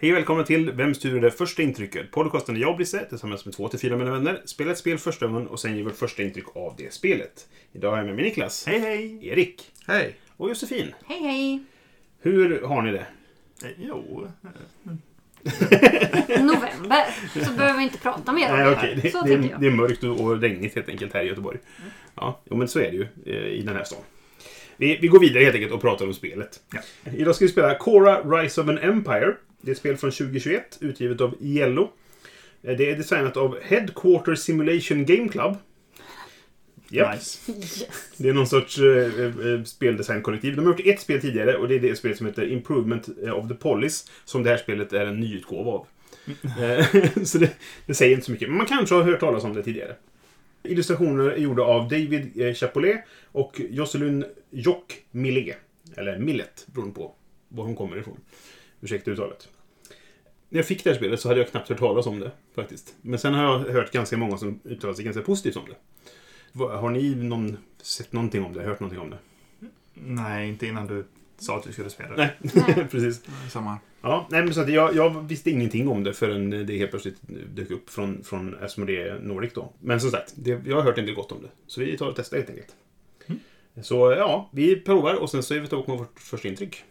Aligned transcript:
Hej 0.00 0.10
och 0.12 0.16
välkomna 0.16 0.44
till 0.44 0.70
Vem 0.72 0.94
styr 0.94 1.20
det 1.20 1.30
första 1.30 1.62
intrycket? 1.62 2.10
Podcasten 2.10 2.54
där 2.54 2.62
jag, 2.62 2.76
Brisse, 2.76 3.04
tillsammans 3.08 3.44
med 3.44 3.54
två 3.54 3.68
till 3.68 3.78
fyra 3.78 3.96
mina 3.96 4.10
vänner, 4.10 4.42
spelar 4.44 4.72
ett 4.72 4.78
spel 4.78 4.98
första 4.98 5.26
gången 5.26 5.46
och 5.46 5.60
sen 5.60 5.76
ger 5.76 5.84
vårt 5.84 5.96
första 5.96 6.22
intryck 6.22 6.44
av 6.56 6.74
det 6.78 6.92
spelet. 6.92 7.48
Idag 7.72 7.90
har 7.90 7.96
jag 7.96 8.06
med 8.06 8.14
mig 8.14 8.24
Niklas. 8.24 8.66
Hej 8.66 8.78
hej! 8.78 9.28
Erik. 9.28 9.70
Hej! 9.86 10.16
Och 10.36 10.48
Josefin. 10.48 10.94
Hej 11.06 11.18
hej! 11.22 11.64
Hur 12.20 12.60
har 12.62 12.82
ni 12.82 12.92
det? 12.92 13.06
Eh, 13.64 13.70
Jo, 13.78 14.28
November. 16.28 17.04
Så 17.44 17.52
behöver 17.52 17.76
vi 17.78 17.82
inte 17.84 17.98
prata 17.98 18.32
mer 18.32 18.50
om 18.50 18.56
Nej, 18.56 18.64
det. 18.64 18.76
okej. 18.76 18.98
Det, 19.02 19.10
Så 19.10 19.22
det, 19.22 19.32
är, 19.32 19.48
jag. 19.50 19.60
det 19.60 19.66
är 19.66 19.70
mörkt 19.70 20.04
och 20.04 20.20
och 20.20 20.40
regnigt 20.40 20.74
helt 20.74 20.88
enkelt 20.88 21.14
här 21.14 21.22
i 21.22 21.26
Göteborg. 21.28 21.58
Ja, 22.14 22.40
jo, 22.50 22.56
men 22.56 22.68
så 22.68 22.78
är 22.78 22.90
det 22.90 22.96
ju 22.96 23.06
eh, 23.26 23.46
i 23.48 23.62
den 23.62 23.76
här 23.76 23.84
stan. 23.84 24.00
Vi, 24.76 24.98
vi 25.02 25.08
går 25.08 25.20
vidare 25.20 25.44
helt 25.44 25.54
enkelt 25.54 25.72
och 25.72 25.80
pratar 25.80 26.06
om 26.06 26.14
spelet. 26.14 26.60
Ja. 26.74 26.80
Idag 27.16 27.34
ska 27.34 27.44
vi 27.44 27.50
spela 27.50 27.74
Cora 27.78 28.22
Rise 28.22 28.60
of 28.60 28.68
an 28.68 28.78
Empire. 28.78 29.34
Det 29.60 29.70
är 29.70 29.72
ett 29.72 29.78
spel 29.78 29.96
från 29.96 30.10
2021, 30.10 30.78
utgivet 30.80 31.20
av 31.20 31.36
Yellow. 31.40 31.90
Eh, 32.62 32.76
Det 32.76 32.90
är 32.90 32.96
designat 32.96 33.36
av 33.36 33.58
Headquarter 33.62 34.34
Simulation 34.34 35.04
Game 35.06 35.28
Club. 35.28 35.56
Japp. 36.90 37.14
nice. 37.14 37.52
Yes. 37.52 37.84
Det 38.16 38.28
är 38.28 38.32
någon 38.32 38.46
sorts 38.46 38.78
eh, 38.78 39.24
eh, 39.52 39.62
speldesignkollektiv. 39.64 40.56
De 40.56 40.66
har 40.66 40.72
gjort 40.72 40.86
ett 40.86 41.00
spel 41.00 41.20
tidigare 41.20 41.56
och 41.56 41.68
det 41.68 41.74
är 41.74 41.80
det 41.80 41.96
spel 41.96 42.16
som 42.16 42.26
heter 42.26 42.52
Improvement 42.52 43.08
eh, 43.24 43.32
of 43.38 43.48
the 43.48 43.54
Police. 43.54 44.10
Som 44.24 44.42
det 44.42 44.50
här 44.50 44.56
spelet 44.56 44.92
är 44.92 45.06
en 45.06 45.20
nyutgåva 45.20 45.70
av. 45.70 45.86
Eh, 46.62 46.86
så 47.24 47.38
det, 47.38 47.50
det 47.86 47.94
säger 47.94 48.14
inte 48.14 48.26
så 48.26 48.32
mycket. 48.32 48.48
Men 48.48 48.58
man 48.58 48.66
kanske 48.66 48.94
har 48.94 49.02
hört 49.02 49.20
talas 49.20 49.44
om 49.44 49.54
det 49.54 49.62
tidigare. 49.62 49.96
Illustrationer 50.62 51.30
är 51.30 51.36
gjorda 51.36 51.62
av 51.62 51.82
David 51.88 52.40
eh, 52.40 52.54
Chapolet 52.54 53.04
och 53.32 53.60
Jocelyn 53.70 54.24
Jock 54.50 54.96
Millet. 55.10 55.56
Eller 55.96 56.18
Millet, 56.18 56.66
beroende 56.66 56.94
på 56.94 57.14
var 57.48 57.64
hon 57.64 57.76
kommer 57.76 57.96
ifrån. 57.96 58.20
Ursäkta 58.80 59.10
uttalet. 59.10 59.48
När 60.48 60.58
jag 60.58 60.66
fick 60.66 60.84
det 60.84 60.90
här 60.90 60.96
spelet 60.96 61.20
så 61.20 61.28
hade 61.28 61.40
jag 61.40 61.50
knappt 61.50 61.68
hört 61.68 61.78
talas 61.78 62.06
om 62.06 62.20
det, 62.20 62.30
faktiskt. 62.54 62.94
Men 63.02 63.18
sen 63.18 63.34
har 63.34 63.44
jag 63.44 63.58
hört 63.58 63.92
ganska 63.92 64.16
många 64.16 64.38
som 64.38 64.60
uttalar 64.64 64.94
sig 64.94 65.04
ganska 65.04 65.22
positivt 65.22 65.56
om 65.56 65.64
det. 65.68 66.64
Har 66.64 66.90
ni 66.90 67.14
någon, 67.14 67.56
sett 67.82 68.12
någonting 68.12 68.44
om 68.44 68.52
det? 68.52 68.62
Hört 68.62 68.80
någonting 68.80 69.00
om 69.00 69.10
det? 69.10 69.18
Nej, 69.94 70.48
inte 70.48 70.66
innan 70.66 70.86
du 70.86 71.04
sa 71.38 71.56
att 71.56 71.66
vi 71.66 71.72
skulle 71.72 71.90
spela. 71.90 72.16
Nej, 72.16 72.30
Nej. 72.40 72.86
precis. 72.90 73.22
Samma. 73.50 73.78
Ja, 74.02 74.26
nej, 74.30 74.44
men 74.44 74.54
så 74.54 74.60
att 74.60 74.72
jag, 74.72 74.94
jag 74.94 75.28
visste 75.28 75.50
ingenting 75.50 75.88
om 75.88 76.04
det 76.04 76.12
förrän 76.12 76.50
det 76.66 76.78
helt 76.78 76.90
plötsligt 76.90 77.16
dök 77.54 77.70
upp 77.70 77.90
från, 77.90 78.24
från 78.24 78.56
Asmodee 78.62 79.18
Nordic 79.22 79.52
då. 79.54 79.72
Men 79.80 80.00
som 80.00 80.10
sagt, 80.10 80.32
det, 80.36 80.60
jag 80.66 80.76
har 80.76 80.82
hört 80.82 80.98
en 80.98 81.06
del 81.06 81.14
gott 81.14 81.32
om 81.32 81.42
det. 81.42 81.48
Så 81.66 81.80
vi 81.80 81.98
tar 81.98 82.08
och 82.08 82.16
testar 82.16 82.36
helt 82.36 82.50
enkelt. 82.50 82.76
Så 83.82 84.12
ja, 84.12 84.50
vi 84.52 84.80
provar 84.80 85.14
och 85.14 85.30
sen 85.30 85.42
så 85.42 85.54
är 85.54 85.60
vi 85.60 85.68
tillbaka 85.68 85.90
med 85.90 85.98
vårt 85.98 86.20
första 86.20 86.48
intryck. 86.48 86.84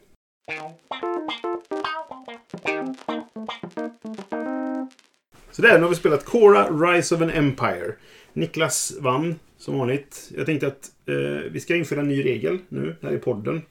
Så 5.51 5.61
där, 5.61 5.77
nu 5.77 5.83
har 5.83 5.89
vi 5.89 5.95
spelat 5.95 6.25
Cora 6.25 6.69
Rise 6.69 7.15
of 7.15 7.21
an 7.21 7.29
Empire. 7.29 7.93
Niklas 8.33 8.93
vann, 8.99 9.35
som 9.57 9.77
vanligt. 9.77 10.31
Jag 10.37 10.45
tänkte 10.45 10.67
att 10.67 10.91
eh, 11.05 11.51
vi 11.51 11.59
ska 11.59 11.75
införa 11.75 11.99
en 11.99 12.07
ny 12.07 12.25
regel 12.25 12.59
nu, 12.69 12.95
här 13.01 13.11
i 13.13 13.17
podden. 13.17 13.61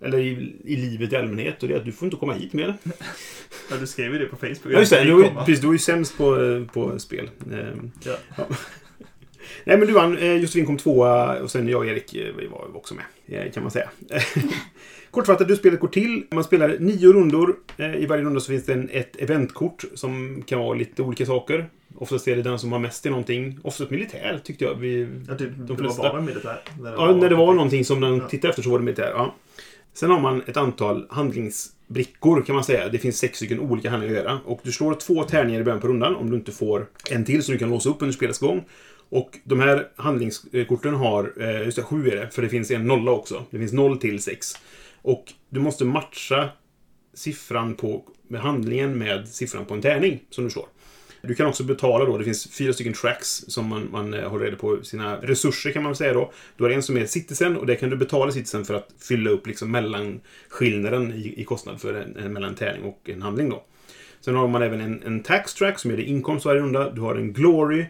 Eller 0.00 0.18
i, 0.18 0.56
i 0.64 0.76
livet 0.76 1.12
i 1.12 1.16
allmänhet. 1.16 1.62
Och 1.62 1.68
det 1.68 1.74
är 1.74 1.78
att 1.78 1.84
du 1.84 1.92
får 1.92 2.06
inte 2.06 2.16
komma 2.16 2.32
hit 2.32 2.52
mer. 2.52 2.74
Ja, 3.70 3.76
du 3.76 3.86
skrev 3.86 4.12
ju 4.12 4.18
det 4.18 4.26
på 4.26 4.36
Facebook. 4.36 4.74
Ja, 4.74 4.78
just 4.78 4.92
det. 4.92 5.04
Du, 5.04 5.12
var 5.12 5.44
precis, 5.44 5.60
du 5.60 5.68
är 5.68 5.72
ju 5.72 5.78
sämst 5.78 6.16
på, 6.16 6.42
eh, 6.42 6.64
på 6.64 6.98
spel. 6.98 7.30
Ehm, 7.52 7.90
Ja. 8.04 8.16
Nej, 9.64 9.78
men 9.78 9.86
du 9.86 9.92
vann. 9.92 10.18
Eh, 10.18 10.32
Josefin 10.32 10.66
kom 10.66 10.76
tvåa 10.76 11.40
och 11.42 11.50
sen 11.50 11.68
jag 11.68 11.78
och 11.80 11.86
Erik 11.86 12.14
eh, 12.14 12.34
vi 12.38 12.46
var 12.46 12.76
också 12.76 12.94
med. 12.94 13.54
Kan 13.54 13.62
man 13.62 13.72
säga. 13.72 13.90
Kortfattat, 15.16 15.50
hur 15.50 15.56
spelet 15.56 15.80
går 15.80 15.88
till. 15.88 16.24
Man 16.30 16.44
spelar 16.44 16.76
nio 16.78 17.12
rundor. 17.12 17.56
Eh, 17.76 17.94
I 17.96 18.06
varje 18.06 18.22
runda 18.24 18.40
så 18.40 18.50
finns 18.50 18.64
det 18.66 18.72
en, 18.72 18.88
ett 18.92 19.16
eventkort 19.22 19.84
som 19.94 20.42
kan 20.46 20.58
vara 20.58 20.74
lite 20.74 21.02
olika 21.02 21.26
saker. 21.26 21.66
Oftast 21.98 22.28
är 22.28 22.36
det 22.36 22.42
den 22.42 22.58
som 22.58 22.72
har 22.72 22.78
mest 22.78 23.06
i 23.06 23.10
någonting. 23.10 23.58
Oftast 23.62 23.90
militär, 23.90 24.40
tyckte 24.44 24.64
jag. 24.64 24.74
Vi, 24.74 25.08
Ja, 25.28 25.34
typ, 25.34 25.48
de 25.56 25.66
det 25.66 25.76
flesta. 25.76 26.02
var 26.02 26.10
bara 26.10 26.20
militär. 26.20 26.60
När 26.80 26.92
Ja, 26.92 27.14
när 27.16 27.28
det 27.28 27.34
var 27.34 27.54
någonting 27.54 27.84
som 27.84 28.00
den 28.00 28.16
Ja. 28.16 28.28
tittade 28.28 28.48
efter 28.50 28.62
så 28.62 28.70
var 28.70 28.78
det 28.78 28.84
militär. 28.84 29.10
Ja. 29.14 29.34
Sen 29.94 30.10
har 30.10 30.20
man 30.20 30.42
ett 30.46 30.56
antal 30.56 31.06
handlingsbrickor 31.10 32.42
kan 32.42 32.54
man 32.54 32.64
säga. 32.64 32.88
Det 32.88 32.98
finns 32.98 33.18
sex 33.18 33.36
stycken 33.36 33.60
olika 33.60 33.90
handlingar 33.90 34.16
att 34.18 34.24
göra. 34.24 34.38
Och 34.44 34.60
du 34.62 34.72
slår 34.72 34.94
två 34.94 35.22
tärningar 35.22 35.60
i 35.60 35.64
början 35.64 35.80
på 35.80 35.88
rundan 35.88 36.16
om 36.16 36.30
du 36.30 36.36
inte 36.36 36.52
får 36.52 36.86
en 37.10 37.24
till 37.24 37.42
som 37.42 37.52
du 37.52 37.58
kan 37.58 37.70
låsa 37.70 37.88
upp 37.90 38.02
under 38.02 38.12
spelets 38.14 38.38
gång. 38.38 38.64
Och 39.08 39.38
de 39.44 39.60
här 39.60 39.88
handlingskorten 39.96 40.94
har, 40.94 41.32
eh, 41.40 41.62
just 41.64 41.76
det, 41.76 41.82
sju 41.82 42.08
är 42.08 42.16
det, 42.16 42.30
för 42.30 42.42
det 42.42 42.48
finns 42.48 42.70
en 42.70 42.84
nolla 42.86 43.10
också. 43.10 43.44
Det 43.50 43.58
finns 43.58 43.72
noll 43.72 43.98
till 43.98 44.22
sex. 44.22 44.54
Och 45.06 45.32
du 45.48 45.60
måste 45.60 45.84
matcha 45.84 46.48
siffran 47.14 47.74
på 47.74 48.04
med 48.28 48.40
handlingen 48.40 48.98
med 48.98 49.28
siffran 49.28 49.64
på 49.64 49.74
en 49.74 49.82
tärning 49.82 50.20
som 50.30 50.44
du 50.44 50.50
slår. 50.50 50.66
Du 51.22 51.34
kan 51.34 51.46
också 51.46 51.64
betala 51.64 52.04
då. 52.04 52.18
Det 52.18 52.24
finns 52.24 52.48
fyra 52.50 52.72
stycken 52.72 52.92
tracks 52.92 53.28
som 53.28 53.68
man, 53.68 53.88
man 53.92 54.14
eh, 54.14 54.28
håller 54.28 54.44
reda 54.44 54.56
på 54.56 54.82
sina 54.82 55.16
resurser 55.16 55.70
kan 55.70 55.82
man 55.82 55.90
väl 55.90 55.96
säga 55.96 56.12
då. 56.12 56.32
Du 56.56 56.64
har 56.64 56.70
en 56.70 56.82
som 56.82 56.96
är 56.96 57.06
citizen 57.06 57.56
och 57.56 57.66
där 57.66 57.74
kan 57.74 57.90
du 57.90 57.96
betala 57.96 58.32
citizen 58.32 58.64
för 58.64 58.74
att 58.74 58.88
fylla 59.08 59.30
upp 59.30 59.46
liksom 59.46 59.70
mellanskillnaden 59.70 61.12
i, 61.12 61.34
i 61.40 61.44
kostnad 61.44 61.80
för 61.80 61.94
en, 61.94 62.16
en, 62.16 62.32
mellan 62.32 62.50
en 62.50 62.56
tärning 62.56 62.84
och 62.84 63.10
en 63.10 63.22
handling 63.22 63.50
då. 63.50 63.64
Sen 64.20 64.34
har 64.34 64.48
man 64.48 64.62
även 64.62 64.80
en, 64.80 65.02
en 65.02 65.22
tax 65.22 65.54
track 65.54 65.78
som 65.78 65.90
ger 65.90 65.98
dig 65.98 66.06
inkomst 66.06 66.46
varje 66.46 66.60
runda. 66.60 66.90
Du 66.90 67.00
har 67.00 67.14
en 67.14 67.32
glory 67.32 67.86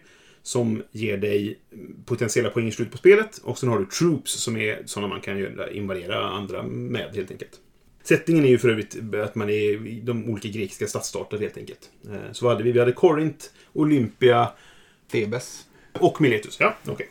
som 0.47 0.83
ger 0.93 1.17
dig 1.17 1.59
potentiella 2.05 2.51
poäng 2.51 2.69
i 2.69 2.73
slutet 2.73 2.93
på 2.93 2.99
spelet. 2.99 3.39
Och 3.39 3.59
sen 3.59 3.69
har 3.69 3.79
du 3.79 3.84
troops 3.87 4.33
som 4.33 4.57
är 4.57 4.83
sådana 4.87 5.09
man 5.09 5.21
kan 5.21 5.39
göra, 5.39 5.71
invadera 5.71 6.29
andra 6.29 6.62
med 6.62 7.11
helt 7.15 7.31
enkelt. 7.31 7.51
Settingen 8.03 8.45
är 8.45 8.49
ju 8.49 8.59
för 8.59 8.69
övrigt 8.69 9.15
att 9.25 9.35
man 9.35 9.49
är 9.51 9.87
i 9.87 10.01
de 10.05 10.31
olika 10.31 10.49
grekiska 10.49 10.87
stadsstater 10.87 11.39
helt 11.39 11.56
enkelt. 11.56 11.91
Eh, 12.11 12.33
Så 12.33 12.45
vad 12.45 12.55
hade 12.55 12.65
vi? 12.65 12.73
Vi 12.73 12.79
hade 12.79 12.93
Korint, 12.93 13.53
Olympia 13.73 14.49
Thebes. 15.12 15.65
och 15.93 16.21
Miletus. 16.21 16.56
Ja, 16.61 16.75
okej. 16.89 17.09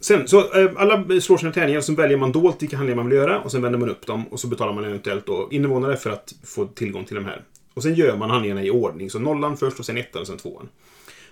Sen, 0.00 0.28
så 0.28 0.60
eh, 0.60 0.70
alla 0.76 1.20
slår 1.20 1.36
sina 1.36 1.52
tärningar, 1.52 1.80
så 1.80 1.94
väljer 1.94 2.18
man 2.18 2.32
dolt 2.32 2.62
vilka 2.62 2.76
handlingar 2.76 2.96
man 2.96 3.08
vill 3.10 3.18
göra 3.18 3.40
och 3.40 3.52
sen 3.52 3.62
vänder 3.62 3.78
man 3.78 3.88
upp 3.90 4.06
dem 4.06 4.28
och 4.28 4.40
så 4.40 4.46
betalar 4.48 4.72
man 4.72 4.84
eventuellt 4.84 5.26
då 5.26 5.48
invånare 5.50 5.96
för 5.96 6.10
att 6.10 6.34
få 6.44 6.66
tillgång 6.66 7.04
till 7.04 7.14
de 7.16 7.24
här. 7.24 7.42
Och 7.74 7.82
sen 7.82 7.94
gör 7.94 8.16
man 8.16 8.30
handlingarna 8.30 8.62
i 8.64 8.70
ordning, 8.70 9.10
så 9.10 9.18
nollan 9.18 9.56
först 9.56 9.78
och 9.78 9.86
sen 9.86 9.96
ettan 9.96 10.20
och 10.20 10.26
sen 10.26 10.38
tvåan. 10.38 10.68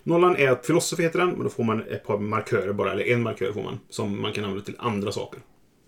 Nollan 0.03 0.37
är 0.37 0.51
att 0.51 0.67
Philosophy 0.67 1.03
heter 1.03 1.19
den, 1.19 1.29
men 1.29 1.43
då 1.43 1.49
får 1.49 1.65
man 1.65 1.83
ett 1.83 2.05
par 2.05 2.19
markörer 2.19 2.73
bara, 2.73 2.93
eller 2.93 3.05
en 3.05 3.23
markör 3.23 3.53
får 3.53 3.63
man, 3.63 3.81
som 3.89 4.23
man 4.23 4.33
kan 4.33 4.45
använda 4.45 4.65
till 4.65 4.77
andra 4.79 5.13
saker. 5.13 5.41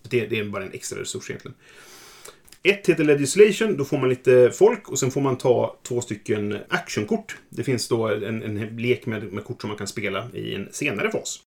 Det, 0.09 0.27
det 0.27 0.39
är 0.39 0.45
bara 0.45 0.65
en 0.65 0.73
extra 0.73 1.01
resurs 1.01 1.31
egentligen. 1.31 1.55
Ett 2.63 2.89
heter 2.89 3.05
Legislation, 3.05 3.77
då 3.77 3.85
får 3.85 3.99
man 3.99 4.09
lite 4.09 4.51
folk 4.55 4.89
och 4.89 4.99
sen 4.99 5.11
får 5.11 5.21
man 5.21 5.39
ta 5.39 5.79
två 5.83 6.01
stycken 6.01 6.59
actionkort. 6.69 7.37
Det 7.49 7.65
finns 7.65 7.89
då 7.89 8.09
en, 8.09 8.43
en 8.43 8.77
lek 8.77 9.07
med, 9.07 9.33
med 9.33 9.45
kort 9.45 9.61
som 9.61 9.69
man 9.69 9.79
kan 9.79 9.87
spela 9.87 10.29
i 10.35 10.55
en 10.55 10.69
senare 10.73 11.11
fas. 11.11 11.41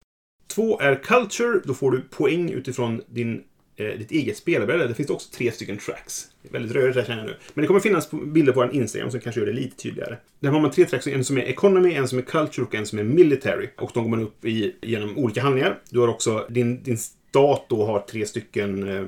Två 0.47 0.81
är 0.81 0.95
Culture, 0.95 1.61
då 1.65 1.75
får 1.75 1.91
du 1.91 2.01
poäng 2.01 2.51
utifrån 2.51 3.03
din, 3.09 3.43
Eh, 3.83 3.99
ditt 3.99 4.11
eget 4.11 4.37
spelbräde, 4.37 4.87
Det 4.87 4.95
finns 4.95 5.11
också 5.11 5.31
tre 5.37 5.53
stycken 5.53 5.79
tracks. 5.79 6.29
Väldigt 6.43 6.73
rörigt 6.73 6.97
här 6.97 7.05
känner 7.05 7.19
jag 7.19 7.27
nu. 7.27 7.37
Men 7.55 7.63
det 7.63 7.67
kommer 7.67 7.81
finnas 7.81 8.11
bilder 8.11 8.53
på 8.53 8.61
vår 8.61 8.75
Instagram 8.75 9.11
som 9.11 9.21
kanske 9.21 9.41
gör 9.41 9.47
det 9.47 9.53
lite 9.53 9.77
tydligare. 9.77 10.17
Där 10.41 10.51
har 10.51 10.61
man 10.61 10.71
tre 10.71 10.85
tracks, 10.85 11.07
en 11.07 11.25
som 11.25 11.39
är 11.39 11.43
Economy, 11.43 11.95
en 11.95 12.09
som 12.09 12.19
är 12.19 12.23
Culture 12.23 12.67
och 12.67 12.75
en 12.75 12.87
som 12.87 12.99
är 12.99 13.03
Military. 13.03 13.69
Och 13.79 13.91
de 13.95 14.03
går 14.03 14.11
man 14.11 14.23
upp 14.23 14.45
i 14.45 14.75
genom 14.83 15.19
olika 15.19 15.43
handlingar. 15.43 15.79
Du 15.91 16.01
har 16.01 16.09
också 16.09 16.47
din, 16.51 16.83
din 16.83 16.99
stat 16.99 17.67
då 17.69 17.87
har 17.87 18.01
tre 18.01 18.27
stycken 18.27 18.89
eh, 18.89 19.05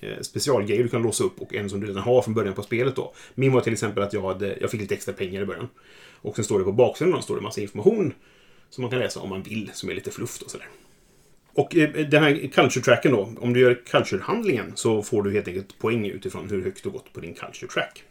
eh, 0.00 0.20
specialgrejer 0.20 0.82
du 0.82 0.88
kan 0.88 1.02
låsa 1.02 1.24
upp 1.24 1.40
och 1.40 1.54
en 1.54 1.70
som 1.70 1.80
du 1.80 1.86
redan 1.86 2.02
har 2.02 2.22
från 2.22 2.34
början 2.34 2.54
på 2.54 2.62
spelet 2.62 2.96
då. 2.96 3.14
Min 3.34 3.52
var 3.52 3.60
till 3.60 3.72
exempel 3.72 4.02
att 4.02 4.12
jag, 4.12 4.22
hade, 4.22 4.58
jag 4.60 4.70
fick 4.70 4.80
lite 4.80 4.94
extra 4.94 5.14
pengar 5.14 5.42
i 5.42 5.46
början. 5.46 5.68
Och 6.20 6.34
sen 6.34 6.44
står 6.44 6.58
det 6.58 6.64
på 6.64 6.72
baksidan 6.72 7.12
då, 7.12 7.20
står 7.20 7.36
det 7.36 7.42
massa 7.42 7.60
information 7.60 8.12
som 8.70 8.82
man 8.82 8.90
kan 8.90 9.00
läsa 9.00 9.20
om 9.20 9.28
man 9.28 9.42
vill, 9.42 9.70
som 9.74 9.90
är 9.90 9.94
lite 9.94 10.10
fluff 10.10 10.42
och 10.42 10.50
sådär. 10.50 10.66
Och 11.58 11.76
eh, 11.76 11.90
den 11.90 12.22
här 12.22 12.48
culture-tracken 12.52 13.12
då, 13.12 13.32
om 13.40 13.52
du 13.52 13.60
gör 13.60 13.74
culture-handlingen 13.86 14.72
så 14.74 15.02
får 15.02 15.22
du 15.22 15.32
helt 15.32 15.48
enkelt 15.48 15.78
poäng 15.78 16.06
utifrån 16.06 16.50
hur 16.50 16.62
högt 16.62 16.82
du 16.82 16.90
gått 16.90 17.12
på 17.12 17.20
din 17.20 17.34
culture-track. 17.34 18.02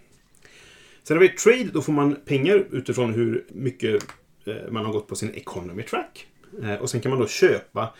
Sen 1.03 1.17
har 1.17 1.21
vi 1.21 1.29
trade, 1.29 1.69
då 1.73 1.81
får 1.81 1.93
man 1.93 2.15
pengar 2.25 2.65
utifrån 2.71 3.13
hur 3.13 3.45
mycket 3.49 4.03
eh, 4.45 4.55
man 4.71 4.85
har 4.85 4.93
gått 4.93 5.07
på 5.07 5.15
sin 5.15 5.33
economy 5.33 5.83
track. 5.83 6.27
Eh, 6.63 6.75
och 6.75 6.89
sen 6.89 7.01
kan 7.01 7.09
man 7.09 7.19
då 7.19 7.27
köpa 7.27 7.93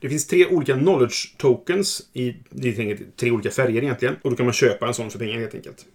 det 0.00 0.08
finns 0.08 0.26
tre 0.26 0.46
olika 0.46 0.74
knowledge 0.74 1.34
tokens 1.36 2.08
i 2.12 2.36
det 2.50 2.68
är 2.68 2.80
enkelt 2.80 3.16
tre 3.16 3.30
olika 3.30 3.50
färger 3.50 3.82
egentligen. 3.82 4.16
Och 4.22 4.30
då 4.30 4.36
kan 4.36 4.46
man 4.46 4.52
köpa 4.52 4.86
en 4.86 4.94
sån 4.94 5.10
för 5.10 5.18
pengar 5.18 5.38
helt 5.38 5.54
enkelt. 5.54 5.86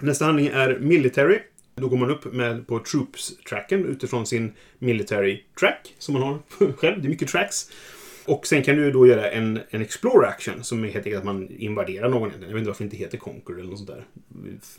Nästa 0.00 0.24
handling 0.24 0.46
är 0.46 0.78
military. 0.78 1.38
Då 1.82 1.88
går 1.88 1.96
man 1.96 2.10
upp 2.10 2.32
med, 2.32 2.66
på 2.66 2.78
Troops-tracken 2.78 3.86
utifrån 3.86 4.26
sin 4.26 4.52
Military 4.78 5.42
Track, 5.60 5.94
som 5.98 6.14
man 6.14 6.22
har 6.22 6.38
själv. 6.76 7.02
Det 7.02 7.06
är 7.06 7.10
mycket 7.10 7.28
tracks. 7.28 7.68
Och 8.24 8.46
sen 8.46 8.62
kan 8.62 8.76
du 8.76 8.90
då 8.90 9.06
göra 9.06 9.30
en, 9.30 9.60
en 9.70 9.82
Explore 9.82 10.28
Action, 10.28 10.64
som 10.64 10.84
är 10.84 10.88
helt 10.88 11.06
enkelt 11.06 11.18
att 11.18 11.24
man 11.24 11.48
invaderar 11.50 12.08
någon. 12.08 12.30
Jag 12.40 12.48
vet 12.48 12.56
inte 12.56 12.66
varför 12.66 12.84
det 12.84 12.86
inte 12.86 12.96
heter 12.96 13.18
Conquer 13.18 13.54
eller 13.54 13.70
något 13.70 13.78
sånt 13.78 13.90
där. 13.90 14.04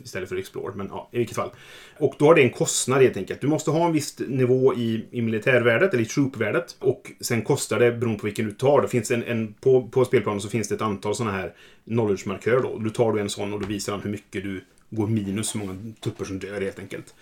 Istället 0.04 0.28
för 0.28 0.36
Explore, 0.36 0.74
men 0.74 0.86
ja, 0.86 1.08
i 1.12 1.18
vilket 1.18 1.36
fall. 1.36 1.50
Och 1.98 2.14
då 2.18 2.24
har 2.24 2.34
det 2.34 2.42
en 2.42 2.50
kostnad 2.50 3.02
helt 3.02 3.16
enkelt. 3.16 3.40
Du 3.40 3.46
måste 3.46 3.70
ha 3.70 3.86
en 3.86 3.92
viss 3.92 4.18
nivå 4.18 4.74
i, 4.74 5.04
i 5.10 5.22
militärvärdet, 5.22 5.94
eller 5.94 6.02
i 6.02 6.06
troopvärdet. 6.06 6.76
Och 6.78 7.12
sen 7.20 7.42
kostar 7.42 7.78
det, 7.78 7.92
beroende 7.92 8.20
på 8.20 8.26
vilken 8.26 8.46
du 8.46 8.52
tar, 8.52 8.82
det 8.82 8.88
finns 8.88 9.10
en, 9.10 9.24
en, 9.24 9.54
på, 9.54 9.88
på 9.88 10.04
spelplanen 10.04 10.40
så 10.40 10.48
finns 10.48 10.68
det 10.68 10.74
ett 10.74 10.82
antal 10.82 11.14
sådana 11.14 11.36
här 11.36 11.52
knowledge-markörer 11.84 12.62
då. 12.62 12.78
Du 12.78 12.90
tar 12.90 13.12
du 13.12 13.20
en 13.20 13.30
sån 13.30 13.52
och 13.52 13.60
då 13.60 13.66
visar 13.66 13.92
han 13.92 14.02
hur 14.02 14.10
mycket 14.10 14.42
du 14.42 14.64
går 14.94 15.06
minus, 15.06 15.54
hur 15.54 15.60
många 15.60 15.92
trupper 16.00 16.24
som 16.24 16.38
dör 16.38 16.60
helt 16.60 16.78
enkelt. 16.78 17.14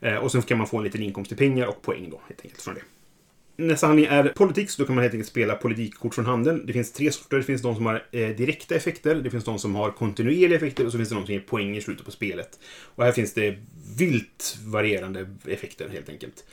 Eh, 0.00 0.16
och 0.16 0.32
sen 0.32 0.42
kan 0.42 0.58
man 0.58 0.66
få 0.66 0.78
en 0.78 0.84
liten 0.84 1.02
inkomst 1.02 1.32
i 1.32 1.36
pengar 1.36 1.66
och 1.66 1.82
poäng 1.82 2.10
då, 2.10 2.20
helt 2.28 2.40
enkelt, 2.44 2.62
från 2.62 2.74
det. 2.74 2.82
Nästa 3.58 3.86
handling 3.86 4.06
är 4.06 4.32
Politics. 4.36 4.76
Då 4.76 4.84
kan 4.84 4.94
man 4.94 5.02
helt 5.02 5.14
enkelt 5.14 5.30
spela 5.30 5.54
politikkort 5.54 6.14
från 6.14 6.26
handen. 6.26 6.66
Det 6.66 6.72
finns 6.72 6.92
tre 6.92 7.12
sorter. 7.12 7.36
Det 7.36 7.42
finns 7.42 7.62
de 7.62 7.74
som 7.74 7.86
har 7.86 8.06
eh, 8.12 8.28
direkta 8.28 8.74
effekter, 8.74 9.14
det 9.14 9.30
finns 9.30 9.44
de 9.44 9.58
som 9.58 9.74
har 9.74 9.90
kontinuerliga 9.90 10.56
effekter 10.56 10.86
och 10.86 10.92
så 10.92 10.98
finns 10.98 11.08
det 11.08 11.14
de 11.14 11.26
som 11.26 11.34
ger 11.34 11.40
poäng 11.40 11.76
i 11.76 11.80
slutet 11.80 12.04
på 12.04 12.10
spelet. 12.10 12.58
Och 12.94 13.04
här 13.04 13.12
finns 13.12 13.34
det 13.34 13.58
vilt 13.96 14.56
varierande 14.66 15.30
effekter 15.46 15.88
helt 15.88 16.08
enkelt. 16.08 16.44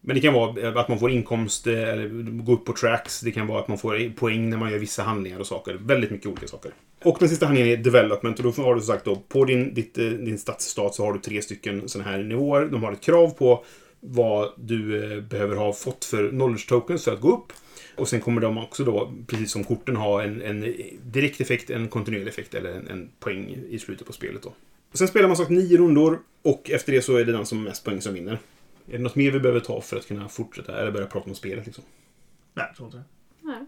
Men 0.00 0.14
det 0.14 0.20
kan 0.20 0.34
vara 0.34 0.80
att 0.80 0.88
man 0.88 0.98
får 0.98 1.10
inkomst 1.10 1.66
eh, 1.66 1.88
eller 1.88 2.08
gå 2.42 2.52
upp 2.52 2.64
på 2.64 2.72
tracks. 2.72 3.20
Det 3.20 3.32
kan 3.32 3.46
vara 3.46 3.60
att 3.60 3.68
man 3.68 3.78
får 3.78 4.14
poäng 4.14 4.50
när 4.50 4.56
man 4.56 4.70
gör 4.70 4.78
vissa 4.78 5.02
handlingar 5.02 5.38
och 5.38 5.46
saker. 5.46 5.74
Väldigt 5.74 6.10
mycket 6.10 6.26
olika 6.26 6.46
saker. 6.46 6.72
Och 7.04 7.16
den 7.20 7.28
sista 7.28 7.46
handlingen 7.46 7.78
är 7.78 7.82
Development. 7.82 8.38
Och 8.38 8.44
då 8.44 8.62
har 8.62 8.74
du 8.74 8.80
som 8.80 8.94
sagt 8.94 9.04
då, 9.04 9.16
på 9.16 9.44
din, 9.44 9.74
ditt, 9.74 9.98
eh, 9.98 10.04
din 10.04 10.38
stadsstat 10.38 10.94
så 10.94 11.04
har 11.04 11.12
du 11.12 11.18
tre 11.18 11.42
stycken 11.42 11.88
sådana 11.88 12.10
här 12.10 12.18
nivåer. 12.18 12.66
De 12.66 12.82
har 12.82 12.92
ett 12.92 13.00
krav 13.00 13.30
på 13.30 13.64
vad 14.00 14.52
du 14.56 15.12
eh, 15.12 15.20
behöver 15.20 15.56
ha 15.56 15.72
fått 15.72 16.04
för 16.04 16.28
knowledge 16.28 16.68
tokens 16.68 17.04
för 17.04 17.12
att 17.12 17.20
gå 17.20 17.34
upp. 17.34 17.52
Och 17.96 18.08
sen 18.08 18.20
kommer 18.20 18.40
de 18.40 18.58
också 18.58 18.84
då, 18.84 19.12
precis 19.26 19.52
som 19.52 19.64
korten, 19.64 19.96
ha 19.96 20.22
en, 20.22 20.42
en 20.42 20.74
direkt 21.02 21.40
effekt, 21.40 21.70
en 21.70 21.88
kontinuerlig 21.88 22.28
effekt 22.28 22.54
eller 22.54 22.70
en, 22.70 22.88
en 22.88 23.08
poäng 23.20 23.58
i 23.70 23.78
slutet 23.78 24.06
på 24.06 24.12
spelet. 24.12 24.42
Då. 24.42 24.52
Sen 24.92 25.08
spelar 25.08 25.28
man 25.28 25.36
sagt 25.36 25.50
nio 25.50 25.76
rundor 25.78 26.18
och 26.42 26.70
efter 26.70 26.92
det 26.92 27.02
så 27.02 27.16
är 27.16 27.24
det 27.24 27.32
den 27.32 27.46
som 27.46 27.58
har 27.58 27.64
mest 27.64 27.84
poäng 27.84 28.00
som 28.00 28.14
vinner. 28.14 28.38
Är 28.90 28.96
det 28.96 29.02
något 29.02 29.14
mer 29.14 29.30
vi 29.30 29.40
behöver 29.40 29.60
ta 29.60 29.80
för 29.80 29.96
att 29.96 30.06
kunna 30.08 30.28
fortsätta 30.28 30.80
eller 30.80 30.90
börja 30.90 31.06
prata 31.06 31.30
om 31.30 31.34
spelet? 31.36 31.66
Liksom? 31.66 31.84
Nej, 32.54 32.66
jag 32.68 32.76
tror 32.76 32.86
inte 32.86 32.98
det. 32.98 33.04
Nej. 33.40 33.66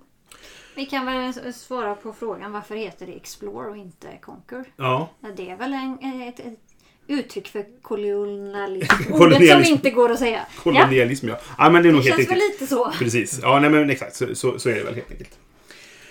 Vi 0.75 0.87
kan 0.87 1.07
väl 1.07 1.53
svara 1.55 1.95
på 1.95 2.13
frågan 2.13 2.53
varför 2.53 2.77
heter 2.77 3.07
det 3.07 3.13
Explore 3.13 3.71
och 3.71 3.77
inte 3.77 4.19
Conquer? 4.21 4.65
Ja, 4.77 5.11
Ja, 5.21 5.29
Det 5.37 5.51
är 5.51 5.57
väl 5.57 5.73
en, 5.73 6.23
ett, 6.23 6.41
ett 6.41 6.59
uttryck 7.07 7.49
för 7.49 7.83
kolonialism. 7.83 8.95
Ordet 9.13 9.49
som 9.49 9.73
inte 9.73 9.91
går 9.91 10.11
att 10.11 10.19
säga. 10.19 10.47
Ja, 10.57 10.63
kolonialism 10.63 11.29
ja. 11.29 11.39
Ja, 11.59 11.71
men 11.71 11.83
det 11.83 11.89
är 11.89 11.91
det 11.91 11.97
nog 11.97 12.05
helt 12.05 12.17
känns 12.17 12.31
väl 12.31 12.39
riktigt. 12.39 12.61
lite 12.61 12.75
så. 12.75 12.93
Precis. 12.99 13.41
Ja, 13.43 13.61
nej 13.61 13.71
men 13.71 13.91
exakt. 13.91 14.17
Så, 14.17 14.35
så, 14.35 14.59
så 14.59 14.69
är 14.69 14.75
det 14.75 14.85
väl 14.85 14.95
helt 14.95 15.11
enkelt. 15.11 15.39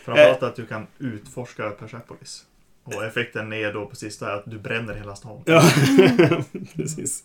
Framförallt 0.03 0.43
att 0.43 0.55
du 0.55 0.65
kan 0.65 0.87
utforska 0.99 1.69
Persepolis. 1.69 2.45
Och 2.83 3.05
effekten 3.05 3.53
är 3.53 3.73
då 3.73 3.85
precis 3.85 4.17
det 4.17 4.25
här 4.25 4.33
att 4.35 4.51
du 4.51 4.59
bränner 4.59 4.93
hela 4.93 5.15
stan. 5.15 5.41
Ja, 5.45 5.63
precis. 6.75 7.23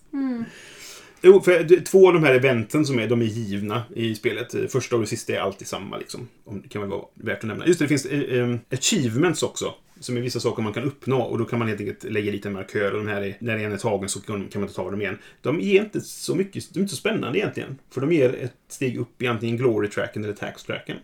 Jo, 1.23 1.41
för 1.41 1.85
två 1.85 2.07
av 2.09 2.15
de 2.15 2.25
här 2.25 2.35
eventen 2.35 2.87
som 2.87 2.99
är, 2.99 3.09
de 3.09 3.23
är 3.23 3.27
givna 3.27 3.83
i 3.95 4.15
spelet. 4.15 4.73
Första 4.73 4.97
och 4.97 5.03
det 5.03 5.09
sista 5.09 5.33
är 5.33 5.39
alltid 5.39 5.69
samma 5.69 5.97
liksom. 5.97 6.29
Det 6.45 6.69
kan 6.69 6.83
väl 6.83 6.91
vara 6.91 7.05
värt 7.15 7.39
att 7.39 7.45
nämna. 7.45 7.67
Just 7.67 7.79
det, 7.79 7.85
det 7.85 7.89
finns 7.89 8.07
eh, 8.07 8.21
eh, 8.21 8.57
achievements 8.71 9.43
också. 9.43 9.75
Som 10.01 10.17
är 10.17 10.21
vissa 10.21 10.41
saker 10.41 10.63
man 10.63 10.73
kan 10.73 10.85
uppnå 10.85 11.21
och 11.21 11.39
då 11.39 11.45
kan 11.45 11.59
man 11.59 11.69
helt 11.69 11.81
enkelt 11.81 12.05
lägga 12.05 12.33
dit 12.33 12.47
en 12.47 12.53
markör 12.53 12.93
och 12.93 13.05
de 13.05 13.09
här 13.09 13.23
är, 13.23 13.37
när 13.39 13.59
en 13.59 13.73
är 13.73 13.77
tagen 13.77 14.09
så 14.09 14.21
kan 14.21 14.39
man 14.39 14.63
inte 14.63 14.75
ta 14.75 14.91
dem 14.91 15.01
igen. 15.01 15.19
De 15.41 15.61
är 15.61 15.83
inte 15.83 16.01
så 16.01 16.35
mycket, 16.35 16.75
de 16.75 16.79
är 16.79 16.83
inte 16.83 16.95
så 16.95 17.01
spännande 17.01 17.39
egentligen. 17.39 17.79
För 17.91 18.01
de 18.01 18.13
ger 18.13 18.35
ett 18.35 18.53
steg 18.69 18.99
upp 18.99 19.23
i 19.23 19.27
antingen 19.27 19.57
glory-tracken 19.57 20.25
eller 20.25 20.35
tax-tracken. 20.35 20.97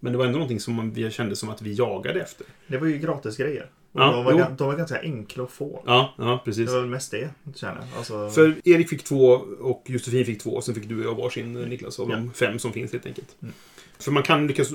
Men 0.00 0.12
det 0.12 0.18
var 0.18 0.24
ändå 0.24 0.38
någonting 0.38 0.60
som 0.60 0.74
man, 0.74 0.92
vi 0.92 1.10
kände 1.10 1.36
som 1.36 1.48
att 1.48 1.62
vi 1.62 1.72
jagade 1.72 2.20
efter. 2.20 2.46
Det 2.66 2.78
var 2.78 2.86
ju 2.86 2.98
gratis 2.98 3.36
grejer. 3.36 3.70
Ja, 3.94 4.12
de, 4.12 4.24
var, 4.24 4.50
de 4.58 4.66
var 4.66 4.76
ganska 4.76 5.00
enkla 5.00 5.44
att 5.44 5.50
få. 5.50 5.82
Ja, 5.86 6.14
ja 6.18 6.42
precis. 6.44 6.66
Det 6.66 6.72
var 6.72 6.80
väl 6.80 6.90
mest 6.90 7.10
det, 7.10 7.30
känner. 7.54 7.82
Alltså, 7.96 8.30
För 8.30 8.54
Erik 8.64 8.88
fick 8.88 9.04
två 9.04 9.26
och 9.60 9.82
Josefin 9.86 10.24
fick 10.24 10.42
två. 10.42 10.50
Och 10.50 10.64
sen 10.64 10.74
fick 10.74 10.88
du 10.88 10.98
och 10.98 11.04
jag 11.04 11.14
varsin 11.22 11.52
Niklas 11.52 12.00
av 12.00 12.08
de 12.08 12.32
fem 12.32 12.58
som 12.58 12.72
finns 12.72 12.92
helt 12.92 13.06
enkelt. 13.06 13.36
Mm. 13.42 13.54
För 13.98 14.12
man 14.12 14.22
kan 14.22 14.46
lyckas 14.46 14.72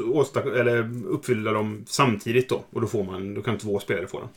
eller 0.55 1.05
uppfylla 1.07 1.51
dem 1.53 1.83
samtidigt 1.87 2.49
då. 2.49 2.63
Och 2.69 2.81
då 2.81 2.87
får 2.87 3.03
man, 3.03 3.33
då 3.33 3.41
kan 3.41 3.57
två 3.57 3.79
spelare 3.79 4.07
få 4.07 4.19
dem. 4.19 4.29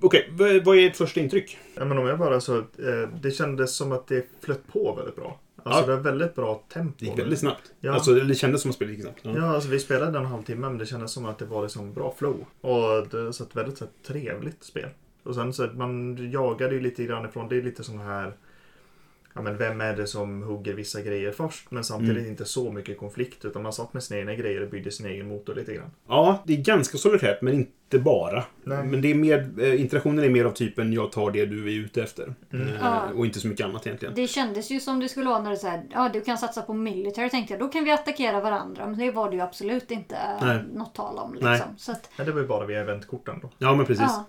Okej, 0.00 0.28
vad- 0.32 0.64
vad 0.64 0.76
är 0.78 0.86
ert 0.86 0.96
första 0.96 1.20
intryck? 1.20 1.58
ja, 1.74 1.84
men 1.84 1.98
om 1.98 2.06
jag 2.06 2.18
bara 2.18 2.40
så... 2.40 2.56
Eh, 2.58 3.08
det 3.22 3.30
kändes 3.30 3.76
som 3.76 3.92
att 3.92 4.06
det 4.06 4.26
flöt 4.44 4.66
på 4.72 4.94
väldigt 4.94 5.16
bra. 5.16 5.40
Alltså 5.64 5.80
Ja. 5.82 5.86
det 5.86 5.94
var 5.96 6.02
väldigt 6.02 6.34
bra 6.34 6.62
tempo. 6.72 6.94
Det 6.98 7.06
gick 7.06 7.18
väldigt 7.18 7.38
snabbt. 7.38 7.72
Ja. 7.80 7.92
Alltså, 7.92 8.14
det 8.14 8.34
kändes 8.34 8.62
som 8.62 8.68
att 8.70 8.74
spelet 8.74 8.94
gick 8.94 9.02
snabbt. 9.02 9.20
Ja. 9.22 9.32
Ja, 9.36 9.54
alltså 9.54 9.68
vi 9.68 9.78
spelade 9.80 10.18
en 10.18 10.24
halvtimme 10.26 10.68
men 10.68 10.78
det 10.78 10.86
kändes 10.86 11.12
som 11.12 11.26
att 11.26 11.38
det 11.38 11.44
var 11.44 11.62
liksom 11.62 11.92
bra 11.92 12.14
flow. 12.18 12.44
Och 12.60 13.08
det 13.10 13.22
var 13.22 13.28
ett 13.28 13.56
väldigt 13.56 13.78
så 13.78 13.84
här, 13.84 13.92
trevligt 14.12 14.64
spel. 14.64 14.88
Och 15.22 15.34
sen 15.34 15.52
så 15.52 15.66
man 15.74 16.16
jagade 16.30 16.74
ju 16.74 16.80
lite 16.80 17.04
grann 17.04 17.24
ifrån, 17.28 17.48
det 17.48 17.56
är 17.56 17.62
lite 17.62 17.84
sån 17.84 17.98
här 17.98 18.36
Ja 19.36 19.42
men 19.42 19.56
vem 19.56 19.80
är 19.80 19.96
det 19.96 20.06
som 20.06 20.42
hugger 20.42 20.74
vissa 20.74 21.00
grejer 21.00 21.30
först? 21.32 21.70
Men 21.70 21.84
samtidigt 21.84 22.16
Mm. 22.18 22.30
inte 22.30 22.44
så 22.44 22.72
mycket 22.72 22.98
konflikt 22.98 23.44
utan 23.44 23.62
man 23.62 23.72
satt 23.72 23.94
med 23.94 24.02
sina 24.02 24.20
egna 24.20 24.34
grejer 24.34 24.62
och 24.62 24.70
byggde 24.70 24.90
sin 24.90 25.06
egen 25.06 25.28
motor 25.28 25.54
lite 25.54 25.74
grann. 25.74 25.90
ja, 26.08 26.42
det 26.46 26.52
är 26.52 26.56
ganska 26.62 26.98
solitärt, 26.98 27.42
men 27.42 27.54
inte 27.54 27.98
bara. 27.98 28.44
Nej. 28.64 28.84
Men 28.86 29.00
det 29.02 29.10
är 29.10 29.14
mer, 29.14 29.50
eh, 29.60 29.80
interaktionen 29.80 30.24
är 30.24 30.28
mer 30.28 30.44
av 30.44 30.50
typen 30.50 30.92
jag 30.92 31.12
tar 31.12 31.30
det 31.30 31.46
du 31.46 31.66
är 31.74 31.78
ute 31.84 32.02
efter. 32.02 32.34
Mm. 32.52 32.68
Eh, 32.68 32.74
Ja. 32.80 33.02
Och 33.14 33.26
inte 33.26 33.40
så 33.40 33.48
mycket 33.48 33.66
annat 33.66 33.86
egentligen. 33.86 34.14
Det 34.14 34.26
kändes 34.26 34.70
ju 34.70 34.80
som 34.80 35.00
det 35.00 35.08
skulle 35.08 35.26
vara 35.28 35.42
när 35.42 35.56
så 35.56 35.66
här, 35.68 35.82
ja 35.92 36.10
du 36.12 36.20
kan 36.20 36.38
satsa 36.38 36.62
på 36.62 36.74
military 36.74 37.30
tänkte 37.30 37.52
jag. 37.54 37.60
Då 37.60 37.68
kan 37.68 37.84
vi 37.84 37.90
attackera 37.90 38.40
varandra. 38.40 38.86
Men 38.86 38.98
det 38.98 39.10
var 39.10 39.30
det 39.30 39.36
ju 39.36 39.42
absolut 39.42 39.90
inte 39.90 40.16
Nej. 40.42 40.62
något 40.74 40.94
tal 40.94 41.18
om. 41.18 41.36
Nej. 41.40 41.52
Liksom. 41.52 41.76
Så 41.78 41.92
att, 41.92 42.10
Men 42.16 42.26
det 42.26 42.32
var 42.32 42.40
ju 42.40 42.46
bara 42.46 42.66
via 42.66 42.80
eventkorten 42.80 43.38
då. 43.42 43.50
Ja, 43.58 43.74
men 43.74 43.86
precis. 43.86 44.04
ja. 44.08 44.24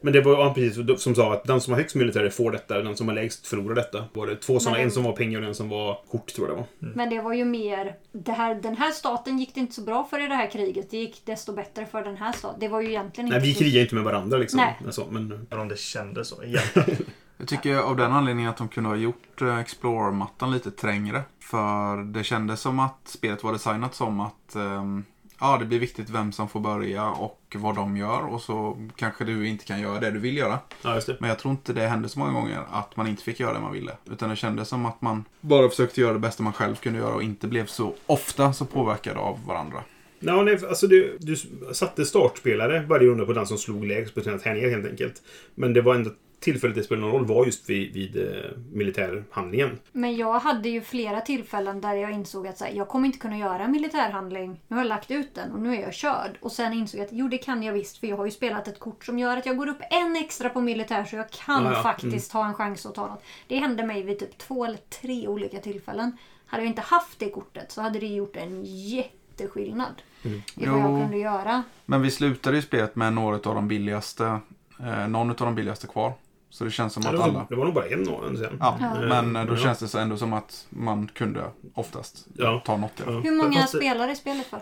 Men 0.00 0.12
det 0.12 0.20
var 0.20 0.32
ja, 0.32 0.54
precis 0.54 1.02
som 1.02 1.14
sa 1.14 1.32
att 1.32 1.44
den 1.44 1.60
som 1.60 1.72
har 1.72 1.80
högst 1.80 1.96
militär 1.96 2.30
får 2.30 2.50
detta, 2.50 2.82
den 2.82 2.96
som 2.96 3.08
har 3.08 3.14
lägst 3.14 3.46
förlorar 3.46 3.74
detta. 3.74 4.04
Var 4.12 4.26
det 4.26 4.36
två 4.36 4.60
sådana, 4.60 4.78
en 4.80 4.90
som 4.90 5.02
var 5.02 5.12
pengar 5.12 5.40
och 5.42 5.46
en 5.48 5.54
som 5.54 5.68
var 5.68 5.98
kort 6.10 6.26
tror 6.34 6.48
jag 6.48 6.56
det 6.56 6.60
var. 6.60 6.92
Men 6.94 7.10
det 7.10 7.20
var 7.20 7.32
ju 7.32 7.44
mer, 7.44 7.94
det 8.12 8.32
här, 8.32 8.54
den 8.54 8.76
här 8.76 8.90
staten 8.90 9.38
gick 9.38 9.54
det 9.54 9.60
inte 9.60 9.74
så 9.74 9.80
bra 9.82 10.04
för 10.10 10.24
i 10.24 10.28
det 10.28 10.34
här 10.34 10.50
kriget. 10.50 10.90
Det 10.90 10.96
gick 10.96 11.22
desto 11.26 11.52
bättre 11.52 11.86
för 11.86 12.04
den 12.04 12.16
här 12.16 12.32
staten. 12.32 12.60
Det 12.60 12.68
var 12.68 12.80
ju 12.80 12.88
egentligen 12.88 13.28
Nej, 13.30 13.36
inte 13.38 13.46
vi 13.48 13.54
så- 13.54 13.60
krigar 13.60 13.82
inte 13.82 13.94
med 13.94 14.04
varandra 14.04 14.38
liksom. 14.38 14.56
Nej. 14.60 14.76
Alltså, 14.86 15.06
men, 15.10 15.46
om 15.50 15.68
det 15.68 15.78
kändes 15.78 16.28
så 16.28 16.42
egentligen. 16.42 16.96
Jag 17.38 17.48
tycker 17.48 17.76
av 17.76 17.96
den 17.96 18.12
anledningen 18.12 18.50
att 18.50 18.56
de 18.56 18.68
kunde 18.68 18.88
ha 18.90 18.96
gjort 18.96 19.42
eh, 19.42 19.58
Explorer-mattan 19.58 20.50
lite 20.52 20.70
trängre. 20.70 21.22
För 21.40 21.96
det 22.12 22.24
kändes 22.24 22.60
som 22.60 22.80
att 22.80 23.00
spelet 23.04 23.44
var 23.44 23.52
designat 23.52 23.94
som 23.94 24.20
att 24.20 24.54
ehm, 24.54 25.04
ja, 25.40 25.56
det 25.58 25.64
blir 25.64 25.78
viktigt 25.78 26.10
vem 26.10 26.32
som 26.32 26.48
får 26.48 26.60
börja 26.60 27.10
och 27.10 27.56
vad 27.58 27.74
de 27.74 27.96
gör. 27.96 28.26
Och 28.34 28.40
så 28.40 28.88
kanske 28.96 29.24
du 29.24 29.48
inte 29.48 29.64
kan 29.64 29.80
göra 29.80 30.00
det 30.00 30.10
du 30.10 30.18
vill 30.18 30.36
göra. 30.36 30.58
ja. 30.82 31.00
Men 31.20 31.28
jag 31.28 31.38
tror 31.38 31.52
inte 31.52 31.72
det 31.72 31.86
hände 31.86 32.08
så 32.08 32.18
många 32.18 32.32
gånger 32.32 32.62
att 32.70 32.96
man 32.96 33.06
inte 33.06 33.22
fick 33.22 33.40
göra 33.40 33.52
det 33.52 33.60
man 33.60 33.72
ville. 33.72 33.92
Utan 34.10 34.28
det 34.30 34.36
kändes 34.36 34.68
som 34.68 34.86
att 34.86 35.02
man 35.02 35.24
bara 35.40 35.68
försökte 35.68 36.00
göra 36.00 36.12
det 36.12 36.18
bästa 36.18 36.42
man 36.42 36.52
själv 36.52 36.76
kunde 36.76 36.98
göra 36.98 37.14
och 37.14 37.22
inte 37.22 37.46
blev 37.48 37.66
så 37.66 37.94
ofta 38.06 38.52
så 38.52 38.64
påverkad 38.64 39.16
av 39.16 39.46
varandra. 39.46 39.82
Ja, 40.20 40.42
nej, 40.42 40.58
alltså 40.68 40.86
du, 40.86 41.16
du 41.20 41.36
satte 41.72 42.04
startspelare 42.04 42.86
varje 42.88 43.08
runda 43.08 43.24
på 43.24 43.32
den 43.32 43.46
som 43.46 43.58
slog 43.58 43.84
lägst 43.84 44.14
på 44.14 44.20
sina 44.20 44.38
tärningar 44.38 44.68
helt 44.68 44.86
enkelt. 44.86 45.22
Men 45.54 45.72
det 45.72 45.82
var 45.82 45.94
ändå 45.94 46.10
tillfället 46.40 46.76
det 46.76 46.82
spelade 46.82 47.06
någon 47.06 47.12
roll 47.18 47.26
var 47.26 47.46
just 47.46 47.70
vid, 47.70 47.92
vid 47.92 48.16
eh, 48.16 48.50
militärhandlingen. 48.72 49.78
Men 49.92 50.16
jag 50.16 50.38
hade 50.40 50.68
ju 50.68 50.80
flera 50.80 51.20
tillfällen 51.20 51.80
där 51.80 51.94
jag 51.94 52.10
insåg 52.10 52.46
att 52.46 52.58
så 52.58 52.64
här, 52.64 52.72
jag 52.72 52.88
kommer 52.88 53.06
inte 53.06 53.18
kunna 53.18 53.38
göra 53.38 53.64
en 53.64 53.70
militärhandling. 53.72 54.60
Nu 54.68 54.76
har 54.76 54.82
jag 54.82 54.88
lagt 54.88 55.10
ut 55.10 55.34
den 55.34 55.52
och 55.52 55.60
nu 55.60 55.76
är 55.76 55.80
jag 55.82 55.94
körd. 55.94 56.38
Och 56.40 56.52
sen 56.52 56.72
insåg 56.72 57.00
jag 57.00 57.04
att 57.06 57.12
jo 57.12 57.28
det 57.28 57.38
kan 57.38 57.62
jag 57.62 57.72
visst 57.72 57.98
för 57.98 58.06
jag 58.06 58.16
har 58.16 58.24
ju 58.24 58.30
spelat 58.30 58.68
ett 58.68 58.78
kort 58.78 59.04
som 59.04 59.18
gör 59.18 59.36
att 59.36 59.46
jag 59.46 59.56
går 59.56 59.68
upp 59.68 59.80
en 59.90 60.16
extra 60.16 60.48
på 60.48 60.60
militär 60.60 61.04
så 61.04 61.16
jag 61.16 61.30
kan 61.30 61.64
Ja, 61.64 61.72
ja. 61.72 61.82
faktiskt 61.82 62.32
ha 62.32 62.46
en 62.46 62.54
chans 62.54 62.86
att 62.86 62.94
ta 62.94 63.06
något. 63.06 63.24
Det 63.46 63.56
hände 63.56 63.82
mig 63.86 64.02
vid 64.02 64.18
typ 64.18 64.38
två 64.38 64.64
eller 64.64 64.78
tre 65.02 65.28
olika 65.28 65.58
tillfällen. 65.58 66.16
Hade 66.46 66.62
jag 66.62 66.68
inte 66.70 66.82
haft 66.82 67.18
det 67.18 67.30
kortet 67.30 67.72
så 67.72 67.80
hade 67.80 67.98
det 67.98 68.06
gjort 68.06 68.36
en 68.36 68.64
jätteskillnad 68.64 70.02
Mm. 70.24 70.38
i 70.56 70.66
vad 70.66 70.78
jag 70.80 70.90
Jo. 70.90 71.00
kunde 71.00 71.18
göra. 71.18 71.62
Men 71.84 72.02
vi 72.02 72.10
slutade 72.10 72.56
ju 72.56 72.62
spelet 72.62 72.96
med 72.96 73.12
några 73.12 73.36
av 73.36 73.54
de 73.54 73.68
billigaste, 73.68 74.38
eh, 74.80 75.08
någon 75.08 75.30
av 75.30 75.36
de 75.36 75.54
billigaste 75.54 75.86
kvar. 75.86 76.12
Så 76.56 76.64
det 76.64 76.70
känns 76.70 76.92
som 76.92 77.02
Ja, 77.02 77.08
att 77.08 77.12
det, 77.14 77.18
var, 77.18 77.28
alla... 77.28 77.46
det 77.48 77.54
var 77.56 77.64
nog 77.64 77.74
bara 77.74 77.86
en 77.86 78.08
år 78.08 78.34
sen. 78.38 78.56
Ja, 78.60 78.78
Ja. 78.80 79.00
men 79.22 79.36
eh, 79.36 79.44
då 79.46 79.52
Ja. 79.52 79.56
känns 79.58 79.78
det 79.78 79.88
så 79.88 79.98
ändå 79.98 80.16
som 80.16 80.32
att 80.32 80.66
man 80.70 81.08
kunde 81.14 81.44
oftast 81.74 82.26
Ja. 82.34 82.62
ta 82.66 82.76
något. 82.76 82.92
Ja. 83.06 83.10
Hur 83.12 83.36
många 83.36 83.60
Fast 83.60 83.72
det- 83.72 83.78
spelar 83.78 84.08
i 84.08 84.16
spelet 84.16 84.46
för? 84.46 84.56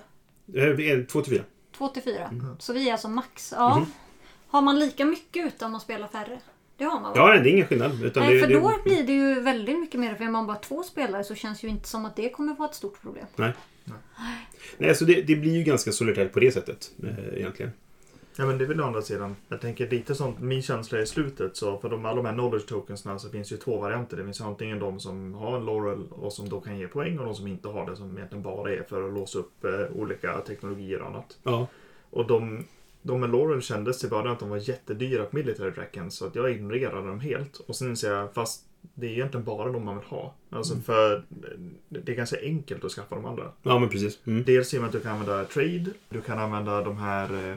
Eh, 0.54 0.64
vi 0.76 0.90
är 0.90 1.04
Två 1.04 1.20
till 1.20 1.32
fyra. 1.32 1.44
Två 1.78 1.88
till 1.88 2.02
fyra. 2.02 2.24
Mm. 2.28 2.56
Så 2.58 2.72
vi 2.72 2.88
är 2.88 2.92
alltså 2.92 3.08
max. 3.08 3.52
Ja. 3.56 3.76
Mhm. 3.78 3.86
Har 4.48 4.62
man 4.62 4.78
lika 4.78 5.04
mycket 5.04 5.46
utan 5.46 5.70
man 5.72 5.80
spelar 5.80 6.08
färre? 6.08 6.38
Det 6.76 6.84
har 6.84 7.00
man 7.00 7.02
va? 7.02 7.12
Ja, 7.14 7.26
nej, 7.26 7.40
det 7.40 7.48
är 7.48 7.52
ingen 7.52 7.66
skillnad. 7.66 8.02
Utan 8.04 8.22
Nej, 8.22 8.34
det, 8.34 8.40
för 8.40 8.48
det, 8.48 8.54
då 8.54 8.72
blir 8.84 9.02
det 9.02 9.12
ju 9.12 9.40
väldigt 9.40 9.78
mycket 9.80 10.00
mer. 10.00 10.14
För 10.14 10.24
är 10.24 10.28
man 10.30 10.46
bara 10.46 10.56
två 10.56 10.82
spelare 10.82 11.24
så 11.24 11.34
känns 11.34 11.62
ju 11.64 11.68
inte 11.68 11.88
som 11.88 12.04
att 12.04 12.16
det 12.16 12.28
kommer 12.30 12.54
vara 12.54 12.68
ett 12.68 12.74
stort 12.74 13.02
problem. 13.02 13.26
Nej, 13.36 14.88
alltså 14.88 15.04
det, 15.04 15.22
det 15.22 15.36
blir 15.36 15.56
ju 15.56 15.62
ganska 15.62 15.92
solitärt 15.92 16.32
på 16.32 16.40
det 16.40 16.50
sättet 16.50 16.90
eh, 17.02 17.38
egentligen. 17.38 17.72
Ja 18.36 18.46
men 18.46 18.58
det 18.58 18.64
är 18.64 18.68
väl 18.68 18.80
å 18.80 18.84
andra 18.84 19.02
sidan. 19.02 19.36
Jag 19.48 19.60
tänker 19.60 19.90
lite 19.90 20.14
sånt, 20.14 20.40
min 20.40 20.62
känsla 20.62 21.00
i 21.00 21.06
slutet 21.06 21.56
så 21.56 21.78
för 21.78 21.88
de, 21.88 22.04
alla 22.04 22.16
de 22.16 22.26
här 22.26 22.32
knowledge 22.32 22.66
tokensna 22.66 23.18
så 23.18 23.28
finns 23.28 23.52
ju 23.52 23.56
två 23.56 23.78
varianter. 23.78 24.16
Det 24.16 24.24
finns 24.24 24.40
antingen 24.40 24.78
de 24.78 25.00
som 25.00 25.34
har 25.34 25.56
en 25.56 25.64
laurel 25.64 26.02
och 26.10 26.32
som 26.32 26.48
då 26.48 26.60
kan 26.60 26.78
ge 26.78 26.88
poäng 26.88 27.18
och 27.18 27.24
de 27.24 27.34
som 27.34 27.46
inte 27.46 27.68
har 27.68 27.90
det 27.90 27.96
som 27.96 28.16
egentligen 28.16 28.42
bara 28.42 28.72
är 28.72 28.82
för 28.82 29.06
att 29.08 29.14
låsa 29.14 29.38
upp 29.38 29.64
eh, 29.64 29.96
olika 29.96 30.40
teknologier 30.40 31.02
och 31.02 31.08
annat. 31.08 31.38
Ja. 31.42 31.66
Och 32.10 32.26
de, 32.26 32.64
de 33.02 33.20
med 33.20 33.30
laurel 33.30 33.62
kändes 33.62 34.04
i 34.04 34.08
början 34.08 34.32
att 34.32 34.40
de 34.40 34.48
var 34.48 34.68
jättedyra 34.68 35.24
på 35.24 35.36
military 35.36 35.72
tracken 35.72 36.10
så 36.10 36.26
att 36.26 36.34
jag 36.34 36.50
ignorerade 36.50 37.08
dem 37.08 37.20
helt. 37.20 37.56
Och 37.56 37.76
sen 37.76 37.88
inser 37.88 38.12
jag, 38.12 38.34
fast 38.34 38.64
det 38.94 39.06
är 39.06 39.10
egentligen 39.10 39.44
bara 39.44 39.72
de 39.72 39.84
man 39.84 39.96
vill 39.98 40.06
ha. 40.06 40.34
Alltså 40.50 40.76
för 40.76 41.24
det 41.88 42.12
är 42.12 42.16
ganska 42.16 42.40
enkelt 42.40 42.84
att 42.84 42.92
skaffa 42.92 43.14
de 43.14 43.24
andra. 43.24 43.50
ja, 43.62 43.78
men 43.78 43.88
precis. 43.88 44.18
Mm. 44.26 44.44
Dels 44.44 44.74
i 44.74 44.76
och 44.76 44.80
med 44.80 44.88
att 44.88 44.92
du 44.92 45.00
kan 45.00 45.12
använda 45.12 45.44
trade, 45.44 45.90
du 46.08 46.20
kan 46.20 46.38
använda 46.38 46.82
de 46.82 46.96
här 46.96 47.50
eh, 47.50 47.56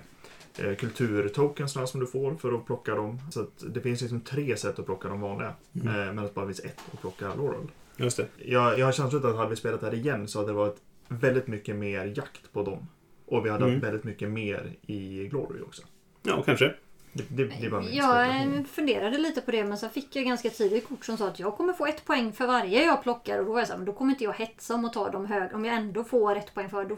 kulturtokensna 0.79 1.87
som 1.87 1.99
du 1.99 2.07
får 2.07 2.35
för 2.35 2.53
att 2.53 2.65
plocka 2.65 2.95
dem. 2.95 3.19
Så 3.31 3.41
att 3.41 3.63
det 3.73 3.81
finns 3.81 4.01
liksom 4.01 4.21
tre 4.21 4.57
sätt 4.57 4.79
att 4.79 4.85
plocka 4.85 5.07
de 5.07 5.21
vanliga. 5.21 5.53
Mm. 5.75 5.87
Eh, 5.87 6.13
men 6.13 6.23
det 6.23 6.33
bara 6.33 6.45
finns 6.45 6.59
ett 6.59 6.81
att 6.93 7.01
plocka 7.01 7.35
Laurel. 7.35 7.67
Just 7.97 8.17
det. 8.17 8.27
Jag, 8.37 8.79
jag 8.79 8.85
har 8.85 8.91
känslan 8.91 9.25
att 9.25 9.35
hade 9.35 9.49
vi 9.49 9.55
spelat 9.55 9.79
det 9.81 9.87
här 9.87 9.93
igen 9.93 10.27
så 10.27 10.39
hade 10.39 10.49
det 10.51 10.55
varit 10.55 10.77
väldigt 11.07 11.47
mycket 11.47 11.75
mer 11.75 12.13
jakt 12.17 12.53
på 12.53 12.63
dem. 12.63 12.87
Och 13.25 13.45
vi 13.45 13.49
hade 13.49 13.63
Mm. 13.63 13.75
haft 13.75 13.85
väldigt 13.87 14.03
mycket 14.03 14.29
mer 14.29 14.73
i 14.81 15.27
Glory 15.27 15.61
också. 15.61 15.81
Ja, 16.23 16.43
kanske. 16.45 16.73
Det, 17.13 17.23
det, 17.29 17.43
det 17.43 17.69
min 17.81 17.95
Jag 17.95 18.27
eh, 18.27 18.63
funderade 18.63 19.17
lite 19.17 19.41
på 19.41 19.51
det 19.51 19.63
men 19.63 19.77
sen 19.77 19.89
fick 19.89 20.15
jag 20.15 20.25
ganska 20.25 20.49
tidigt 20.49 20.87
kort 20.87 21.05
som 21.05 21.17
sa 21.17 21.27
att 21.27 21.39
jag 21.39 21.57
kommer 21.57 21.73
få 21.73 21.85
ett 21.85 22.05
poäng 22.05 22.33
för 22.33 22.47
varje 22.47 22.85
jag 22.85 23.03
plockar 23.03 23.39
och 23.39 23.45
då 23.45 23.51
var 23.51 23.59
jag 23.59 23.67
så 23.67 23.73
här, 23.73 23.77
men 23.77 23.85
då 23.85 23.93
kommer 23.93 24.11
inte 24.11 24.23
jag 24.23 24.33
hetsa 24.33 24.75
om 24.75 24.85
att 24.85 24.93
ta 24.93 25.09
de 25.09 25.25
höga. 25.25 25.55
Om 25.55 25.65
jag 25.65 25.75
ändå 25.75 26.03
får 26.03 26.35
ett 26.35 26.53
poäng 26.53 26.69
för 26.69 26.85
då... 26.85 26.97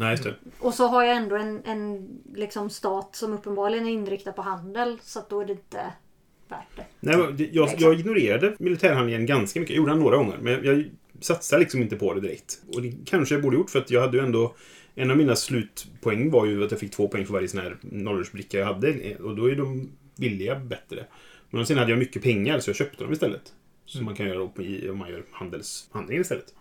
Nej, 0.00 0.10
just 0.10 0.22
det. 0.24 0.34
Och 0.58 0.74
så 0.74 0.86
har 0.86 1.04
jag 1.04 1.16
ändå 1.16 1.36
en, 1.36 1.62
en 1.64 2.08
liksom 2.34 2.70
stat 2.70 3.16
som 3.16 3.32
uppenbarligen 3.32 3.86
är 3.86 3.90
inriktad 3.90 4.32
på 4.32 4.42
handel 4.42 4.98
så 5.02 5.18
att 5.18 5.30
då 5.30 5.40
är 5.40 5.44
det 5.46 5.52
inte 5.52 5.92
värt 6.48 6.76
det. 6.76 6.84
Nej, 7.00 7.16
men 7.18 7.36
det- 7.36 7.48
jag, 7.52 7.68
jag 7.78 7.94
ignorerade 8.00 8.56
militärhandlingen 8.58 9.26
ganska 9.26 9.60
mycket. 9.60 9.74
Jag 9.76 9.80
gjorde 9.82 9.92
den 9.92 10.00
några 10.00 10.16
gånger, 10.16 10.38
men 10.42 10.64
jag 10.64 10.84
satsade 11.20 11.60
liksom 11.60 11.82
inte 11.82 11.96
på 11.96 12.14
det 12.14 12.20
direkt. 12.20 12.58
Och 12.74 12.82
det 12.82 12.94
kanske 13.04 13.34
jag 13.34 13.42
borde 13.42 13.56
gjort 13.56 13.70
för 13.70 13.78
att 13.78 13.90
jag 13.90 14.00
hade 14.00 14.16
ju 14.18 14.24
ändå... 14.24 14.54
En 14.94 15.10
av 15.10 15.16
mina 15.16 15.36
slutpoäng 15.36 16.30
var 16.30 16.46
ju 16.46 16.64
att 16.64 16.70
jag 16.70 16.80
fick 16.80 16.92
två 16.92 17.08
poäng 17.08 17.26
för 17.26 17.32
varje 17.32 17.48
sån 17.48 17.60
här 17.60 17.76
knowledge-bricka 17.90 18.58
jag 18.58 18.66
hade. 18.66 19.16
Och 19.16 19.36
då 19.36 19.50
är 19.50 19.56
de 19.56 19.90
billiga 20.16 20.54
bättre. 20.58 21.04
Men 21.50 21.66
sen 21.66 21.78
hade 21.78 21.90
jag 21.90 21.98
mycket 21.98 22.22
pengar 22.22 22.58
så 22.60 22.70
jag 22.70 22.76
köpte 22.76 23.04
dem 23.04 23.12
istället. 23.12 23.52
Som 23.84 24.04
man 24.04 24.14
kan 24.14 24.26
göra 24.26 24.42
om 24.90 24.98
man 24.98 25.10
gör 25.10 25.24
handelshandlingen 25.32 26.20
istället. 26.22 26.54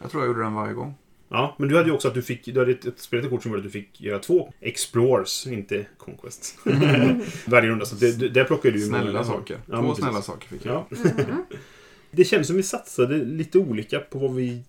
Jag 0.00 0.10
tror 0.10 0.22
jag 0.22 0.28
gjorde 0.28 0.42
den 0.42 0.54
varje 0.54 0.74
gång. 0.74 0.94
Ja, 1.28 1.54
men 1.58 1.68
du 1.68 1.76
hade 1.76 1.88
ju 1.88 1.94
också 1.94 2.08
att 2.08 2.14
du 2.14 2.22
fick... 2.22 2.44
Du 2.44 2.58
hade 2.60 2.72
ett, 2.72 2.84
ett 2.86 2.98
spelat 3.00 3.30
kort 3.30 3.42
som 3.42 3.50
gjorde 3.50 3.60
att 3.60 3.64
du 3.64 3.70
fick 3.70 4.00
göra 4.00 4.18
två 4.18 4.52
Explores, 4.60 5.46
inte 5.46 5.86
Conquest. 5.98 6.58
Varje 7.46 7.68
runda. 7.70 7.86
Så 7.86 7.94
det, 7.96 8.18
det, 8.18 8.28
där 8.28 8.44
plockade 8.44 8.74
du 8.74 8.80
ju 8.80 8.86
Snälla 8.86 9.12
många- 9.12 9.24
saker. 9.24 9.58
Ja, 9.66 9.80
Två 9.82 9.94
snälla 9.94 10.22
saker 10.22 10.48
fick 10.48 10.66
jag. 10.66 10.84
Ja. 10.90 10.96
Det 12.10 12.24
känns 12.24 12.46
som 12.46 12.56
vi 12.56 12.62
satsade 12.62 13.16
lite 13.16 13.58
olika 13.58 13.98
på 14.00 14.18
vad 14.18 14.34
vi, 14.34 14.62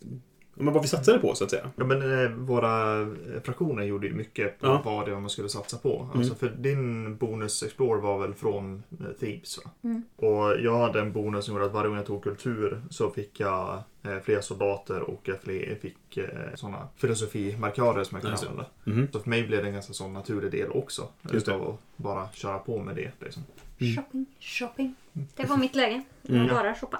men 0.64 0.74
vad 0.74 0.82
vi 0.84 0.88
satsade 0.90 1.20
på, 1.20 1.36
så 1.36 1.44
att 1.44 1.50
säga. 1.50 1.70
Ja 1.76 1.86
men 1.86 2.24
eh, 2.24 2.30
våra 2.32 3.02
eh, 3.02 3.08
fraktioner 3.44 3.84
gjorde 3.84 4.08
ju 4.08 4.14
mycket 4.14 4.60
på 4.60 4.68
Ja. 4.68 4.82
vad 4.86 5.06
det 5.06 5.12
var 5.14 5.20
man 5.22 5.30
skulle 5.30 5.50
satsa 5.50 5.78
på. 5.78 6.10
Alltså 6.16 6.36
för 6.36 6.50
din 6.50 7.16
bonus 7.18 7.64
Explore 7.64 8.02
var 8.02 8.20
väl 8.20 8.34
från 8.34 8.84
eh, 9.00 9.06
Thebes? 9.20 9.60
Mm. 9.84 10.04
Och 10.16 10.60
jag 10.62 10.78
hade 10.80 11.00
en 11.02 11.12
bonus 11.12 11.46
som 11.46 11.54
gjorde 11.54 11.66
att 11.66 11.72
varje 11.74 11.88
gång 11.88 11.98
jag 11.98 12.06
tog 12.06 12.24
kultur 12.24 12.82
så 12.90 13.10
fick 13.10 13.40
jag 13.40 13.82
eh, 14.04 14.20
fler 14.24 14.42
soldater 14.42 15.02
och 15.02 15.22
jag 15.24 15.42
fler, 15.42 15.78
fick 15.82 16.18
eh, 16.18 16.26
sådana 16.56 16.88
filosofimarkörer 16.98 18.04
som 18.04 18.16
jag 18.16 18.22
kan 18.22 18.32
det. 18.32 18.38
använda. 18.40 18.66
Mhm. 18.84 19.08
Så 19.12 19.20
för 19.20 19.30
mig 19.30 19.48
blev 19.48 19.62
det 19.62 19.68
en 19.68 19.74
ganska 19.74 19.94
sån 19.94 20.14
naturlig 20.14 20.52
del 20.52 20.72
också. 20.72 21.08
Just 21.34 21.46
det. 21.46 21.56
Att 21.56 21.78
bara 21.96 22.28
köra 22.34 22.58
på 22.60 22.80
med 22.84 22.96
det. 22.96 23.12
Liksom. 23.20 23.44
Mm. 23.82 23.96
Shopping, 23.96 24.26
shopping. 24.40 24.96
Det 25.36 25.46
var 25.50 25.58
mitt 25.58 25.76
läge. 25.76 26.02
Mm. 26.30 26.48
Bara 26.48 26.76
shoppa. 26.76 27.00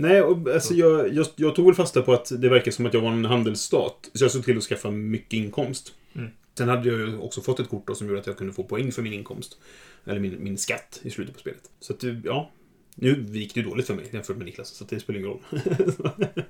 Nej, 0.00 0.22
och, 0.22 0.48
alltså, 0.48 0.74
jag, 0.74 1.14
jag, 1.14 1.26
jag 1.36 1.54
tog 1.54 1.66
väl 1.66 1.74
fasta 1.74 2.02
på 2.02 2.12
att 2.12 2.32
det 2.40 2.48
verkar 2.48 2.70
som 2.70 2.86
att 2.86 2.94
jag 2.94 3.00
var 3.00 3.12
en 3.12 3.24
handelsstat. 3.24 4.10
Så 4.14 4.24
jag 4.24 4.30
såg 4.30 4.44
till 4.44 4.58
att 4.58 4.64
skaffa 4.64 4.90
mycket 4.90 5.32
inkomst. 5.32 5.94
Mm. 6.14 6.30
Sen 6.58 6.68
hade 6.68 6.88
jag 6.88 6.98
ju 6.98 7.18
också 7.18 7.40
fått 7.40 7.60
ett 7.60 7.68
kort 7.68 7.86
då, 7.86 7.94
som 7.94 8.06
gjorde 8.06 8.20
att 8.20 8.26
jag 8.26 8.36
kunde 8.36 8.52
få 8.52 8.64
poäng 8.64 8.92
för 8.92 9.02
min 9.02 9.12
inkomst. 9.12 9.58
Eller 10.04 10.20
min, 10.20 10.36
min 10.44 10.58
skatt 10.58 11.00
i 11.02 11.10
slutet 11.10 11.34
på 11.34 11.40
spelet. 11.40 11.70
Så 11.80 11.92
att, 11.92 12.02
ja. 12.24 12.50
Nu 12.94 13.26
gick 13.28 13.54
det 13.54 13.60
ju 13.60 13.66
dåligt 13.66 13.86
för 13.86 13.94
mig 13.94 14.04
jämfört 14.12 14.36
med 14.36 14.46
Niklas, 14.46 14.68
så 14.68 14.84
att 14.84 14.90
det 14.90 15.00
spelar 15.00 15.20
ingen 15.20 15.30
roll. 15.30 15.42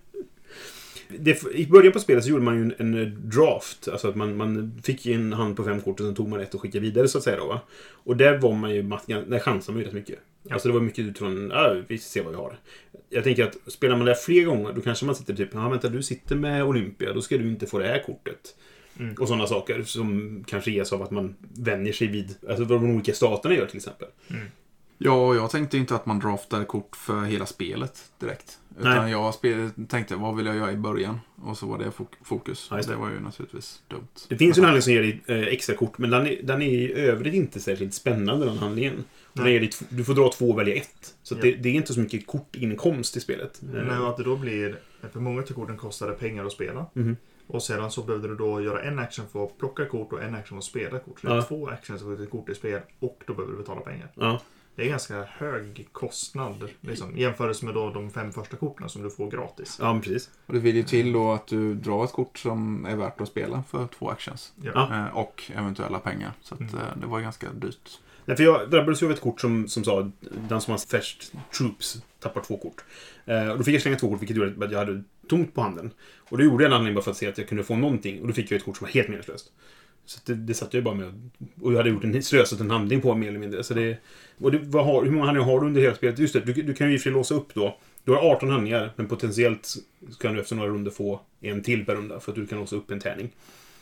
det, 1.08 1.44
I 1.54 1.66
början 1.66 1.92
på 1.92 2.00
spelet 2.00 2.24
så 2.24 2.30
gjorde 2.30 2.44
man 2.44 2.56
ju 2.56 2.62
en, 2.62 2.96
en 2.96 3.30
draft. 3.30 3.88
Alltså 3.88 4.08
att 4.08 4.16
man, 4.16 4.36
man 4.36 4.80
fick 4.84 5.06
ju 5.06 5.14
en 5.14 5.32
hand 5.32 5.56
på 5.56 5.64
fem 5.64 5.80
kort 5.80 6.00
och 6.00 6.06
sen 6.06 6.14
tog 6.14 6.28
man 6.28 6.40
ett 6.40 6.54
och 6.54 6.60
skickade 6.60 6.82
vidare 6.82 7.08
så 7.08 7.18
att 7.18 7.24
säga. 7.24 7.36
Då, 7.36 7.46
va? 7.46 7.60
Och 7.92 8.16
där 8.16 8.38
var 8.38 8.54
man 8.54 8.74
ju, 8.74 8.82
där 8.82 9.38
chansade 9.38 9.72
man 9.72 9.80
ju 9.80 9.86
rätt 9.86 9.94
mycket. 9.94 10.18
Alltså 10.50 10.68
det 10.68 10.74
var 10.74 10.80
mycket 10.80 11.04
utifrån, 11.04 11.50
ja, 11.50 11.76
vi 11.88 11.98
ser 11.98 12.22
vad 12.22 12.32
vi 12.32 12.38
har. 12.38 12.58
Jag 13.08 13.24
tänker 13.24 13.44
att 13.44 13.56
spelar 13.66 13.96
man 13.96 14.06
det 14.06 14.12
här 14.12 14.20
fler 14.20 14.44
gånger 14.44 14.72
då 14.72 14.80
kanske 14.80 15.06
man 15.06 15.14
sitter 15.14 15.34
typ, 15.34 15.48
ja 15.52 15.68
vänta 15.68 15.88
du 15.88 16.02
sitter 16.02 16.36
med 16.36 16.64
Olympia, 16.64 17.12
då 17.12 17.20
ska 17.20 17.38
du 17.38 17.48
inte 17.48 17.66
få 17.66 17.78
det 17.78 17.86
här 17.86 18.02
kortet. 18.06 18.56
Mm. 18.98 19.14
Och 19.14 19.28
sådana 19.28 19.46
saker 19.46 19.82
som 19.82 20.44
kanske 20.46 20.70
ges 20.70 20.92
av 20.92 21.02
att 21.02 21.10
man 21.10 21.34
vänjer 21.58 21.92
sig 21.92 22.06
vid, 22.06 22.34
alltså 22.48 22.64
vad 22.64 22.80
de 22.80 22.90
olika 22.90 23.12
staterna 23.12 23.54
gör 23.54 23.66
till 23.66 23.76
exempel. 23.76 24.08
Ja, 24.98 25.34
jag 25.34 25.50
tänkte 25.50 25.76
inte 25.78 25.94
att 25.94 26.06
man 26.06 26.18
draftade 26.18 26.64
kort 26.64 26.96
för 26.96 27.24
hela 27.24 27.46
spelet 27.46 28.10
direkt. 28.18 28.58
Utan 28.78 29.02
Nej. 29.02 29.12
jag 29.12 29.34
spel, 29.34 29.70
tänkte, 29.88 30.16
vad 30.16 30.36
vill 30.36 30.46
jag 30.46 30.56
göra 30.56 30.72
i 30.72 30.76
början? 30.76 31.20
Och 31.42 31.58
så 31.58 31.66
var 31.66 31.78
det 31.78 31.84
fok- 31.90 32.16
fokus. 32.22 32.68
Ja, 32.70 32.76
det. 32.76 32.86
det. 32.86 32.96
var 32.96 33.10
ju 33.10 33.20
naturligtvis 33.20 33.82
dumt. 33.88 34.06
Det 34.28 34.36
finns 34.36 34.58
ju 34.58 34.60
en 34.60 34.64
handling 34.64 34.82
som 34.82 34.92
ger 34.92 35.00
dig 35.02 35.22
eh, 35.26 35.36
extra 35.42 35.76
kort, 35.76 35.98
men 35.98 36.10
den 36.10 36.26
är, 36.26 36.40
den 36.42 36.62
är 36.62 36.66
i 36.68 36.92
övrigt 36.92 37.34
inte 37.34 37.60
särskilt 37.60 37.94
spännande 37.94 38.46
den 38.46 38.58
handlingen. 38.58 39.04
Den 39.32 39.52
ger 39.52 39.60
dig, 39.60 39.70
du 39.88 40.04
får 40.04 40.14
dra 40.14 40.28
två 40.32 40.50
och 40.50 40.58
välja 40.58 40.74
ett. 40.74 41.14
Så 41.22 41.34
att 41.34 41.44
Ja. 41.44 41.50
det, 41.50 41.56
det 41.56 41.68
är 41.68 41.72
inte 41.72 41.94
så 41.94 42.00
mycket 42.00 42.26
kortinkomst 42.26 43.16
i 43.16 43.20
spelet. 43.20 43.58
Men 43.62 43.90
att 44.04 44.16
det 44.16 44.24
då 44.24 44.36
blir, 44.36 44.78
för 45.12 45.20
många 45.20 45.42
av 45.42 45.46
korten 45.46 45.76
kostade 45.76 46.12
pengar 46.12 46.44
att 46.44 46.52
spela. 46.52 46.86
Mhm. 46.92 47.16
Och 47.46 47.62
sedan 47.62 47.90
så 47.90 48.02
behövde 48.02 48.28
du 48.28 48.34
då 48.36 48.60
göra 48.60 48.82
en 48.82 48.98
action 48.98 49.24
för 49.32 49.44
att 49.44 49.58
plocka 49.58 49.86
kort 49.86 50.12
och 50.12 50.22
en 50.22 50.34
action 50.34 50.56
för 50.56 50.58
att 50.58 50.64
spela 50.64 50.98
kort. 50.98 51.20
Så 51.20 51.26
det 51.26 51.32
är 51.32 51.36
Ja. 51.36 51.42
två 51.42 51.68
actions 51.68 52.02
för 52.02 52.12
att 52.12 52.18
få 52.18 52.22
ett 52.24 52.30
kort 52.30 52.48
i 52.48 52.54
spel 52.54 52.80
och 53.00 53.22
då 53.26 53.34
behöver 53.34 53.52
du 53.52 53.58
betala 53.58 53.80
pengar. 53.80 54.08
Ja, 54.14 54.40
Det 54.78 54.84
är 54.84 54.88
ganska 54.88 55.22
hög 55.22 55.88
kostnad 55.92 56.68
liksom, 56.80 57.16
jämfört 57.18 57.62
med 57.62 57.74
då 57.74 57.90
de 57.90 58.10
fem 58.10 58.32
första 58.32 58.56
korten 58.56 58.88
som 58.88 59.02
du 59.02 59.10
får 59.10 59.30
gratis. 59.30 59.76
ja 59.80 59.92
men 59.92 60.02
precis. 60.02 60.30
Och 60.46 60.54
det 60.54 60.60
vill 60.60 60.76
ju 60.76 60.82
till 60.82 61.12
då 61.12 61.32
att 61.32 61.46
du 61.46 61.74
drar 61.74 62.04
ett 62.04 62.12
kort 62.12 62.38
som 62.38 62.86
är 62.86 62.96
värt 62.96 63.20
att 63.20 63.28
spela 63.28 63.62
för 63.70 63.86
två 63.98 64.10
actions. 64.10 64.52
Ja. 64.62 64.94
Eh, 65.08 65.16
och 65.16 65.42
eventuella 65.54 65.98
pengar. 65.98 66.32
Så 66.42 66.54
att, 66.54 66.60
Mm. 66.60 66.74
eh, 66.74 66.80
det 67.00 67.06
var 67.06 67.20
ganska 67.20 67.52
dyrt. 67.52 68.00
Nej, 68.24 68.36
för 68.36 68.44
jag 68.44 68.70
drabbades 68.70 69.02
ju 69.02 69.06
av 69.06 69.12
ett 69.12 69.20
kort 69.20 69.40
som, 69.40 69.68
som 69.68 69.84
sa 69.84 70.10
den 70.48 70.60
som 70.60 70.70
har 70.70 70.78
först 70.78 71.32
troops 71.58 72.02
tappar 72.20 72.40
två 72.40 72.56
kort. 72.56 72.84
Eh, 73.24 73.48
och 73.48 73.58
då 73.58 73.64
fick 73.64 73.74
jag 73.74 73.82
slänga 73.82 73.98
två 73.98 74.08
kort 74.10 74.20
vilket 74.22 74.36
gjorde 74.36 74.64
att 74.66 74.72
jag 74.72 74.78
hade 74.78 75.02
tomt 75.28 75.54
på 75.54 75.60
handen. 75.60 75.90
Och 76.30 76.38
då 76.38 76.44
gjorde 76.44 76.64
jag 76.64 76.68
en 76.68 76.72
handling 76.72 76.94
bara 76.94 77.02
för 77.04 77.10
att 77.10 77.16
se 77.16 77.28
att 77.28 77.38
jag 77.38 77.48
kunde 77.48 77.64
få 77.64 77.76
någonting. 77.76 78.20
Och 78.20 78.26
då 78.26 78.32
fick 78.32 78.50
jag 78.50 78.56
ett 78.58 78.64
kort 78.64 78.76
som 78.76 78.84
var 78.84 78.92
helt 78.92 79.08
meningslöst. 79.08 79.52
Så 80.08 80.20
det, 80.24 80.34
det 80.34 80.54
satt 80.54 80.74
jag 80.74 80.84
bara 80.84 80.94
med. 80.94 81.30
Och 81.60 81.72
jag 81.72 81.76
hade 81.76 81.90
gjort 81.90 82.04
en, 82.04 82.22
slösat 82.22 82.60
en 82.60 82.70
handling 82.70 83.00
på 83.00 83.14
mer 83.14 83.28
eller 83.28 83.38
mindre. 83.38 83.64
Så 83.64 83.74
det, 83.74 83.98
och 84.38 84.52
det, 84.52 84.58
vad 84.58 84.84
har, 84.84 85.04
hur 85.04 85.10
många 85.10 85.24
handlingar 85.24 85.46
har 85.46 85.60
du 85.60 85.66
under 85.66 85.80
hela 85.80 85.94
spelet? 85.94 86.18
Just 86.18 86.32
det, 86.32 86.40
du, 86.40 86.52
du 86.52 86.74
kan 86.74 86.88
ju 86.88 86.94
i 86.94 86.96
och 86.96 87.00
för 87.00 87.10
sig 87.10 87.12
låsa 87.12 87.34
upp 87.34 87.54
då. 87.54 87.78
Du 88.04 88.12
har 88.12 88.18
18 88.18 88.50
handlingar, 88.50 88.92
men 88.96 89.08
potentiellt 89.08 89.74
kan 90.20 90.34
du 90.34 90.40
efter 90.40 90.56
några 90.56 90.70
runder 90.70 90.90
få 90.90 91.20
en 91.40 91.62
till 91.62 91.86
per 91.86 91.96
runda. 91.96 92.20
För 92.20 92.32
att 92.32 92.36
du 92.36 92.46
kan 92.46 92.58
låsa 92.58 92.76
upp 92.76 92.90
en 92.90 93.00
tärning. 93.00 93.30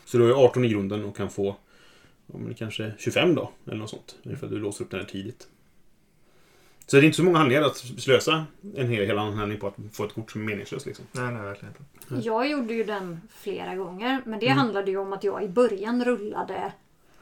Så 0.04 0.18
du 0.18 0.22
har 0.22 0.30
ju 0.30 0.36
18 0.36 0.64
i 0.64 0.68
grunden 0.68 1.04
och 1.04 1.16
kan 1.16 1.30
få 1.30 1.56
ja, 2.26 2.38
men 2.38 2.54
kanske 2.54 2.92
25 2.98 3.34
då, 3.34 3.50
eller 3.66 3.76
något 3.76 3.90
sånt. 3.90 4.16
För 4.22 4.46
att 4.46 4.52
du 4.52 4.58
låser 4.58 4.84
upp 4.84 4.90
den 4.90 5.00
här 5.00 5.06
tidigt. 5.06 5.48
Så 6.86 6.96
det 6.96 7.02
är 7.02 7.04
inte 7.04 7.16
så 7.16 7.22
många 7.22 7.38
handlingar 7.38 7.62
att 7.62 7.76
slösa 7.76 8.46
en 8.76 8.88
hel, 8.88 9.06
hel 9.06 9.18
handling 9.18 9.58
på 9.58 9.66
att 9.66 9.74
få 9.92 10.04
ett 10.04 10.14
kort 10.14 10.30
som 10.30 10.40
är 10.40 10.46
meningslöst. 10.46 10.86
Liksom. 10.86 11.04
Nej, 11.12 11.32
nej, 11.32 11.42
verkligen 11.42 11.74
inte. 11.74 11.84
Jag 12.22 12.48
gjorde 12.50 12.74
ju 12.74 12.84
den 12.84 13.20
flera 13.30 13.74
gånger. 13.76 14.22
Men 14.24 14.38
det 14.40 14.46
Mm. 14.46 14.58
handlade 14.58 14.90
ju 14.90 14.96
om 14.98 15.12
att 15.12 15.24
jag 15.24 15.42
i 15.44 15.48
början 15.48 16.04
rullade 16.04 16.72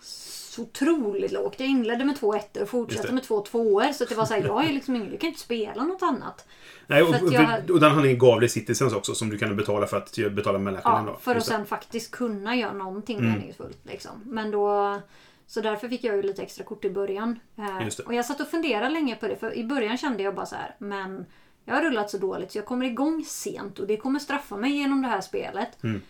så 0.00 0.62
otroligt 0.62 1.32
lågt. 1.32 1.54
Jag 1.60 1.68
inledde 1.68 2.04
med 2.04 2.16
två 2.16 2.34
ettor 2.34 2.62
och 2.62 2.68
fortsatte 2.68 3.12
med 3.12 3.22
två 3.22 3.40
tvåor. 3.40 3.92
Så 3.92 4.04
det 4.04 4.14
var 4.14 4.24
så 4.24 4.34
här, 4.34 4.42
jag 4.44 4.64
är 4.68 4.72
liksom 4.72 4.96
ingen, 4.96 5.10
du 5.10 5.16
kan 5.16 5.28
inte 5.28 5.40
spela 5.40 5.84
något 5.84 6.02
annat. 6.02 6.46
Nej, 6.86 7.02
och, 7.02 7.14
För 7.14 7.32
jag 7.32 7.70
och 7.70 7.80
den 7.80 7.90
handlingen 7.90 8.18
gav 8.18 8.40
dig 8.40 8.48
citizens 8.48 8.92
också 8.94 9.14
som 9.14 9.30
du 9.30 9.38
kan 9.38 9.56
betala 9.56 9.86
för 9.86 9.96
att 9.96 10.18
betala 10.30 10.58
mellanskillnaden. 10.58 11.06
Ja, 11.08 11.18
för 11.20 11.36
att 11.36 11.46
sen 11.46 11.66
faktiskt 11.66 12.10
kunna 12.10 12.56
göra 12.56 12.72
någonting 12.72 13.18
Mm. 13.18 13.32
meningsfullt. 13.32 13.78
Liksom. 13.82 14.10
Men 14.24 14.50
då... 14.50 15.00
Så 15.46 15.60
därför 15.60 15.88
fick 15.88 16.04
jag 16.04 16.16
ju 16.16 16.22
lite 16.22 16.42
extra 16.42 16.64
kort 16.64 16.84
i 16.84 16.90
början. 16.90 17.40
Eh. 17.58 18.06
Och 18.06 18.14
jag 18.14 18.24
satt 18.26 18.40
och 18.40 18.48
funderade 18.48 18.90
länge 18.90 19.16
på 19.16 19.28
det. 19.28 19.36
För 19.36 19.54
i 19.54 19.64
början 19.64 19.98
kände 19.98 20.22
jag 20.22 20.34
bara 20.34 20.46
så 20.46 20.56
här, 20.56 20.74
men 20.78 21.26
jag 21.64 21.75
har 21.75 21.83
rullat 21.83 22.11
så 22.11 22.18
dåligt 22.18 22.52
så 22.52 22.59
jag 22.59 22.64
kommer 22.64 22.87
igång 22.87 23.25
sent 23.25 23.78
och 23.78 23.87
det 23.87 23.97
kommer 23.97 24.18
straffa 24.18 24.56
mig 24.56 24.73
genom 24.73 25.02
det 25.02 25.09
här 25.09 25.21
spelet. 25.21 25.83
Mm. 25.83 26.02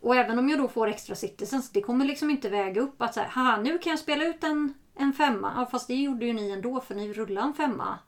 Och 0.00 0.16
även 0.16 0.38
om 0.38 0.48
jag 0.48 0.58
då 0.58 0.68
får 0.68 0.88
extra 0.88 1.14
citizens, 1.14 1.70
det 1.70 1.80
kommer 1.80 2.04
liksom 2.04 2.30
inte 2.30 2.48
väga 2.48 2.80
upp 2.80 3.02
att 3.02 3.14
så 3.14 3.20
här, 3.20 3.28
haha 3.28 3.56
nu 3.56 3.78
kan 3.78 3.90
jag 3.90 3.98
spela 3.98 4.24
ut 4.24 4.44
en, 4.44 4.74
en 4.94 5.12
femma. 5.12 5.52
Ja, 5.56 5.66
fast 5.66 5.88
det 5.88 5.94
gjorde 5.94 6.26
ju 6.26 6.32
ni 6.32 6.50
ändå 6.50 6.80
för 6.80 6.94
ni 6.94 7.12
rullade 7.12 7.46
en 7.46 7.54
femma. 7.54 7.98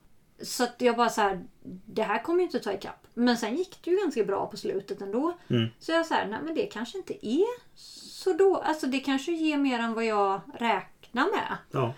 Så 0.43 0.65
att 0.65 0.75
jag 0.79 0.97
bara 0.97 1.09
så 1.09 1.21
här, 1.21 1.45
det 1.87 2.03
här 2.03 2.23
kommer 2.23 2.39
ju 2.39 2.45
inte 2.45 2.61
ta 2.61 2.73
ikapp. 2.73 3.07
Men 3.15 3.37
sen 3.37 3.57
gick 3.57 3.85
det 3.85 3.91
ju 3.91 3.97
ganska 3.97 4.25
bra 4.25 4.47
på 4.47 4.57
slutet 4.57 5.03
ändå. 5.03 5.39
Mm. 5.49 5.69
Så 5.79 5.93
jag 5.93 6.07
så 6.07 6.15
här, 6.15 6.29
nej 6.29 6.39
men 6.45 6.55
det 6.55 6.67
kanske 6.67 6.99
inte 6.99 7.27
är 7.27 7.47
så 7.75 8.33
då. 8.33 8.57
Alltså 8.57 8.87
det 8.87 8.99
kanske 8.99 9.33
ger 9.33 9.59
mer 9.59 9.79
än 9.79 9.95
vad 9.95 10.05
jag 10.05 10.41
räknade 10.55 10.99
räkna 11.09 11.27
med. 11.27 11.57
Ja. 11.71 11.95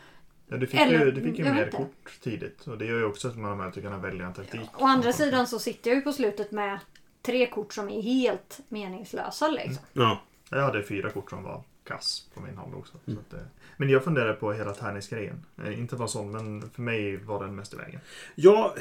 Ja, 0.50 0.57
du 0.57 0.66
fick 0.66 0.80
Eller, 0.80 1.04
ju, 1.04 1.11
du 1.11 1.23
fick 1.23 1.38
ju 1.38 1.45
mer 1.45 1.71
kort 1.71 2.11
tidigt. 2.23 2.66
Och 2.66 2.78
det 2.78 2.85
gör 2.85 2.99
ju 2.99 3.04
också 3.04 3.28
att 3.28 3.38
man 3.38 3.61
att 3.61 3.75
kunna 3.75 3.99
välja 3.99 4.26
en 4.26 4.35
taktik. 4.35 4.61
Å 4.78 4.87
andra 4.87 5.12
sidan 5.12 5.47
så 5.47 5.59
sitter 5.59 5.90
jag 5.90 5.97
ju 5.97 6.02
på 6.02 6.12
slutet 6.12 6.50
med 6.52 6.78
tre 7.23 7.47
kort 7.47 7.73
som 7.73 7.88
är 7.88 8.02
helt 8.02 8.61
meningslösa 8.69 9.49
liksom. 9.49 9.85
ja. 9.92 10.21
Jag 10.50 10.62
hade 10.62 10.83
fyra 10.83 11.11
kort 11.11 11.30
som 11.30 11.42
var 11.42 11.62
kass 11.85 12.26
på 12.35 12.40
min 12.40 12.57
hand 12.57 12.75
också. 12.75 12.92
Så 13.04 13.11
att, 13.12 13.33
eh, 13.33 13.40
men 13.76 13.88
jag 13.90 14.04
funderar 14.04 14.33
på 14.33 14.52
hela 14.52 14.73
tärningsgrejen. 14.73 15.45
Eh, 15.64 15.80
Inte 15.80 15.97
bara 15.97 16.09
sån, 16.09 16.30
men 16.30 16.71
för 16.71 16.83
mig 16.83 17.16
var 17.16 17.45
den 17.45 17.54
mest 17.57 17.75
i 17.75 17.76
vägen. 17.76 18.00
Ja, 18.35 18.75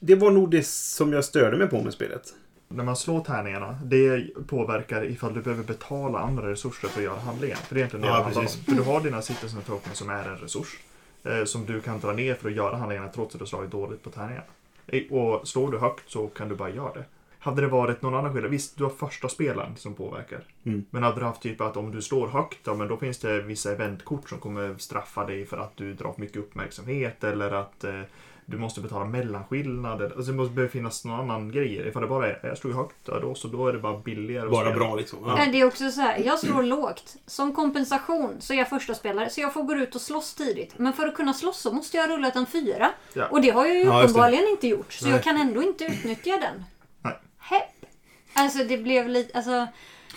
det 0.00 0.14
var 0.14 0.30
nog 0.30 0.50
det 0.50 0.66
som 0.66 1.12
jag 1.12 1.24
störde 1.24 1.56
mig 1.56 1.68
på 1.68 1.82
med 1.82 1.92
spelet. 1.92 2.34
När 2.68 2.84
man 2.84 2.96
slår 2.96 3.24
tärningarna, 3.24 3.78
det 3.84 4.26
påverkar 4.46 5.04
ifall 5.04 5.34
du 5.34 5.42
behöver 5.42 5.64
betala 5.64 6.18
andra 6.18 6.50
resurser 6.50 6.88
för 6.88 7.00
att 7.00 7.04
göra 7.04 7.18
handlingen. 7.18 7.56
För 7.56 7.74
det 7.74 7.78
är 7.78 7.82
egentligen 7.82 8.02
det 8.02 8.08
Ja, 8.08 8.16
det 8.16 8.22
handlar 8.22 8.42
om. 8.42 8.48
För 8.48 8.72
du 8.72 8.82
har 8.82 9.00
dina 9.00 9.22
citizen 9.22 9.62
tokens 9.62 9.98
som 9.98 10.10
är 10.10 10.28
en 10.28 10.36
resurs. 10.36 10.78
Eh, 11.26 11.44
som 11.44 11.66
du 11.66 11.80
kan 11.80 12.00
dra 12.00 12.12
ner 12.12 12.34
för 12.34 12.48
att 12.48 12.54
göra 12.54 12.76
handlingarna 12.76 13.08
trots 13.08 13.34
att 13.34 13.40
du 13.40 13.46
slagit 13.46 13.70
dåligt 13.70 14.02
på 14.02 14.10
tärningarna. 14.10 14.44
Eh, 14.86 15.02
Och 15.12 15.48
slår 15.48 15.70
du 15.70 15.78
högt 15.78 16.10
så 16.10 16.28
kan 16.28 16.48
du 16.48 16.54
bara 16.54 16.70
göra 16.70 16.92
det. 16.94 17.04
Hade 17.38 17.60
det 17.60 17.68
varit 17.68 18.02
någon 18.02 18.14
annan 18.14 18.32
skillnad, 18.32 18.50
visst 18.50 18.78
du 18.78 18.84
har 18.84 18.90
första 18.90 19.28
spelaren 19.28 19.76
som 19.76 19.94
påverkar. 19.94 20.40
Mm. 20.64 20.84
Men 20.90 21.02
hade 21.02 21.20
du 21.20 21.24
haft 21.24 21.42
typ 21.42 21.60
att 21.60 21.76
om 21.76 21.90
du 21.90 22.02
slår 22.02 22.28
högt, 22.28 22.58
ja, 22.64 22.74
men 22.74 22.88
då 22.88 22.96
finns 22.96 23.18
det 23.18 23.42
vissa 23.42 23.72
eventkort 23.72 24.28
som 24.28 24.38
kommer 24.38 24.74
straffa 24.78 25.24
dig 25.24 25.46
för 25.46 25.58
att 25.58 25.76
du 25.76 25.94
drar 25.94 26.14
mycket 26.16 26.36
uppmärksamhet 26.36 27.24
eller 27.24 27.50
att 27.50 27.84
eh, 27.84 28.00
du 28.48 28.58
måste 28.58 28.80
betala 28.80 29.04
mellanskillnad. 29.04 30.02
Alltså 30.02 30.22
det 30.22 30.32
måste 30.32 30.54
behöva 30.54 30.70
finnas 30.72 31.04
någon 31.04 31.20
annan 31.20 31.50
grej. 31.52 31.88
Ifall 31.88 32.02
det 32.02 32.08
bara 32.08 32.26
är, 32.30 32.40
jag 32.42 32.58
slog 32.58 32.74
högt, 32.74 32.96
då, 33.06 33.34
så 33.34 33.48
då 33.48 33.68
är 33.68 33.72
det 33.72 33.78
bara 33.78 33.98
billigare 33.98 34.48
Bara 34.48 34.64
spela. 34.64 34.76
bra 34.76 34.94
liksom. 34.94 35.18
Ja. 35.26 35.34
Nej, 35.36 35.48
Det 35.52 35.60
är 35.60 35.64
också 35.66 35.90
så 35.90 36.00
här, 36.00 36.18
jag 36.24 36.38
slår 36.38 36.62
lågt. 36.62 37.16
Som 37.26 37.54
kompensation 37.54 38.36
så 38.40 38.52
är 38.52 38.56
jag 38.58 38.68
första 38.68 38.94
spelare 38.94 39.30
så 39.30 39.40
jag 39.40 39.52
får 39.54 39.62
gå 39.62 39.74
ut 39.74 39.94
och 39.94 40.00
slåss 40.00 40.34
tidigt. 40.34 40.78
Men 40.78 40.92
för 40.92 41.06
att 41.06 41.14
kunna 41.14 41.32
slåss 41.34 41.60
så 41.60 41.72
måste 41.72 41.96
jag 41.96 42.08
ha 42.08 42.16
rullat 42.16 42.36
en 42.36 42.46
fyra. 42.46 42.90
Ja. 43.14 43.26
Och 43.28 43.40
det 43.40 43.50
har 43.50 43.66
jag 43.66 43.76
ju 43.76 43.82
Ja, 43.84 44.02
uppenbarligen 44.02 44.48
inte 44.48 44.68
gjort. 44.68 44.92
Så 44.92 45.04
Nej. 45.04 45.14
jag 45.14 45.22
kan 45.22 45.36
ändå 45.36 45.62
inte 45.62 45.84
utnyttja 45.84 46.30
den. 46.38 46.64
Nej. 47.02 47.14
Hepp. 47.38 47.90
Alltså 48.34 48.64
det 48.64 48.78
blev 48.78 49.08
lite, 49.08 49.36
alltså. 49.38 49.66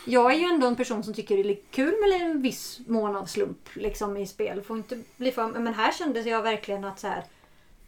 Jag 0.05 0.31
är 0.33 0.37
ju 0.37 0.43
ändå 0.45 0.67
en 0.67 0.75
person 0.75 1.03
som 1.03 1.13
tycker 1.13 1.35
det 1.35 1.41
är 1.41 1.43
lite 1.43 1.65
kul 1.71 1.93
med 2.01 2.21
en 2.21 2.41
viss 2.41 2.79
mån 2.87 3.15
av 3.15 3.25
slump 3.25 3.69
liksom 3.73 4.17
i 4.17 4.27
spel. 4.27 4.61
Får 4.61 4.77
inte 4.77 4.99
bli 5.17 5.31
för, 5.31 5.47
men 5.47 5.73
här 5.73 5.91
kändes 5.91 6.25
jag 6.25 6.41
verkligen 6.41 6.85
att 6.85 6.99
så 6.99 7.07
här. 7.07 7.23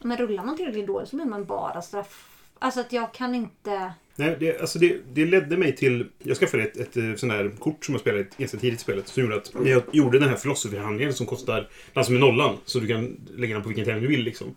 Men 0.03 0.17
rullar 0.17 0.43
man 0.43 0.57
tillräckligt 0.57 0.87
dåligt 0.87 1.09
så 1.09 1.15
blir 1.15 1.25
man 1.25 1.45
bara 1.45 1.81
straff. 1.81 2.27
Alltså 2.59 2.79
att 2.79 2.93
jag 2.93 3.13
kan 3.13 3.35
inte. 3.35 3.93
Nej, 4.15 4.37
det, 4.39 4.61
alltså 4.61 4.79
det, 4.79 4.97
det 5.13 5.25
ledde 5.25 5.57
mig 5.57 5.75
till... 5.75 6.09
Jag 6.19 6.37
skaffade 6.37 6.63
ett, 6.63 6.77
ett, 6.77 6.97
eh, 6.97 7.15
sånt 7.15 7.31
här 7.31 7.51
kort 7.59 7.85
som 7.85 7.93
jag 7.93 8.01
spelade 8.01 8.25
ganska 8.37 8.57
tidigt 8.57 8.79
i 8.79 8.83
spelet. 8.83 9.07
Som 9.07 9.23
gjorde 9.23 9.35
att 9.35 9.53
när 9.53 9.71
jag 9.71 9.83
gjorde 9.91 10.19
den 10.19 10.29
här 10.29 10.35
filosofihandlingen 10.35 11.13
som 11.13 11.25
kostar... 11.25 11.69
Den 11.93 12.05
som 12.05 12.15
är 12.15 12.19
nollan. 12.19 12.57
Så 12.65 12.79
du 12.79 12.87
kan 12.87 13.19
lägga 13.35 13.53
den 13.53 13.63
på 13.63 13.69
vilken 13.69 13.85
tärning 13.85 14.01
du 14.01 14.07
vill 14.07 14.23
liksom. 14.23 14.55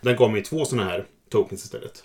Den 0.00 0.16
gav 0.16 0.32
mig 0.32 0.42
två 0.42 0.64
såna 0.64 0.84
här 0.84 1.04
tokens 1.28 1.64
istället. 1.64 2.04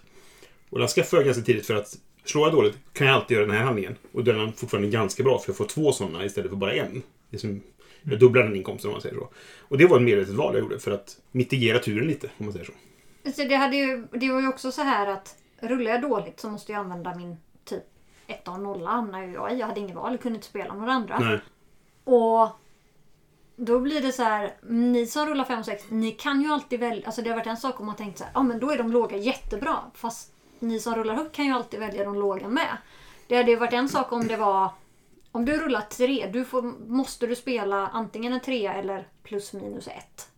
Och 0.69 0.79
den 0.79 0.87
skaffade 0.87 1.21
jag 1.21 1.25
ganska 1.25 1.43
tidigt 1.43 1.65
för 1.65 1.75
att 1.75 1.97
slår 2.25 2.47
jag 2.47 2.55
dåligt 2.55 2.77
kan 2.93 3.07
jag 3.07 3.15
alltid 3.15 3.35
göra 3.37 3.45
den 3.45 3.55
här 3.55 3.63
handlingen. 3.63 3.95
Och 4.11 4.23
den 4.23 4.39
är 4.39 4.51
fortfarande 4.51 4.89
ganska 4.89 5.23
bra 5.23 5.39
för 5.39 5.49
jag 5.49 5.57
får 5.57 5.65
två 5.65 5.91
sådana 5.91 6.25
istället 6.25 6.49
för 6.49 6.57
bara 6.57 6.73
en. 6.73 7.01
Det 7.29 7.37
är 7.37 7.39
som, 7.39 7.61
jag 8.03 8.19
dubblar 8.19 8.43
den 8.43 8.55
inkomsten 8.55 8.89
om 8.89 8.93
man 8.93 9.01
säger 9.01 9.15
så. 9.15 9.29
Och 9.59 9.77
det 9.77 9.85
var 9.85 9.97
ett 9.97 10.03
medvetet 10.03 10.33
val 10.33 10.53
jag 10.53 10.63
gjorde 10.63 10.79
för 10.79 10.91
att 10.91 11.17
mitigera 11.31 11.79
turen 11.79 12.07
lite 12.07 12.29
om 12.37 12.45
man 12.45 12.53
säger 12.53 12.65
så. 12.65 12.73
Så 13.31 13.43
det, 13.43 13.55
hade 13.55 13.75
ju, 13.77 14.07
det 14.11 14.31
var 14.31 14.41
ju 14.41 14.47
också 14.47 14.71
så 14.71 14.81
här 14.81 15.07
att 15.07 15.35
rullar 15.59 15.91
jag 15.91 16.01
dåligt 16.01 16.39
så 16.39 16.49
måste 16.49 16.71
jag 16.71 16.79
använda 16.79 17.15
min 17.15 17.37
typ 17.65 17.83
1 18.27 18.47
och 18.47 18.59
0 18.59 18.85
hamnar 18.85 19.23
ju 19.23 19.33
jag 19.33 19.53
i. 19.53 19.59
Jag 19.59 19.67
hade 19.67 19.79
ingen 19.79 19.95
val, 19.95 20.11
jag 20.11 20.21
kunde 20.21 20.35
inte 20.35 20.47
spela 20.47 20.73
några 20.73 20.91
andra. 20.91 21.19
Nej. 21.19 21.39
Och 22.03 22.49
då 23.55 23.79
blir 23.79 24.01
det 24.01 24.11
så 24.11 24.23
här, 24.23 24.53
ni 24.61 25.07
som 25.07 25.27
rullar 25.27 25.45
5 25.45 25.59
och 25.59 25.65
6, 25.65 25.83
ni 25.89 26.11
kan 26.11 26.41
ju 26.41 26.51
alltid 26.51 26.79
välja. 26.79 27.05
Alltså 27.05 27.21
det 27.21 27.29
har 27.29 27.37
varit 27.37 27.47
en 27.47 27.57
sak 27.57 27.79
om 27.79 27.85
man 27.85 27.95
tänkt 27.95 28.17
så 28.17 28.23
här, 28.23 28.33
ja 28.35 28.43
men 28.43 28.59
då 28.59 28.71
är 28.71 28.77
de 28.77 28.91
låga 28.91 29.17
jättebra. 29.17 29.77
Fast 29.93 30.33
ni 30.59 30.79
som 30.79 30.95
rullar 30.95 31.13
högt 31.13 31.35
kan 31.35 31.45
ju 31.45 31.51
alltid 31.51 31.79
välja 31.79 32.03
de 32.03 32.15
låga 32.15 32.47
med. 32.47 32.77
Det 33.27 33.37
hade 33.37 33.51
ju 33.51 33.57
varit 33.57 33.73
en 33.73 33.89
sak 33.89 34.11
om 34.11 34.27
det 34.27 34.37
var, 34.37 34.71
om 35.31 35.45
du 35.45 35.57
rullar 35.57 35.81
tre, 35.81 36.29
du 36.33 36.45
får, 36.45 36.61
måste 36.89 37.27
du 37.27 37.35
spela 37.35 37.87
antingen 37.87 38.33
en 38.33 38.39
trea 38.39 38.73
eller 38.73 39.07
plus 39.23 39.53
minus 39.53 39.87
ett. 39.87 40.29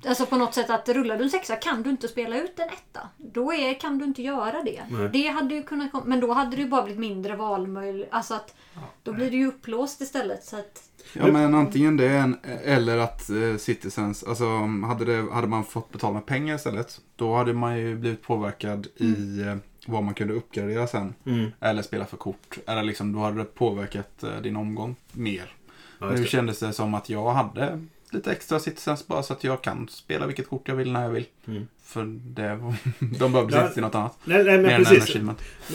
1. 0.00 0.06
Alltså 0.06 0.26
på 0.26 0.36
något 0.36 0.54
sätt 0.54 0.70
att 0.70 0.88
rullar 0.88 1.16
du 1.18 1.24
en 1.24 1.30
sexa 1.30 1.56
kan 1.56 1.82
du 1.82 1.90
inte 1.90 2.08
spela 2.08 2.36
ut 2.38 2.58
en 2.58 2.68
etta. 2.68 3.08
Då 3.16 3.52
är, 3.52 3.80
kan 3.80 3.98
du 3.98 4.04
inte 4.04 4.22
göra 4.22 4.62
det. 4.62 4.82
Nej. 4.90 5.08
Det 5.12 5.28
hade 5.28 5.54
ju 5.54 5.62
kunnat 5.62 6.06
Men 6.06 6.20
då 6.20 6.32
hade 6.32 6.56
det 6.56 6.62
ju 6.62 6.68
bara 6.68 6.82
blivit 6.82 7.00
mindre 7.00 7.36
valmöjlighet. 7.36 8.08
Alltså 8.12 8.34
att 8.34 8.54
då 9.02 9.12
blir 9.12 9.30
det 9.30 9.36
ju 9.36 9.46
upplåst 9.46 10.00
istället. 10.00 10.44
Så 10.44 10.56
att, 10.56 10.82
Ja 11.12 11.32
men 11.32 11.54
antingen 11.54 11.96
det 11.96 12.08
en- 12.08 12.36
eller 12.64 12.98
att 12.98 13.30
eh, 13.30 13.56
Citizens, 13.58 14.24
alltså 14.24 14.44
hade, 14.86 15.04
det, 15.04 15.32
hade 15.32 15.46
man 15.46 15.64
fått 15.64 15.92
betala 15.92 16.14
med 16.14 16.26
pengar 16.26 16.54
istället. 16.54 17.00
Då 17.16 17.36
hade 17.36 17.52
man 17.52 17.78
ju 17.78 17.96
blivit 17.96 18.22
påverkad 18.22 18.86
i 18.96 19.40
eh, 19.40 19.56
vad 19.86 20.02
man 20.04 20.14
kunde 20.14 20.34
uppgradera 20.34 20.86
sen. 20.86 21.14
Mm. 21.26 21.50
Eller 21.60 21.82
spela 21.82 22.04
för 22.06 22.16
kort. 22.16 22.58
Eller 22.66 22.82
liksom, 22.82 23.12
då 23.12 23.18
hade 23.18 23.38
det 23.38 23.44
påverkat 23.44 24.22
eh, 24.22 24.36
din 24.42 24.56
omgång 24.56 24.96
mer. 25.12 25.52
Ja, 25.98 26.10
nu 26.10 26.24
kändes 26.24 26.58
det 26.58 26.72
som 26.72 26.94
att 26.94 27.08
jag 27.10 27.30
hade 27.32 27.86
lite 28.12 28.32
extra 28.32 28.58
Citizens 28.58 29.06
bara 29.06 29.22
så 29.22 29.32
att 29.32 29.44
jag 29.44 29.62
kan 29.62 29.88
spela 29.88 30.26
vilket 30.26 30.48
kort 30.48 30.68
jag 30.68 30.76
vill 30.76 30.92
när 30.92 31.02
jag 31.02 31.10
vill. 31.10 31.26
Mm. 31.46 31.66
För 31.82 32.04
det, 32.20 32.74
de 33.18 33.32
behövde 33.32 33.56
Ja. 33.56 33.62
inte 33.62 33.74
till 33.74 33.82
något 33.82 33.94
annat. 33.94 34.18
Nej, 34.24 34.44
nej 34.44 34.58
men 34.58 34.84
precis. 34.84 35.16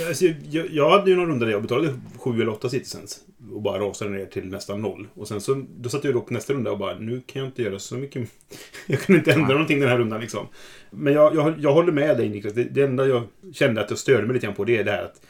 Alltså, 0.07 0.25
jag, 0.49 0.69
jag 0.69 0.89
hade 0.89 1.09
ju 1.09 1.15
någon 1.15 1.27
runda 1.27 1.45
där 1.45 1.51
jag 1.53 1.61
betalade 1.61 1.93
sju 2.17 2.31
eller 2.41 2.49
åtta 2.49 2.69
citizens. 2.69 3.19
Och 3.53 3.61
bara 3.61 3.79
rasade 3.79 4.11
ner 4.11 4.25
till 4.25 4.47
nästan 4.47 4.81
noll. 4.81 5.07
Och 5.13 5.27
sen 5.27 5.41
så 5.41 5.65
då 5.77 5.89
satt 5.89 6.03
jag 6.03 6.13
då 6.13 6.21
på 6.21 6.33
nästa 6.33 6.53
runda 6.53 6.71
och 6.71 6.77
bara, 6.77 6.99
nu 6.99 7.21
kan 7.25 7.39
jag 7.41 7.49
inte 7.49 7.61
göra 7.61 7.79
så 7.79 7.95
mycket. 7.95 8.29
Jag 8.87 9.01
kan 9.01 9.15
inte 9.15 9.31
ändra 9.31 9.45
Nej. 9.45 9.53
någonting 9.53 9.79
den 9.79 9.89
här 9.89 9.97
rundan 9.97 10.21
liksom. 10.21 10.47
Men 10.91 11.13
jag, 11.13 11.35
jag, 11.35 11.59
jag 11.59 11.73
håller 11.73 11.91
med 11.91 12.17
dig 12.17 12.29
Niklas. 12.29 12.53
Det, 12.53 12.63
det 12.63 12.81
enda 12.81 13.05
jag 13.07 13.23
kände 13.53 13.81
att 13.81 13.89
jag 13.89 13.99
störde 13.99 14.27
mig 14.27 14.33
lite 14.33 14.45
grann 14.45 14.55
på 14.55 14.63
det 14.63 14.77
är 14.77 14.83
det 14.83 14.91
här 14.91 15.03
att 15.03 15.21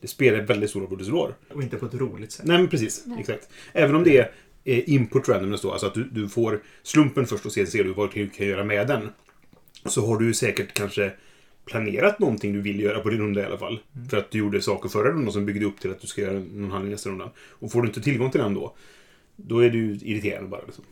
det 0.00 0.08
spelar 0.08 0.40
väldigt 0.40 0.70
stor 0.70 0.80
roll 0.80 0.88
vad 0.90 0.98
du 0.98 1.04
slår. 1.04 1.34
Och 1.54 1.62
inte 1.62 1.76
på 1.76 1.86
ett 1.86 1.94
roligt 1.94 2.32
sätt. 2.32 2.46
Nej 2.46 2.58
men 2.58 2.68
precis, 2.68 3.04
exakt. 3.18 3.48
Även 3.72 3.96
om 3.96 4.04
det 4.04 4.18
är 4.18 4.30
input 4.64 5.28
randomness 5.28 5.60
då, 5.60 5.72
alltså 5.72 5.86
att 5.86 5.94
du, 5.94 6.04
du 6.04 6.28
får 6.28 6.62
slumpen 6.82 7.26
först 7.26 7.46
och 7.46 7.52
sen 7.52 7.66
ser 7.66 7.84
du 7.84 7.92
vad 7.92 8.14
du 8.14 8.28
kan 8.28 8.46
göra 8.46 8.64
med 8.64 8.86
den. 8.86 9.10
Så 9.84 10.06
har 10.06 10.18
du 10.18 10.34
säkert 10.34 10.74
kanske 10.74 11.12
planerat 11.64 12.18
någonting 12.18 12.52
du 12.52 12.60
vill 12.60 12.80
göra 12.80 13.00
på 13.00 13.08
din 13.10 13.18
runda 13.18 13.42
i 13.42 13.44
alla 13.44 13.58
fall. 13.58 13.80
För 14.10 14.16
att 14.16 14.30
du 14.30 14.38
gjorde 14.38 14.62
saker 14.62 14.88
förra 14.88 15.10
rundan 15.10 15.32
som 15.32 15.46
byggde 15.46 15.66
upp 15.66 15.80
till 15.80 15.90
att 15.90 16.00
du 16.00 16.06
ska 16.06 16.20
göra 16.20 16.32
någon 16.32 16.70
handling 16.70 16.92
nästa 16.92 17.10
runda. 17.10 17.30
Och 17.36 17.72
får 17.72 17.82
du 17.82 17.88
inte 17.88 18.00
tillgång 18.00 18.30
till 18.30 18.40
den 18.40 18.54
då, 18.54 18.74
då 19.36 19.58
är 19.58 19.70
du 19.70 19.92
irriterande 19.92 20.48
bara. 20.48 20.60
Liksom. 20.66 20.84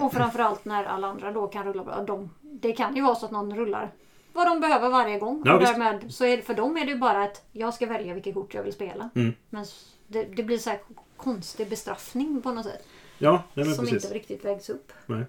och 0.00 0.12
framförallt 0.12 0.64
när 0.64 0.84
alla 0.84 1.06
andra 1.06 1.32
då 1.32 1.46
kan 1.46 1.64
rulla 1.64 1.84
bra. 1.84 2.04
De, 2.06 2.30
det 2.40 2.72
kan 2.72 2.96
ju 2.96 3.02
vara 3.02 3.14
så 3.14 3.26
att 3.26 3.32
någon 3.32 3.56
rullar 3.56 3.92
vad 4.32 4.46
de 4.46 4.60
behöver 4.60 4.88
varje 4.88 5.18
gång. 5.18 5.42
Ja, 5.44 5.54
och 5.54 5.60
därmed, 5.60 6.04
så 6.08 6.24
är 6.24 6.42
för 6.42 6.54
dem 6.54 6.76
är 6.76 6.84
det 6.84 6.92
ju 6.92 6.98
bara 6.98 7.22
att 7.22 7.44
jag 7.52 7.74
ska 7.74 7.86
välja 7.86 8.14
vilket 8.14 8.34
kort 8.34 8.54
jag 8.54 8.62
vill 8.62 8.72
spela. 8.72 9.10
Mm. 9.14 9.32
Men 9.50 9.64
det, 10.06 10.24
det 10.24 10.42
blir 10.42 10.58
så 10.58 10.70
här 10.70 10.80
konstig 11.16 11.68
bestraffning 11.68 12.42
på 12.42 12.52
något 12.52 12.66
sätt. 12.66 12.86
Ja, 13.22 13.42
nej, 13.54 13.66
men 13.66 13.74
som 13.74 13.84
precis. 13.86 14.04
inte 14.04 14.16
riktigt 14.16 14.44
vägs 14.44 14.70
upp. 14.70 14.92
Nej. 15.06 15.24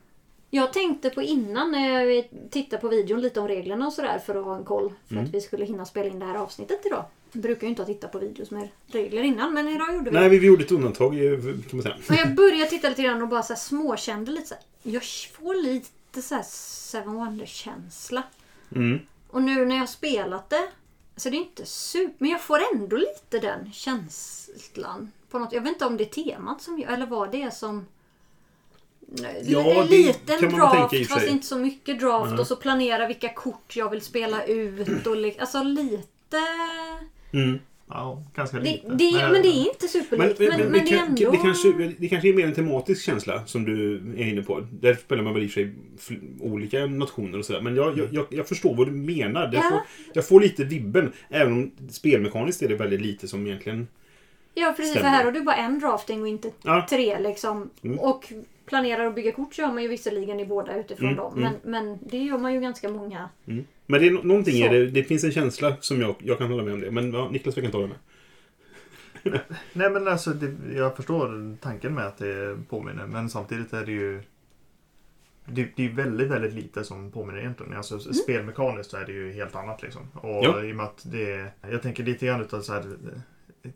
Jag 0.49 0.73
tänkte 0.73 1.09
på 1.09 1.21
innan 1.21 1.71
när 1.71 2.01
jag 2.05 2.25
tittade 2.51 2.81
på 2.81 2.87
videon 2.87 3.21
lite 3.21 3.39
om 3.39 3.47
reglerna 3.47 3.87
och 3.87 3.93
sådär 3.93 4.19
för 4.19 4.35
att 4.35 4.45
ha 4.45 4.55
en 4.57 4.63
koll. 4.63 4.93
För 5.07 5.13
Mm. 5.15 5.25
att 5.25 5.31
vi 5.33 5.41
skulle 5.41 5.65
hinna 5.65 5.85
spela 5.85 6.09
in 6.09 6.19
det 6.19 6.25
här 6.25 6.35
avsnittet 6.35 6.85
idag. 6.85 7.05
Jag 7.31 7.41
brukar 7.41 7.61
ju 7.63 7.69
inte 7.69 7.81
ha 7.81 7.87
tittat 7.87 8.11
på 8.11 8.19
videos 8.19 8.51
med 8.51 8.67
regler 8.87 9.23
innan 9.23 9.53
men 9.53 9.67
idag 9.67 9.93
gjorde 9.95 10.09
vi 10.09 10.19
Nej, 10.19 10.29
vi 10.29 10.47
gjorde 10.47 10.63
ett 10.63 10.71
undantag 10.71 11.25
eh, 11.25 11.39
kan 11.39 11.53
man 11.71 11.81
säga. 11.81 11.95
Och 12.09 12.15
jag 12.15 12.35
började 12.35 12.65
titta 12.69 12.89
lite 12.89 13.03
grann 13.03 13.21
och 13.21 13.27
bara 13.27 13.43
så 13.43 13.53
här 13.53 13.59
småkände 13.59 14.31
lite 14.31 14.47
så 14.47 14.53
här, 14.55 14.63
Jag 14.93 15.03
får 15.03 15.55
lite 15.63 16.21
så 16.21 16.35
här 16.35 16.43
Seven 16.47 17.13
Wonders-känsla. 17.13 18.23
Mm. 18.75 18.99
Och 19.29 19.41
nu 19.43 19.65
när 19.65 19.75
jag 19.75 19.81
har 19.81 19.87
spelat 19.87 20.49
det 20.49 20.67
så 21.15 21.29
det 21.29 21.37
är 21.37 21.39
inte 21.39 21.65
super... 21.65 22.15
Men 22.17 22.29
jag 22.29 22.41
får 22.41 22.59
ändå 22.73 22.97
lite 22.97 23.39
den 23.39 23.71
känslan. 23.73 25.11
På 25.29 25.39
något, 25.39 25.53
jag 25.53 25.61
vet 25.61 25.73
inte 25.73 25.85
om 25.85 25.97
det 25.97 26.03
är 26.03 26.23
temat 26.23 26.61
som 26.61 26.79
gör, 26.79 26.89
eller 26.89 27.05
vad 27.05 27.31
det 27.31 27.41
är 27.41 27.49
som... 27.49 27.85
Ja, 29.43 29.81
en 29.81 29.87
liten 29.87 30.51
draft 30.51 31.09
fast 31.09 31.27
inte 31.27 31.47
så 31.47 31.57
mycket 31.57 31.99
draft 31.99 32.31
Nej. 32.31 32.39
och 32.39 32.47
så 32.47 32.55
planera 32.55 33.07
vilka 33.07 33.33
kort 33.33 33.75
jag 33.75 33.89
vill 33.89 34.01
spela 34.01 34.45
ut 34.45 35.07
och 35.07 35.15
alltså 35.39 35.63
lite... 35.63 36.37
Mm. 37.33 37.59
Ja, 37.89 38.23
ganska 38.35 38.57
Det, 38.57 38.63
lite. 38.63 38.87
det, 38.87 39.11
men 39.31 39.41
det 39.41 39.47
är 39.47 39.67
inte 39.67 39.87
superlikt 39.87 40.39
men, 40.39 40.49
men, 40.59 40.71
det 40.71 40.79
är 40.79 40.85
kan- 40.97 41.07
ändå... 41.07 41.31
det, 41.31 41.37
kanske, 41.37 41.93
det 41.97 42.07
kanske 42.07 42.29
är 42.29 42.33
mer 42.33 42.45
en 42.47 42.53
tematisk 42.53 43.05
känsla 43.05 43.45
som 43.45 43.65
du 43.65 43.95
är 44.17 44.27
inne 44.27 44.41
på. 44.41 44.67
Där 44.71 44.95
spelar 44.95 45.23
man 45.23 45.33
väl 45.33 45.43
i 45.43 45.47
och 45.47 45.51
för 45.51 45.61
sig 45.61 46.19
olika 46.39 46.85
nationer 46.85 47.37
och 47.39 47.45
sådär. 47.45 47.61
Men 47.61 47.75
jag, 47.75 47.97
jag, 47.97 48.07
jag, 48.13 48.25
jag 48.29 48.47
förstår 48.47 48.75
vad 48.75 48.87
du 48.87 48.91
menar. 48.91 49.41
Jag, 49.43 49.55
Ja. 49.55 49.61
får, 49.69 49.79
jag 50.13 50.27
får 50.27 50.41
lite 50.41 50.63
vibben. 50.63 51.11
Även 51.29 51.53
om 51.53 51.71
spelmekaniskt 51.89 52.61
är 52.61 52.67
det 52.67 52.75
väldigt 52.75 53.01
lite 53.01 53.27
som 53.27 53.47
egentligen... 53.47 53.87
Ja 54.53 54.73
precis, 54.77 54.91
Stämmer. 54.91 55.09
för 55.09 55.15
här 55.17 55.25
har 55.25 55.31
du 55.31 55.41
bara 55.41 55.55
en 55.55 55.79
drafting 55.79 56.21
och 56.21 56.27
inte 56.27 56.51
Ja. 56.63 56.87
tre 56.89 57.19
liksom. 57.19 57.69
Mm. 57.83 57.99
Och 57.99 58.33
planerar 58.65 59.05
att 59.05 59.15
bygga 59.15 59.31
kort 59.31 59.57
gör 59.57 59.67
man 59.67 59.83
ju 59.83 59.87
visserligen 59.89 60.39
i 60.39 60.45
båda 60.45 60.77
utifrån 60.79 61.07
Mm, 61.07 61.17
dem. 61.17 61.37
mm. 61.37 61.53
Men, 61.63 61.71
men 61.85 61.99
det 62.01 62.17
gör 62.17 62.37
man 62.37 62.53
ju 62.53 62.59
ganska 62.61 62.89
många. 62.89 63.29
Mm. 63.47 63.65
Men 63.85 64.01
det 64.01 64.07
är 64.07 64.11
nå- 64.11 64.23
någonting 64.23 64.53
Så. 64.53 64.65
är 64.65 64.69
det. 64.73 64.87
Det 64.87 65.03
finns 65.03 65.23
en 65.23 65.31
känsla 65.31 65.75
som 65.79 66.01
jag, 66.01 66.15
jag 66.19 66.37
kan 66.37 66.47
hålla 66.51 66.63
med 66.63 66.73
om 66.73 66.79
det. 66.81 66.91
Men 66.91 67.13
ja, 67.13 67.29
Niklas 67.29 67.57
verkar 67.57 67.65
inte 67.67 67.77
hålla 67.77 67.89
med. 67.89 67.97
Nej 69.73 69.89
men 69.89 70.07
alltså, 70.07 70.29
det, 70.29 70.75
jag 70.77 70.95
förstår 70.95 71.57
tanken 71.61 71.93
med 71.95 72.05
att 72.05 72.17
det 72.17 72.57
påminner. 72.69 73.07
Men 73.07 73.29
samtidigt 73.29 73.73
är 73.73 73.85
det 73.85 73.91
ju... 73.91 74.21
det, 75.45 75.67
det 75.75 75.85
är 75.85 75.89
väldigt, 75.89 76.27
väldigt 76.31 76.53
lite 76.53 76.83
som 76.83 77.11
påminner 77.11 77.39
egentligen. 77.39 77.73
Alltså, 77.73 77.99
Spelmekaniskt 77.99 78.91
så 78.91 78.97
är 78.97 79.05
det 79.05 79.11
ju 79.11 79.31
helt 79.33 79.55
annat 79.55 79.81
liksom. 79.81 80.01
Och 80.13 80.29
Ja. 80.45 80.63
i 80.63 80.71
och 80.71 80.75
med 80.75 80.85
att 80.85 81.01
det... 81.11 81.47
Jag 81.71 81.81
tänker 81.81 82.03
lite 82.03 82.25
grann 82.25 82.41
utav 82.41 82.61
så 82.61 82.73
här... 82.73 82.83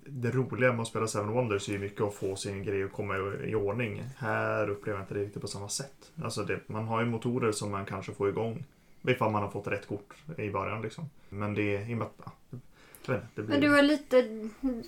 Det 0.06 0.32
roliga 0.32 0.71
med 0.71 0.82
att 0.82 0.88
spela 0.88 1.08
Seven 1.08 1.32
Wonders 1.32 1.69
är 1.69 1.73
ju 1.73 1.80
mycket 1.80 2.02
att 2.02 2.13
få 2.13 2.36
sin 2.36 2.63
grej 2.63 2.84
att 2.84 2.91
komma 2.91 3.17
i, 3.43 3.56
ordning. 3.56 4.04
Här 4.17 4.69
upplever 4.69 5.00
jag 5.00 5.04
inte 5.04 5.13
det 5.13 5.19
riktigt 5.19 5.41
på 5.41 5.47
samma 5.47 5.69
sätt. 5.69 6.12
Alltså 6.23 6.43
det, 6.43 6.60
man 6.67 6.88
har 6.88 7.02
ju 7.02 7.08
motorer 7.08 7.52
som 7.52 7.71
man 7.71 7.86
kanske 7.86 8.13
får 8.13 8.30
igång. 8.30 8.65
Ifall 9.08 9.32
man 9.32 9.43
har 9.43 9.50
fått 9.50 9.67
rätt 9.67 9.88
kort 9.88 10.13
i 10.38 10.50
början 10.50 10.82
liksom. 10.82 11.10
Men 11.30 11.54
det 11.54 11.76
är 11.76 11.89
i 11.89 11.93
och 11.93 11.97
med 11.97 12.08
att... 12.08 12.34
Det 13.06 13.41
blir... 13.41 13.45
Men 13.47 13.62
du 13.62 13.78
är 13.78 13.84
lite 13.84 14.21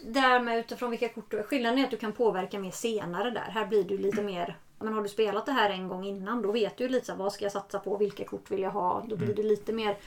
där 0.06 0.42
med 0.42 0.60
utifrån 0.60 0.90
vilka 0.90 1.10
kort 1.10 1.32
du 1.32 1.40
är. 1.40 1.44
Skillnaden 1.44 1.80
är 1.80 1.84
att 1.84 1.92
du 1.92 1.98
kan 1.98 2.12
påverka 2.12 2.60
mer 2.60 2.72
senare 2.72 3.30
där. 3.30 3.52
Här 3.52 3.68
blir 3.68 3.84
du 3.84 3.98
lite 3.98 4.24
mer... 4.24 4.58
Men 4.80 4.94
har 4.94 5.02
du 5.04 5.10
spelat 5.10 5.46
det 5.46 5.52
här 5.52 5.70
en 5.70 5.88
gång 5.88 6.06
innan 6.06 6.42
då 6.42 6.52
vet 6.52 6.78
du 6.78 6.84
ju 6.84 6.90
lite 6.90 7.16
vad 7.16 7.34
ska 7.34 7.46
jag 7.46 7.52
satsa 7.52 7.80
på? 7.80 7.98
Vilka 7.98 8.24
kort 8.24 8.52
vill 8.52 8.62
jag 8.62 8.72
ha? 8.72 9.06
Då 9.10 9.16
blir 9.16 9.36
det 9.36 9.44
lite 9.44 9.74
mer... 9.74 9.98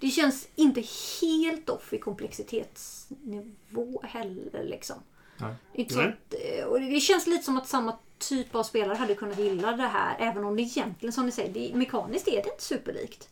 Det 0.00 0.08
känns 0.08 0.48
inte 0.54 0.82
helt 1.20 1.68
off 1.68 1.92
i 1.92 1.98
komplexitetsnivå 1.98 4.02
heller 4.04 4.64
liksom. 4.64 4.96
Nej. 5.38 5.54
Inte 5.74 5.94
så 5.94 6.00
att, 6.00 6.34
eh, 6.58 6.64
och 6.64 6.80
det 6.80 7.00
känns 7.00 7.26
lite 7.26 7.44
som 7.44 7.56
att 7.56 7.68
samma 7.68 7.96
typ 8.18 8.54
av 8.54 8.62
spelare 8.62 8.96
hade 8.96 9.14
kunnat 9.14 9.38
gilla 9.38 9.72
det 9.72 9.82
här. 9.86 10.16
Även 10.18 10.44
om 10.44 10.56
det 10.56 10.62
egentligen, 10.62 11.12
som 11.12 11.26
ni 11.26 11.32
säger, 11.32 11.52
det, 11.52 11.74
mekaniskt 11.74 12.28
är 12.28 12.32
det 12.42 12.48
inte 12.50 12.62
superlikt. 12.62 13.28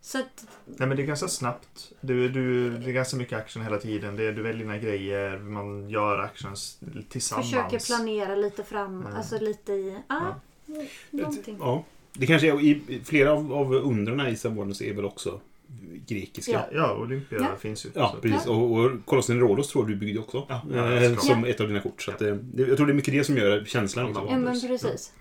Så 0.00 0.18
att, 0.18 0.46
Nej 0.66 0.88
men 0.88 0.96
det 0.96 1.02
är 1.02 1.06
ganska 1.06 1.28
snabbt. 1.28 1.92
Du, 2.00 2.28
du, 2.28 2.70
det 2.78 2.90
är 2.90 2.92
ganska 2.92 3.16
mycket 3.16 3.38
action 3.38 3.62
hela 3.62 3.78
tiden. 3.78 4.16
Det, 4.16 4.32
du 4.32 4.42
väljer 4.42 4.58
dina 4.60 4.78
grejer, 4.78 5.38
man 5.38 5.90
gör 5.90 6.18
actions 6.18 6.78
tillsammans. 7.08 7.50
försöker 7.50 7.78
planera 7.86 8.34
lite 8.34 8.64
fram, 8.64 9.00
Mm. 9.00 9.16
alltså 9.16 9.38
lite 9.38 9.72
i... 9.72 9.98
Ah, 10.06 10.20
någonting. 11.10 11.56
Ja. 11.60 11.84
Det 12.12 12.26
kanske 12.26 12.48
är, 12.48 12.60
i 12.60 12.70
i 12.88 13.00
flera 13.04 13.32
av, 13.32 13.52
av 13.52 13.74
undren 13.74 14.26
i 14.26 14.36
Sabornos 14.36 14.82
är 14.82 14.92
väl 14.94 15.04
också 15.04 15.40
grekiska. 16.06 16.52
Ja, 16.52 16.66
ja 16.72 16.96
Olympia 16.96 17.38
Ja. 17.38 17.56
finns 17.60 17.86
ju. 17.86 17.90
Ja, 17.94 18.16
precis. 18.22 18.46
Och, 18.46 18.72
och 18.72 18.90
Colosseum 19.04 19.40
Rhodos 19.40 19.68
tror 19.68 19.84
jag 19.84 19.90
du 19.90 19.96
byggde 19.96 20.20
också. 20.20 20.46
Ja, 20.48 20.62
eh, 20.72 21.04
ja, 21.04 21.16
som 21.16 21.42
Ja. 21.44 21.48
ett 21.48 21.60
av 21.60 21.68
dina 21.68 21.80
kort. 21.80 22.02
Så 22.02 22.10
att, 22.10 22.22
eh, 22.22 22.34
det, 22.34 22.62
jag 22.62 22.76
tror 22.76 22.86
det 22.86 22.92
är 22.92 22.94
mycket 22.94 23.14
det 23.14 23.24
som 23.24 23.36
gör 23.36 23.64
känslan. 23.64 24.06
Liksom. 24.06 24.26
Ja 24.30 24.38
men 24.38 24.60
precis. 24.60 25.12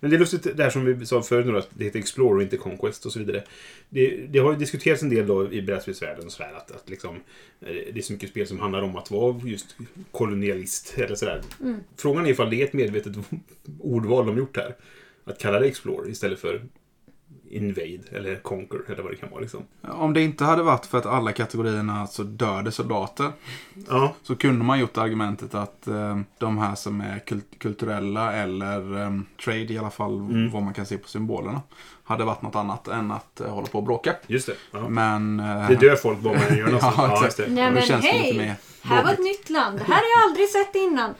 Men 0.00 0.10
det 0.10 0.16
är 0.16 0.18
lustigt 0.18 0.56
det 0.56 0.62
här 0.62 0.70
som 0.70 0.84
vi 0.84 1.06
sa 1.06 1.22
förut 1.22 1.46
nu, 1.46 1.58
att 1.58 1.68
det 1.74 1.84
heter 1.84 1.98
Explorer 1.98 2.36
och 2.36 2.42
inte 2.42 2.56
Conquest 2.56 3.06
och 3.06 3.12
så 3.12 3.18
vidare. 3.18 3.44
Det, 3.88 4.26
det 4.28 4.38
har 4.38 4.52
ju 4.52 4.58
diskuterats 4.58 5.02
en 5.02 5.08
del 5.08 5.26
då 5.26 5.52
i 5.52 5.62
brädspelsvärlden 5.62 6.30
så 6.30 6.42
här, 6.42 6.52
att, 6.54 6.70
att 6.70 6.90
liksom, 6.90 7.14
eh, 7.60 7.68
det 7.92 7.98
är 7.98 8.02
så 8.02 8.12
mycket 8.12 8.30
spel 8.30 8.46
som 8.46 8.60
handlar 8.60 8.82
om 8.82 8.96
att 8.96 9.10
vara 9.10 9.40
just 9.44 9.76
kolonialist 10.12 10.94
eller 10.98 11.14
sådär. 11.14 11.42
Mm. 11.60 11.80
Frågan 11.96 12.26
är 12.26 12.30
ifall 12.30 12.50
det 12.50 12.62
är 12.62 12.64
ett 12.66 12.72
medvetet 12.72 13.12
ordval 13.80 14.26
de 14.26 14.38
gjort 14.38 14.56
här. 14.56 14.76
Att 15.24 15.38
kalla 15.38 15.60
det 15.60 15.66
Explorer 15.66 16.10
istället 16.10 16.38
för 16.38 16.62
Invade 17.50 18.00
eller 18.12 18.36
Conquer 18.36 18.80
eller 18.92 19.02
vad 19.02 19.12
det 19.12 19.16
kan 19.16 19.30
vara. 19.30 19.40
Liksom. 19.40 19.62
Om 19.88 20.12
det 20.12 20.22
inte 20.22 20.44
hade 20.44 20.62
varit 20.62 20.86
för 20.86 20.98
att 20.98 21.06
alla 21.06 21.32
kategorierna 21.32 22.00
alltså 22.00 22.22
dödade 22.24 22.72
soldater 22.72 23.32
Ja, 23.88 24.14
så 24.22 24.36
kunde 24.36 24.64
man 24.64 24.78
gjort 24.80 24.98
argumentet 24.98 25.54
att 25.54 25.86
eh, 25.88 26.18
de 26.38 26.58
här 26.58 26.74
som 26.74 27.00
är 27.00 27.18
kult- 27.18 27.58
kulturella 27.58 28.32
eller 28.32 29.02
eh, 29.02 29.10
trade 29.44 29.58
i 29.72 29.78
alla 29.78 29.90
fall 29.90 30.16
Mm. 30.16 30.50
vad 30.50 30.62
man 30.62 30.74
kan 30.74 30.86
se 30.86 30.98
på 30.98 31.08
symbolerna 31.08 31.62
hade 32.04 32.24
varit 32.24 32.42
något 32.42 32.56
annat 32.56 32.88
än 32.88 33.10
att 33.10 33.40
eh, 33.40 33.48
hålla 33.54 33.66
på 33.66 33.78
och 33.78 33.84
bråka. 33.84 34.14
just 34.26 34.46
det. 34.46 34.54
Ja. 34.72 34.88
Men... 34.88 35.40
eh, 35.40 35.68
Det 35.68 35.74
dör 35.74 35.96
folk 35.96 36.20
bara 36.20 36.34
man 36.48 36.58
gör 36.58 36.66
något 36.72 36.82
Ja. 36.82 36.94
Ja, 36.96 37.12
exakt. 37.12 37.24
just 37.24 37.36
det. 37.36 37.46
Nej 37.48 37.64
det 37.88 37.92
men 37.92 38.02
hej! 38.02 38.38
mer 38.38 38.54
Här 38.82 39.04
var 39.04 39.12
ett 39.12 39.18
nytt 39.18 39.50
land. 39.50 39.78
Det 39.78 39.84
här 39.84 39.94
har 39.94 40.20
jag 40.22 40.30
aldrig 40.30 40.48
sett 40.48 40.74
innan. 40.74 41.10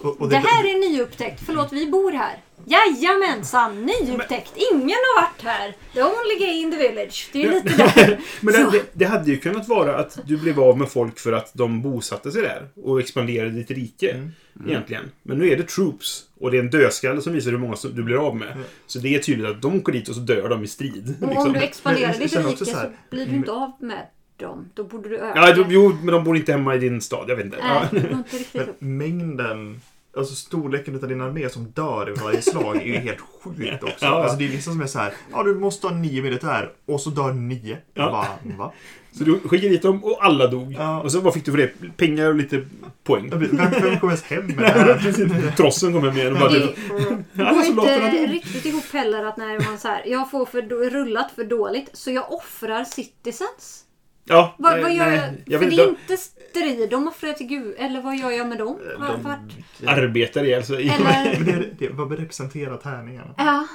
Och, 0.00 0.20
och 0.20 0.28
Det 0.28 0.36
här 0.36 0.64
är 0.64 0.90
nyupptäckt. 0.90 1.42
Förlåt, 1.46 1.72
vi 1.72 1.86
bor 1.86 2.12
här. 2.12 2.36
Jajamensan, 2.64 3.86
nyupptäckt. 3.86 4.52
Ingen 4.72 4.88
har 4.88 5.22
varit 5.22 5.42
här. 5.42 5.74
The 5.94 6.02
only 6.02 6.46
gay 6.46 6.60
in 6.60 6.70
the 6.70 6.76
village. 6.76 7.30
Det 7.32 7.42
är 7.42 7.50
lite 7.50 7.76
där. 7.76 8.20
Men 8.40 8.54
det, 8.54 8.70
det, 8.70 8.90
det 8.92 9.04
hade 9.04 9.30
ju 9.30 9.36
kunnat 9.36 9.68
vara 9.68 9.96
att 9.96 10.18
du 10.24 10.36
blev 10.36 10.60
av 10.60 10.78
med 10.78 10.88
folk 10.88 11.18
för 11.18 11.32
att 11.32 11.50
de 11.54 11.82
bosatte 11.82 12.32
sig 12.32 12.42
där 12.42 12.68
och 12.82 13.00
expanderade 13.00 13.50
ditt 13.50 13.70
rike. 13.70 14.10
Mm. 14.10 14.32
Egentligen. 14.68 15.10
Men 15.22 15.38
nu 15.38 15.50
är 15.50 15.56
det 15.56 15.68
troops 15.68 16.24
och 16.40 16.50
det 16.50 16.56
är 16.56 16.60
en 16.60 16.70
dödskalle 16.70 17.22
som 17.22 17.32
visar 17.32 17.50
hur 17.50 17.58
många 17.58 17.76
som 17.76 17.94
du 17.94 18.02
blir 18.02 18.26
av 18.26 18.36
med. 18.36 18.56
Så 18.86 18.98
det 18.98 19.14
är 19.14 19.18
tydligt 19.18 19.46
att 19.46 19.62
de 19.62 19.82
går 19.82 19.92
dit 19.92 20.08
och 20.08 20.14
så 20.14 20.20
dör 20.20 20.48
de 20.48 20.64
i 20.64 20.66
strid. 20.66 21.14
Och 21.20 21.28
om 21.28 21.30
liksom. 21.30 21.52
du 21.52 21.58
expanderar 21.58 22.10
Men 22.10 22.20
ditt 22.20 22.36
rike 22.36 22.48
också 22.48 22.64
så 22.64 22.70
så 22.70 22.90
blir 23.10 23.26
du 23.26 23.36
inte 23.36 23.52
av 23.52 23.72
med 23.80 24.06
dem. 24.36 24.70
Då 24.74 24.84
borde 24.84 25.08
du 25.08 25.18
öka. 25.18 25.38
Ja, 25.38 25.52
de, 25.52 25.64
jo, 25.68 25.96
men 26.02 26.14
de 26.14 26.24
bor 26.24 26.36
inte 26.36 26.52
hemma 26.52 26.74
i 26.74 26.78
din 26.78 27.00
stad. 27.00 27.24
Jag 27.28 27.36
vet 27.36 27.44
inte. 27.44 27.56
Nej, 27.56 27.88
Ja. 27.92 27.98
det 28.00 28.10
inte 28.10 28.36
riktigt 28.36 28.74
Men 28.78 28.96
mängden, 28.98 29.80
alltså 30.16 30.34
storleken 30.34 30.94
av 30.94 31.08
din 31.08 31.20
armé 31.20 31.48
som 31.48 31.64
dör 31.64 32.10
i 32.10 32.20
varje 32.22 32.42
slag 32.42 32.76
är 32.76 32.84
ju 32.86 32.92
helt 32.98 33.20
sjukt 33.20 33.82
också. 33.82 34.04
Ja. 34.04 34.22
Alltså 34.22 34.36
det 34.38 34.44
är 34.44 34.48
vissa 34.48 34.70
som 34.70 34.80
är 34.80 34.86
så 34.86 34.98
här, 34.98 35.12
ja 35.32 35.42
du 35.42 35.54
måste 35.54 35.86
ha 35.86 35.94
nio 35.94 36.22
militär 36.22 36.72
och 36.86 37.00
så 37.00 37.10
dör 37.10 37.32
nio. 37.32 37.78
Ja. 37.94 38.10
Va? 38.10 38.26
Va? 38.58 38.72
Så 39.12 39.24
du 39.24 39.40
skickade 39.40 39.68
dit 39.68 39.82
dem 39.82 40.04
och 40.04 40.24
alla 40.24 40.46
dog. 40.46 40.74
Ja. 40.78 41.00
Och 41.00 41.12
så 41.12 41.20
vad 41.20 41.34
fick 41.34 41.44
du 41.44 41.50
för 41.50 41.58
det? 41.58 41.96
Pengar 41.96 42.26
och 42.26 42.34
lite 42.34 42.66
poäng. 43.04 43.30
Vem, 43.30 43.40
vem 43.40 43.98
kommer 44.00 44.12
ens 44.12 44.22
hem 44.22 44.46
med 44.46 44.56
det 44.58 44.68
här? 44.68 45.56
Trossen 45.56 45.92
kom 45.92 46.04
hem 46.04 46.16
igen 46.16 46.32
och 46.32 46.38
bara... 46.38 46.50
Det 47.32 47.72
går 47.72 47.88
inte 47.88 48.26
riktigt 48.26 48.64
ihop 48.64 48.92
heller 48.92 49.24
att 49.24 49.36
när 49.36 49.60
man 49.60 49.78
så 49.78 49.88
här, 49.88 50.02
jag 50.06 50.30
får 50.30 50.46
för 50.46 50.62
rullat 50.90 51.32
för 51.32 51.44
dåligt 51.44 51.90
så 51.92 52.10
jag 52.10 52.32
offrar 52.32 52.84
citizens. 52.84 53.84
Ja, 54.24 54.54
Vad, 54.58 54.72
nej, 54.72 54.82
vad 54.82 54.94
gör 54.94 55.06
nej, 55.06 55.42
jag? 55.46 55.60
för 55.60 55.66
vet 55.68 55.76
det 55.76 55.82
är 55.82 55.88
inte. 55.88 56.00
inte 56.12 56.22
strid, 56.22 56.90
de 56.90 57.08
offrar 57.08 57.32
till 57.32 57.46
Gud. 57.46 57.74
Eller 57.78 58.02
vad 58.02 58.16
gör 58.16 58.30
jag 58.30 58.46
med 58.48 58.58
dem? 58.58 58.78
Var, 58.98 59.06
De- 59.08 59.22
vart? 59.22 59.98
Arbetar 59.98 60.44
ihjäl 60.44 60.64
sig. 60.64 60.88
Eller... 60.88 61.38
Men 61.38 61.46
det, 61.46 61.68
det, 61.78 61.88
vad 61.88 62.18
representerar 62.18 62.76
tärningarna? 62.76 63.34
Ja. 63.38 63.66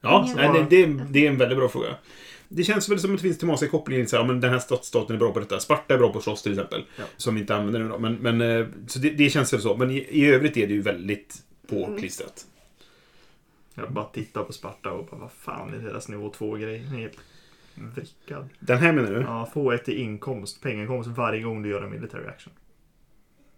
Ja, 0.00 0.28
nej, 0.36 0.46
aning. 0.46 0.66
det, 0.70 0.76
det, 0.76 0.82
är, 0.82 1.06
det 1.10 1.26
är 1.26 1.30
en 1.30 1.38
väldigt 1.38 1.58
bra 1.58 1.68
fråga. 1.68 1.88
Det 2.48 2.64
känns 2.64 2.88
väl 2.88 2.98
som 2.98 3.10
att 3.10 3.16
det 3.18 3.22
finns 3.22 3.38
tematiska 3.38 3.70
kopplingar. 3.70 4.06
Så 4.06 4.16
här, 4.16 4.22
ja, 4.22 4.26
men 4.26 4.40
den 4.40 4.50
här 4.52 4.58
stadsstaten 4.58 5.16
är 5.16 5.20
bra 5.20 5.32
på 5.32 5.40
detta. 5.40 5.60
Sparta 5.60 5.94
är 5.94 5.98
bra 5.98 6.12
på 6.12 6.18
att 6.18 6.24
slåss 6.24 6.42
till 6.42 6.52
exempel. 6.52 6.84
Ja. 6.96 7.04
Som 7.16 7.34
vi 7.34 7.40
inte 7.40 7.54
använder 7.56 7.80
nu 7.80 7.88
då. 7.88 7.98
Men, 7.98 8.14
men, 8.14 8.40
eh, 8.40 8.66
så 8.86 8.98
det, 8.98 9.10
det 9.10 9.30
känns 9.30 9.52
väl 9.52 9.60
så. 9.60 9.76
Men 9.76 9.90
i, 9.90 9.96
i 10.10 10.26
övrigt 10.26 10.56
är 10.56 10.66
det 10.66 10.72
ju 10.74 10.82
väldigt 10.82 11.36
påklistrat. 11.70 12.46
Jag 13.74 13.92
bara 13.92 14.04
tittar 14.04 14.42
på 14.42 14.52
Sparta 14.52 14.90
och 14.92 15.06
bara, 15.06 15.20
vad 15.20 15.32
fan 15.32 15.74
är 15.74 15.78
deras 15.78 16.08
nivå 16.08 16.32
2-grej? 16.38 17.10
Vrickad. 17.74 18.48
Den 18.58 18.78
här 18.78 18.92
menar 18.92 19.10
du? 19.10 19.20
Ja, 19.20 19.50
få 19.54 19.72
ett 19.72 19.88
i 19.88 20.00
inkomst, 20.00 20.60
pengainkomst 20.62 21.10
varje 21.10 21.42
gång 21.42 21.62
du 21.62 21.68
gör 21.68 21.82
en 21.82 21.90
military 21.90 22.26
action. 22.28 22.52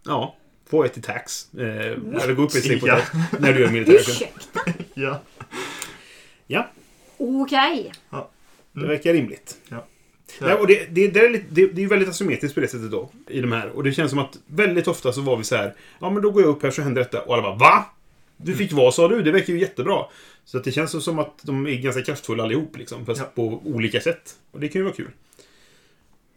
Ja. 0.04 0.36
Få 0.70 0.84
ett 0.84 0.98
i 0.98 1.00
tax. 1.02 1.54
Eh, 1.54 1.62
eller 1.62 2.34
gå 2.34 2.42
upp 2.42 2.54
i 2.54 2.60
steg 2.60 2.80
på 2.80 2.88
Ja. 2.88 2.96
tax. 2.96 3.10
När 3.40 3.52
du 3.52 3.60
gör 3.60 3.70
militär 3.70 3.94
action. 3.94 4.12
Ursäkta. 4.12 4.60
Ja. 4.94 5.20
Ja, 6.46 6.68
Okej. 7.18 7.92
det 8.72 8.86
verkar 8.86 9.12
rimligt. 9.12 9.56
Ja. 9.68 9.84
Nej, 10.40 10.54
och 10.54 10.66
det, 10.66 10.86
det, 10.90 11.08
det, 11.08 11.20
är 11.20 11.30
lite, 11.30 11.44
det, 11.48 11.66
det 11.66 11.78
är 11.78 11.82
ju 11.82 11.86
väldigt 11.88 12.08
asymmetriskt 12.08 12.54
på 12.54 12.60
det 12.60 12.68
sättet 12.68 12.90
då. 12.90 13.10
I 13.28 13.40
de 13.40 13.52
här. 13.52 13.68
Och 13.68 13.82
det 13.84 13.92
känns 13.92 14.10
som 14.10 14.18
att 14.18 14.38
väldigt 14.46 14.88
ofta 14.88 15.12
så 15.12 15.20
var 15.20 15.36
vi 15.36 15.44
så 15.44 15.56
här. 15.56 15.74
Ja 16.00 16.10
men 16.10 16.22
då 16.22 16.30
går 16.30 16.42
jag 16.42 16.48
upp 16.48 16.62
här 16.62 16.70
så 16.70 16.82
händer 16.82 17.02
detta. 17.02 17.20
Och 17.22 17.34
alla 17.34 17.42
bara 17.42 17.54
VA? 17.56 17.84
Du 18.36 18.54
fick 18.54 18.72
vad 18.72 18.94
sa 18.94 19.08
du? 19.08 19.22
Det 19.22 19.32
verkar 19.32 19.52
ju 19.52 19.60
jättebra. 19.60 20.04
Så 20.44 20.58
det 20.58 20.72
känns 20.72 21.04
som 21.04 21.18
att 21.18 21.38
de 21.42 21.66
är 21.66 21.76
ganska 21.76 22.02
kraftfulla 22.02 22.42
allihop 22.42 22.76
liksom. 22.78 23.06
Fast 23.06 23.20
Ja. 23.20 23.26
på 23.34 23.62
olika 23.64 24.00
sätt. 24.00 24.36
Och 24.50 24.60
det 24.60 24.68
kan 24.68 24.80
ju 24.80 24.84
vara 24.84 24.94
kul. 24.94 25.10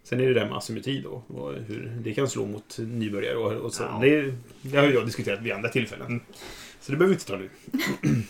Sen 0.03 0.19
är 0.21 0.27
det 0.27 0.33
där 0.33 0.45
med 0.45 0.57
asymmetri 0.57 1.01
då. 1.01 1.23
Och 1.27 1.53
hur 1.53 1.97
det 2.03 2.13
kan 2.13 2.27
slå 2.29 2.45
mot 2.45 2.77
nybörjare. 2.79 3.35
Och, 3.37 3.51
och 3.53 3.73
så. 3.73 3.83
Ja. 3.83 3.99
Det, 4.01 4.33
det 4.61 4.77
har 4.77 4.87
jag 4.87 5.05
diskuterat 5.05 5.41
vid 5.41 5.51
andra 5.53 5.69
tillfällen. 5.69 6.21
Så 6.81 6.91
det 6.91 6.97
behöver 6.97 7.15
vi 7.15 7.21
inte 7.21 7.25
ta 7.25 7.37
nu. 7.37 7.49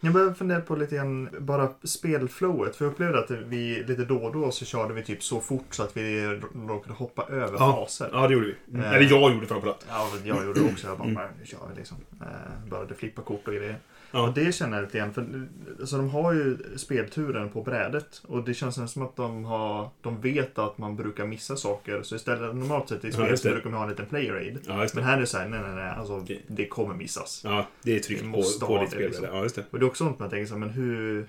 Jag 0.00 0.12
börjar 0.12 0.34
fundera 0.34 0.60
på 0.60 0.76
lite 0.76 0.96
grann 0.96 1.28
bara 1.38 1.68
spelflowet. 1.84 2.76
För 2.76 2.84
jag 2.84 2.92
upplevde 2.92 3.18
att 3.18 3.30
vi 3.30 3.84
lite 3.88 4.04
då 4.04 4.16
och 4.16 4.32
då 4.32 4.50
så 4.50 4.64
körde 4.64 4.94
vi 4.94 5.02
typ 5.02 5.22
så 5.22 5.40
fort 5.40 5.64
så 5.74 5.82
att 5.82 5.96
vi 5.96 6.24
råkade 6.68 6.94
hoppa 6.94 7.22
över 7.28 7.52
Ja. 7.58 7.58
faser. 7.86 8.10
Ja, 8.12 8.28
det 8.28 8.34
gjorde 8.34 8.46
vi. 8.46 8.78
Eh. 8.78 8.92
Eller 8.92 9.10
jag 9.10 9.34
gjorde 9.34 9.46
framförallt. 9.46 9.86
Ja, 9.88 10.08
jag 10.24 10.44
gjorde 10.46 10.60
det 10.60 10.66
också. 10.72 10.86
Jag 10.86 10.98
bara, 10.98 11.08
Mm. 11.08 11.14
"Nej, 11.22 11.26
nu 11.40 11.46
kör 11.46 11.58
vi 11.72 11.76
liksom. 11.78 11.96
Eh, 12.20 12.68
började 12.70 12.94
flippa 12.94 13.22
kort 13.22 13.48
och 13.48 13.54
grejer. 13.54 13.76
Ja. 14.14 14.28
Och 14.28 14.34
det 14.34 14.54
känner 14.54 14.76
jag 14.76 14.84
lite 14.84 14.98
grann. 14.98 15.12
För, 15.14 15.46
alltså, 15.80 15.96
de 15.96 16.10
har 16.10 16.32
ju 16.32 16.56
spelturen 16.76 17.48
på 17.48 17.62
brädet. 17.62 18.22
Och 18.26 18.44
det 18.44 18.54
känns 18.54 18.92
som 18.92 19.02
att 19.02 19.16
de, 19.16 19.44
har, 19.44 19.88
de 20.00 20.20
vet 20.20 20.58
att 20.58 20.78
man 20.78 20.96
brukar 20.96 21.26
missa 21.26 21.56
saker. 21.56 22.02
Så 22.02 22.16
istället, 22.16 22.54
normalt 22.56 22.88
sett 22.88 23.04
i 23.04 23.08
Ja, 23.08 23.12
spel 23.12 23.28
just 23.30 23.42
så 23.42 23.48
brukar 23.48 23.70
man 23.70 23.78
ha 23.78 23.84
en 23.84 23.90
liten 23.90 24.06
player 24.06 24.34
aid. 24.34 24.58
Ja, 24.66 24.86
Men 24.94 25.04
här 25.04 25.16
är 25.16 25.20
det 25.20 25.26
så 25.26 25.38
här, 25.38 25.48
nej 25.48 25.60
nej 25.66 25.74
nej. 25.74 25.90
Alltså, 25.90 26.16
Okej. 26.16 26.44
det 26.46 26.66
kommer 26.66 26.94
missas. 26.94 27.40
Ja, 27.44 27.66
det 27.82 27.96
är 27.96 28.00
tryck 28.00 28.18
Det 28.18 28.24
på, 28.24 28.30
måste 28.30 28.66
på 28.66 28.72
ha 28.74 28.80
ditt 28.80 28.90
det, 28.90 28.96
spel. 28.96 29.06
liksom. 29.06 29.24
Ja, 29.32 29.42
just 29.42 29.54
det. 29.56 29.64
Och 29.70 29.78
det 29.78 29.84
är 29.84 29.86
också 29.86 30.04
sånt 30.04 30.18
man 30.18 30.30
tänker 30.30 30.46
så 30.46 30.54
här, 30.54 30.60
men 30.60 30.70
hur... 30.70 31.28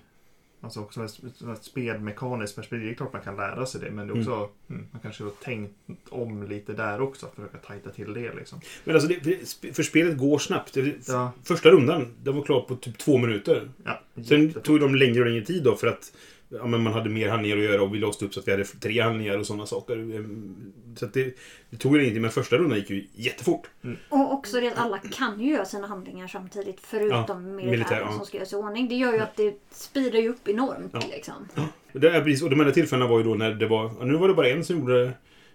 Alltså 0.66 0.80
också 0.80 1.04
ett- 1.04 1.64
spelmekaniskt 1.64 2.56
perspektiv, 2.56 2.86
det 2.88 2.94
är 2.94 2.96
klart 2.96 3.14
man 3.14 3.22
kan 3.22 3.36
lära 3.36 3.66
sig 3.66 3.82
det. 3.82 3.92
Men 3.92 4.08
det 4.08 4.14
är 4.14 4.20
också, 4.20 4.50
mm, 4.70 4.86
man 4.92 5.02
kanske 5.02 5.24
har 5.24 5.32
tänkt 5.32 5.74
om 6.10 6.44
lite 6.48 6.74
där 6.74 7.02
också. 7.02 7.26
Att 7.26 7.36
försöka 7.36 7.58
tajta 7.58 7.90
till 7.90 8.14
det 8.14 8.34
liksom. 8.34 8.60
Men 8.84 8.96
alltså, 8.96 9.10
det, 9.24 9.76
för 9.76 9.84
spelet 9.84 10.18
går 10.18 10.40
snabbt. 10.40 10.78
Ja. 11.08 11.32
Första 11.44 11.70
rundan, 11.70 12.08
den 12.24 12.36
var 12.36 12.44
klar 12.44 12.62
på 12.62 12.76
typ 12.76 12.98
två 12.98 13.18
minuter. 13.18 13.70
Ja, 13.84 14.02
Sen 14.24 14.54
tog 14.54 14.80
de 14.80 14.96
längre 14.96 15.20
och 15.20 15.26
längre 15.26 15.46
tid 15.46 15.64
då 15.64 15.76
för 15.76 15.88
att 15.88 16.12
ja, 16.50 16.66
men 16.66 16.82
man 16.84 16.94
hade 16.94 17.10
mer 17.10 17.30
handlingar 17.30 17.58
att 17.58 17.64
göra 17.64 17.82
och 17.82 17.96
vi 17.96 18.00
låste 18.00 18.26
upp 18.26 18.34
så 18.34 18.40
att 18.40 18.48
vi 18.48 18.52
hade 18.52 18.64
tre 18.64 19.02
handlingar 19.02 19.38
och 19.38 19.48
sådana 19.48 19.66
saker. 19.66 19.98
Ehm, 19.98 20.74
Så 20.98 21.06
att 21.06 21.14
det, 21.14 21.36
det 21.70 21.78
tog 21.78 21.98
ingenting, 21.98 22.22
men 22.22 22.32
första 22.32 22.58
rundan 22.58 22.78
gick 22.78 22.90
ju 22.90 23.08
jättefort. 23.14 23.68
Och 24.10 24.34
också 24.34 24.60
det 24.62 24.68
att 24.68 24.78
alla 24.78 24.98
kan 24.98 25.40
ju 25.42 25.52
göra 25.52 25.66
sina 25.66 25.88
handlingar 25.88 26.28
samtidigt 26.28 26.80
förutom 26.82 27.18
Ja, 27.28 27.36
militären 27.38 27.72
militär, 27.72 28.00
ja. 28.00 28.12
som 28.12 28.26
ska 28.26 28.38
göras 28.38 28.54
i 28.54 28.56
ordning. 28.56 28.88
Det 28.90 28.96
gör 28.96 29.14
ju 29.14 29.20
att 29.20 29.36
det 29.36 29.56
speedar 29.72 30.20
ju 30.20 30.30
upp 30.30 30.48
enormt 30.48 30.92
Ja. 30.94 31.00
liksom. 31.12 31.48
Det 31.94 32.10
är 32.10 32.22
precis, 32.22 32.44
och 32.44 32.50
de 32.50 32.60
enda 32.60 32.74
tillfällena 32.74 33.10
var 33.10 33.18
ju 33.18 33.24
då 33.24 33.34
när 33.36 33.52
det 33.54 33.68
var... 33.68 33.92
ja, 34.00 34.06
Nu 34.06 34.14
var 34.18 34.28
det 34.28 34.34
bara 34.34 34.50
en 34.50 34.66
som 34.66 34.80
gjorde 34.80 35.12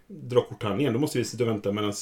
dra 0.07 0.41
korthandlingen. 0.43 0.93
Då 0.93 0.99
måste 0.99 1.19
vi 1.19 1.25
sitta 1.25 1.45
och 1.45 1.51
vänta 1.51 1.73
medan 1.73 1.93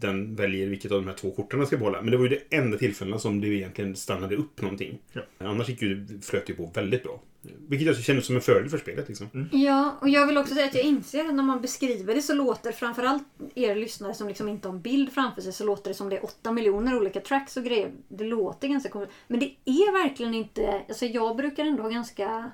den 0.00 0.34
väljer 0.34 0.66
vilket 0.66 0.92
av 0.92 1.00
de 1.00 1.06
här 1.08 1.14
två 1.14 1.30
korten 1.30 1.58
den 1.58 1.66
ska 1.66 1.76
behålla. 1.76 2.02
Men 2.02 2.10
det 2.10 2.16
var 2.16 2.24
ju 2.24 2.30
det 2.30 2.56
enda 2.56 2.78
tillfällena 2.78 3.18
som 3.18 3.40
det 3.40 3.48
egentligen 3.48 3.96
stannade 3.96 4.36
upp 4.36 4.62
någonting. 4.62 4.98
Ja. 5.12 5.22
Annars 5.38 5.68
gick 5.68 5.82
ju, 5.82 6.06
flöt 6.22 6.50
ju 6.50 6.54
på 6.54 6.70
väldigt 6.74 7.02
bra. 7.02 7.20
Vilket 7.68 7.86
jag 7.86 7.96
kände 7.96 8.22
som 8.22 8.34
en 8.34 8.40
fördel 8.42 8.68
för 8.68 8.78
spelet. 8.78 9.08
Liksom. 9.08 9.48
Ja, 9.52 9.98
och 10.00 10.08
jag 10.08 10.26
vill 10.26 10.38
också 10.38 10.54
säga 10.54 10.66
att 10.66 10.74
jag 10.74 10.84
inser 10.84 11.24
att 11.24 11.34
när 11.34 11.42
man 11.42 11.60
beskriver 11.60 12.14
det 12.14 12.22
så 12.22 12.34
låter 12.34 12.72
framförallt 12.72 13.22
er 13.54 13.74
lyssnare 13.74 14.14
som 14.14 14.28
liksom 14.28 14.48
inte 14.48 14.68
har 14.68 14.74
en 14.74 14.80
bild 14.80 15.12
framför 15.12 15.42
sig 15.42 15.52
så 15.52 15.64
låter 15.64 15.90
det 15.90 15.94
som 15.94 16.08
det 16.08 16.16
är 16.16 16.24
åtta 16.24 16.52
miljoner 16.52 16.96
olika 16.96 17.20
tracks 17.20 17.56
och 17.56 17.64
grejer. 17.64 17.92
Det 18.08 18.24
låter 18.24 18.68
ganska 18.68 18.90
konstigt. 18.90 19.16
Men 19.26 19.40
det 19.40 19.54
är 19.64 20.02
verkligen 20.02 20.34
inte... 20.34 20.82
Alltså 20.88 21.06
jag 21.06 21.36
brukar 21.36 21.64
ändå 21.64 21.82
ha 21.82 21.90
ganska... 21.90 22.50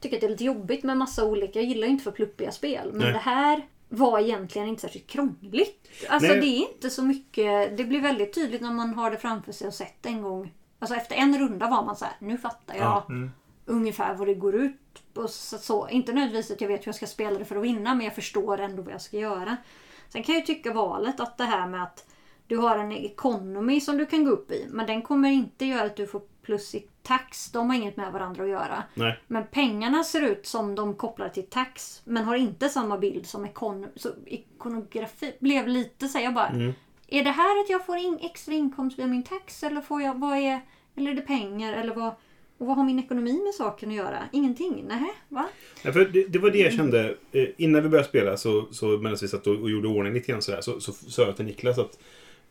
Tycka 0.00 0.16
att 0.16 0.20
det 0.20 0.26
är 0.26 0.30
lite 0.30 0.44
jobbigt 0.44 0.84
med 0.84 0.96
massa 0.96 1.24
olika... 1.24 1.60
Jag 1.60 1.68
gillar 1.68 1.86
ju 1.86 1.92
inte 1.92 2.04
för 2.04 2.10
pluppiga 2.10 2.52
spel. 2.52 2.88
Men 2.92 3.00
Nej. 3.00 3.12
det 3.12 3.18
här 3.18 3.62
var 3.96 4.18
egentligen 4.18 4.68
inte 4.68 4.82
särskilt 4.82 5.06
krångligt. 5.06 5.88
Alltså 6.08 6.28
Nej. 6.28 6.40
det 6.40 6.46
är 6.46 6.72
inte 6.72 6.90
så 6.90 7.02
mycket... 7.02 7.76
Det 7.76 7.84
blir 7.84 8.00
väldigt 8.00 8.34
tydligt 8.34 8.62
när 8.62 8.72
man 8.72 8.94
har 8.94 9.10
det 9.10 9.16
framför 9.16 9.52
sig 9.52 9.66
och 9.66 9.74
sett 9.74 10.06
en 10.06 10.22
gång. 10.22 10.52
Alltså 10.78 10.96
efter 10.96 11.16
en 11.16 11.38
runda 11.38 11.70
var 11.70 11.84
man 11.84 11.96
så 11.96 12.04
här, 12.04 12.14
nu 12.18 12.38
fattar 12.38 12.74
jag 12.74 12.84
Ja, 12.84 13.06
ungefär 13.66 14.14
vad 14.14 14.28
det 14.28 14.34
går 14.34 14.54
ut 14.54 15.02
på. 15.14 15.28
Så, 15.28 15.58
så, 15.58 15.88
inte 15.88 16.12
nödvändigtvis 16.12 16.50
att 16.50 16.60
jag 16.60 16.68
vet 16.68 16.80
hur 16.80 16.88
jag 16.88 16.94
ska 16.94 17.06
spela 17.06 17.38
det 17.38 17.44
för 17.44 17.56
att 17.56 17.62
vinna, 17.62 17.94
men 17.94 18.04
jag 18.04 18.14
förstår 18.14 18.60
ändå 18.60 18.82
vad 18.82 18.94
jag 18.94 19.00
ska 19.00 19.16
göra. 19.16 19.56
Sen 20.08 20.22
kan 20.22 20.34
jag 20.34 20.46
tycka 20.46 20.72
valet 20.72 21.20
att 21.20 21.38
det 21.38 21.44
här 21.44 21.66
med 21.66 21.82
att 21.82 22.06
du 22.46 22.56
har 22.56 22.78
en 22.78 22.92
economy 22.92 23.80
som 23.80 23.98
du 23.98 24.06
kan 24.06 24.24
gå 24.24 24.30
upp 24.30 24.50
i, 24.50 24.66
men 24.70 24.86
den 24.86 25.02
kommer 25.02 25.30
inte 25.30 25.66
göra 25.66 25.86
att 25.86 25.96
du 25.96 26.06
får 26.06 26.22
plus 26.44 26.74
i 26.74 26.86
tax. 27.02 27.50
De 27.50 27.70
har 27.70 27.76
inget 27.76 27.96
med 27.96 28.12
varandra 28.12 28.42
att 28.44 28.48
göra. 28.50 28.82
Nej. 28.94 29.20
Men 29.26 29.44
pengarna 29.50 30.04
ser 30.04 30.22
ut 30.22 30.46
som 30.46 30.74
de 30.74 30.94
kopplar 30.94 31.28
till 31.28 31.46
tax, 31.46 32.02
men 32.04 32.24
har 32.24 32.36
inte 32.36 32.68
samma 32.68 32.98
bild 32.98 33.26
som 33.26 33.44
ekon 33.44 33.86
så 33.96 34.08
ikonografi. 34.26 35.32
Blev 35.40 35.68
lite 35.68 36.08
så 36.08 36.18
här, 36.18 36.24
jag 36.24 36.34
bara, 36.34 36.48
Mm. 36.48 36.72
är 37.08 37.24
det 37.24 37.30
här 37.30 37.60
att 37.60 37.70
jag 37.70 37.86
får 37.86 37.96
in 37.96 38.18
extra 38.22 38.54
inkomst 38.54 38.98
via 38.98 39.06
min 39.06 39.22
tax 39.22 39.62
eller 39.62 39.80
får 39.80 40.02
jag, 40.02 40.18
vad 40.18 40.38
är, 40.38 40.60
eller 40.96 41.10
är 41.10 41.14
det 41.14 41.22
pengar 41.22 41.72
eller 41.72 41.94
vad? 41.94 42.12
Och 42.58 42.66
vad 42.66 42.76
har 42.76 42.84
min 42.84 42.98
ekonomi 42.98 43.40
med 43.44 43.54
saken 43.54 43.88
att 43.88 43.94
göra? 43.94 44.18
Ingenting? 44.32 44.84
Nähä? 44.88 45.08
Va? 45.28 45.46
Ja, 45.82 45.92
för 45.92 46.04
det, 46.04 46.24
det 46.28 46.38
var 46.38 46.50
det 46.50 46.58
jag 46.58 46.72
kände 46.72 47.14
eh, 47.32 47.48
innan 47.56 47.82
vi 47.82 47.88
började 47.88 48.08
spela 48.08 48.36
så, 48.36 48.66
så 48.70 48.86
medan 48.86 49.16
vi 49.20 49.28
satt 49.28 49.46
och, 49.46 49.54
och 49.60 49.70
gjorde 49.70 49.88
ordning 49.88 50.12
lite 50.14 50.32
grann 50.32 50.42
sådär 50.42 50.60
så, 50.60 50.80
så 50.80 50.92
sa 50.92 51.22
jag 51.22 51.36
till 51.36 51.44
Niklas 51.44 51.78
att 51.78 51.98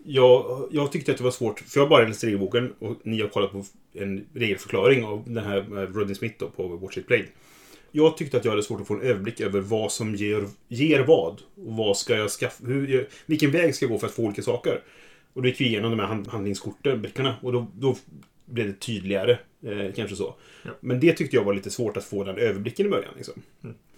jag, 0.06 0.68
jag 0.72 0.92
tyckte 0.92 1.12
att 1.12 1.18
det 1.18 1.24
var 1.24 1.32
svårt, 1.32 1.60
för 1.60 1.80
jag 1.80 1.86
har 1.86 1.90
bara 1.90 2.08
läst 2.08 2.24
regelboken 2.24 2.74
och 2.80 2.98
ni 3.04 3.22
har 3.22 3.28
kollat 3.28 3.52
på 3.52 3.64
en 3.94 4.26
regelförklaring 4.34 5.04
av 5.04 5.24
den 5.26 5.44
här 5.44 5.58
eh, 5.58 5.88
Rodney 5.88 6.16
Smith 6.16 6.36
då, 6.40 6.50
på 6.50 6.68
Watch 6.68 6.98
It 6.98 7.08
Played. 7.08 7.26
Jag 7.92 8.18
tyckte 8.18 8.38
att 8.38 8.46
jag 8.46 8.52
hade 8.52 8.64
svårt 8.64 8.82
att 8.82 8.88
få 8.88 8.94
en 8.94 9.02
överblick 9.02 9.42
över 9.42 9.60
vad 9.60 9.92
som 9.92 10.16
ger, 10.16 10.48
ger 10.68 11.00
vad. 11.00 11.42
Och 11.56 11.74
vad 11.74 11.98
ska 11.98 12.16
jag 12.16 12.30
skaffa, 12.30 12.66
hur, 12.66 13.08
vilken 13.26 13.52
väg 13.52 13.76
ska 13.76 13.86
jag 13.86 13.92
gå 13.92 14.00
för 14.00 14.08
att 14.08 14.14
få 14.14 14.24
olika 14.24 14.42
saker. 14.42 14.82
Och 15.34 15.42
då 15.42 15.48
gick 15.48 15.62
vi 15.62 15.66
igenom 15.66 15.92
de 15.92 16.00
här 16.00 16.08
hand, 16.08 16.28
handlingskorten, 16.28 17.02
böckerna, 17.02 17.36
och 17.42 17.54
då, 17.54 17.68
då 17.76 17.96
blev 18.46 18.68
det 18.68 18.80
tydligare. 18.80 19.38
Eh, 19.66 19.94
kanske 19.96 20.16
så. 20.16 20.36
Ja. 20.64 20.72
Men 20.80 21.00
det 21.00 21.14
tyckte 21.14 21.36
jag 21.36 21.44
var 21.44 21.54
lite 21.54 21.70
svårt 21.70 21.98
att 21.98 22.04
få 22.04 22.24
den 22.24 22.38
överblicken 22.38 22.86
i 22.86 22.90
början. 22.90 23.14
Liksom. 23.16 23.34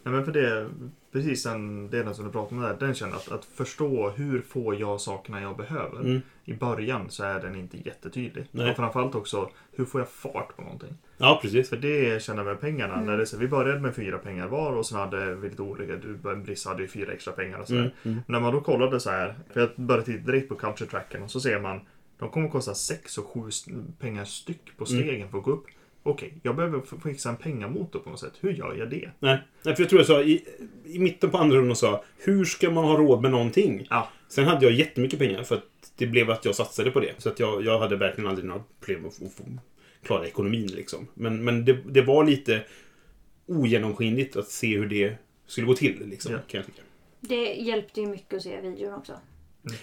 Nej, 0.06 0.14
men 0.14 0.26
för 0.26 0.32
det, 0.32 0.70
precis 1.12 1.44
den 1.44 1.90
delen 1.90 2.16
som 2.16 2.26
du 2.26 2.32
pratade 2.32 2.56
om 2.56 2.62
där, 2.62 2.78
den 2.80 2.94
känner 2.94 3.16
att, 3.16 3.32
att 3.32 3.46
förstå 3.46 4.10
hur 4.10 4.42
får 4.42 4.76
jag 4.76 5.02
sakerna 5.02 5.42
jag 5.42 5.58
behöver. 5.58 6.00
Mm. 6.00 6.22
I 6.46 6.54
början 6.54 7.10
så 7.10 7.24
är 7.24 7.40
den 7.40 7.56
inte 7.56 7.78
jättetydlig. 7.78 8.46
Nej. 8.52 8.70
Och 8.70 8.76
framförallt 8.76 9.16
också, 9.16 9.50
hur 9.72 9.86
får 9.86 10.02
jag 10.02 10.10
fart 10.10 10.56
på 10.56 10.62
någonting? 10.62 10.98
Ja, 11.18 11.40
precis. 11.42 11.70
För 11.70 11.78
det 11.78 12.24
känner 12.24 12.40
jag 12.40 12.46
med 12.46 12.62
pengarna. 12.62 13.02
När 13.02 13.18
det, 13.18 13.24
är 13.24 13.26
så, 13.26 13.38
vi 13.38 13.48
började 13.48 13.80
med 13.80 13.96
fyra 13.96 14.18
pengar 14.18 14.48
var 14.48 14.74
och 14.74 14.86
sen 14.86 14.98
hade 14.98 15.36
vi 15.36 15.50
lite 15.50 15.62
olika, 15.62 15.96
du 15.96 16.36
Briss 16.36 16.66
hade 16.66 16.82
ju 16.82 16.88
fyra 16.88 17.14
extra 17.14 17.34
pengar 17.34 17.60
och 17.60 17.68
sådär. 17.68 17.82
Mm, 17.82 17.94
mm. 18.04 18.20
När 18.28 18.40
man 18.40 18.54
då 18.54 18.62
kollade 18.62 19.00
så 19.00 19.10
här, 19.10 19.36
för 19.54 19.60
jag 19.60 19.70
började 19.76 20.06
titta 20.06 20.32
direkt 20.32 20.50
på 20.50 20.56
culture 20.56 20.90
tracken 20.90 21.24
och 21.24 21.32
så 21.32 21.40
ser 21.40 21.60
man 21.60 21.80
de 22.18 22.30
kommer 22.30 22.50
kosta 22.50 22.76
6 22.76 23.18
och 23.18 23.26
7 23.26 23.42
pengar 24.00 24.26
styck 24.26 24.78
på 24.78 24.86
stegen 24.86 25.30
för 25.30 25.38
att 25.38 25.44
gå 25.44 25.52
upp. 25.52 25.66
Okej, 26.08 26.34
jag 26.44 26.56
behöver 26.56 26.82
fixa 27.04 27.30
en 27.30 27.36
pengamotor 27.36 28.00
på 28.00 28.10
något 28.10 28.20
sätt. 28.20 28.34
Hur 28.40 28.54
gör 28.54 28.76
jag 28.76 28.90
det? 28.90 29.10
Nej, 29.20 29.38
Nej, 29.64 29.76
för 29.76 29.84
jag 29.84 29.90
tror 29.90 30.00
jag 30.00 30.08
sa 30.08 30.22
i, 30.22 30.46
i 30.86 31.00
mitten 31.00 31.30
på 31.30 31.38
andra 31.38 31.58
rundan 31.58 31.76
sa 31.76 32.04
hur 32.18 32.46
ska 32.46 32.70
man 32.72 32.84
ha 32.86 32.98
råd 32.98 33.22
med 33.22 33.32
någonting? 33.32 33.88
Ja, 33.90 34.10
Sen 34.28 34.46
hade 34.46 34.66
jag 34.66 34.74
jättemycket 34.74 35.20
pengar 35.20 35.44
för 35.44 35.56
att 35.56 35.64
det 35.98 36.08
blev 36.08 36.32
att 36.32 36.46
jag 36.46 36.56
satsade 36.56 36.92
på 36.92 37.00
det. 37.00 37.14
Så 37.18 37.30
att 37.30 37.40
jag, 37.40 37.66
jag 37.66 37.80
hade 37.80 37.96
verkligen 37.96 38.30
aldrig 38.30 38.46
några 38.48 38.64
problem 38.80 39.06
att 39.06 39.16
få 39.34 39.44
klara 40.04 40.28
ekonomin 40.28 40.68
liksom. 40.68 41.08
Men, 41.14 41.44
men 41.44 41.66
det, 41.66 41.78
det 41.90 42.02
var 42.02 42.24
lite 42.26 42.62
ogenomskinligt 43.46 44.36
att 44.36 44.48
se 44.48 44.78
hur 44.78 44.88
det 44.90 45.16
skulle 45.48 45.68
gå 45.68 45.74
till 45.74 46.08
liksom, 46.10 46.32
Ja. 46.32 46.38
kan 46.48 46.58
jag 46.58 46.66
tycka. 46.66 46.82
Det 47.20 47.54
hjälpte 47.54 48.02
ju 48.02 48.08
mycket 48.08 48.34
att 48.34 48.42
se 48.44 48.62
videon 48.62 48.94
också. 48.94 49.14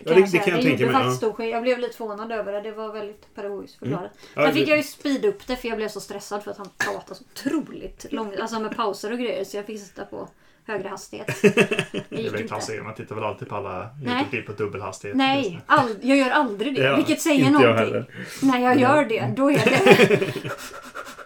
Ja, 0.04 0.14
det, 0.14 0.20
det 0.32 0.38
kan 0.38 0.48
jag 0.54 0.58
det 0.58 0.62
tänka 0.68 0.84
mig. 0.84 0.94
faktiskt 0.94 1.16
stor 1.16 1.32
skillnad. 1.32 1.54
Jag 1.56 1.62
blev 1.62 1.78
lite 1.78 1.96
förvånad 1.96 2.32
över 2.32 2.52
det. 2.52 2.60
Det 2.60 2.70
var 2.72 2.92
väldigt 2.92 3.34
pedagogiskt 3.34 3.78
förklarat. 3.78 4.10
Ja, 4.34 4.42
Sen 4.44 4.54
fick 4.54 4.64
det- 4.64 4.70
jag 4.70 4.76
ju 4.78 4.82
speeda 4.84 5.28
upp 5.28 5.46
det 5.46 5.56
för 5.56 5.68
jag 5.68 5.76
blev 5.76 5.88
så 5.88 6.00
stressad 6.00 6.42
för 6.44 6.50
att 6.50 6.58
han 6.58 6.68
pratade 6.78 7.14
så 7.14 7.24
otroligt 7.32 8.06
långt. 8.10 8.40
Alltså 8.40 8.60
med 8.60 8.76
pauser 8.76 9.12
och 9.12 9.18
grejer. 9.18 9.44
Så 9.44 9.56
jag 9.56 9.66
fick 9.66 9.80
sitta 9.80 10.04
på 10.04 10.28
högre 10.66 10.88
hastighet. 10.88 11.42
Det 11.42 12.04
gick 12.10 12.26
inte. 12.32 12.42
klassiker. 12.42 12.82
Man 12.82 12.94
tittar 12.94 13.14
väl 13.14 13.24
alltid 13.24 13.48
på 13.48 13.56
alla. 13.56 13.88
YouTube-klipp 14.04 14.46
på 14.46 14.52
dubbelhastighet. 14.52 15.16
Nej, 15.16 15.60
all, 15.66 15.88
jag 16.02 16.16
gör 16.18 16.30
aldrig 16.30 16.74
det. 16.74 16.82
Ja, 16.82 16.96
vilket 16.96 17.20
säger 17.20 17.42
jag 17.44 17.52
någonting. 17.52 17.76
heller. 17.76 18.06
När 18.42 18.58
jag 18.58 18.80
gör 18.80 19.04
det, 19.04 19.32
då 19.36 19.50
är 19.50 19.54
det... 19.64 20.32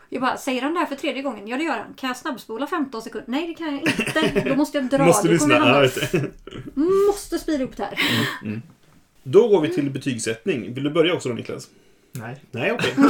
Jag 0.09 0.23
bara, 0.23 0.37
säger 0.37 0.63
han 0.63 0.75
det 0.75 0.79
här 0.79 0.87
för 0.87 0.97
tredje 0.97 1.23
gången? 1.23 1.49
Ja, 1.49 1.57
det 1.57 1.65
gör 1.65 1.79
han. 1.79 1.95
Kan 1.95 2.09
jag 2.09 2.17
snabbspola 2.17 2.67
15 2.67 3.03
sekunder? 3.03 3.31
Nej, 3.31 3.47
det 3.47 3.55
kan 3.55 3.67
jag 3.67 3.77
inte. 3.77 4.43
Då 4.49 4.57
måste 4.57 4.79
jag 4.79 4.87
dra. 4.87 5.05
Måste 5.05 5.29
lyssna. 5.29 5.81
det. 5.81 6.31
Måste 6.75 7.39
speeda 7.39 7.65
upp 7.65 7.77
det 7.77 7.83
här. 7.83 7.99
Då 9.23 9.49
går 9.49 9.61
vi 9.61 9.69
till 9.69 9.91
betygssättning. 9.91 10.75
Vill 10.75 10.85
du 10.85 10.91
börja 10.91 11.15
också 11.15 11.29
då 11.29 11.35
Niklas? 11.35 11.69
Nej. 12.13 12.37
Nej, 12.51 12.73
okej. 12.73 12.95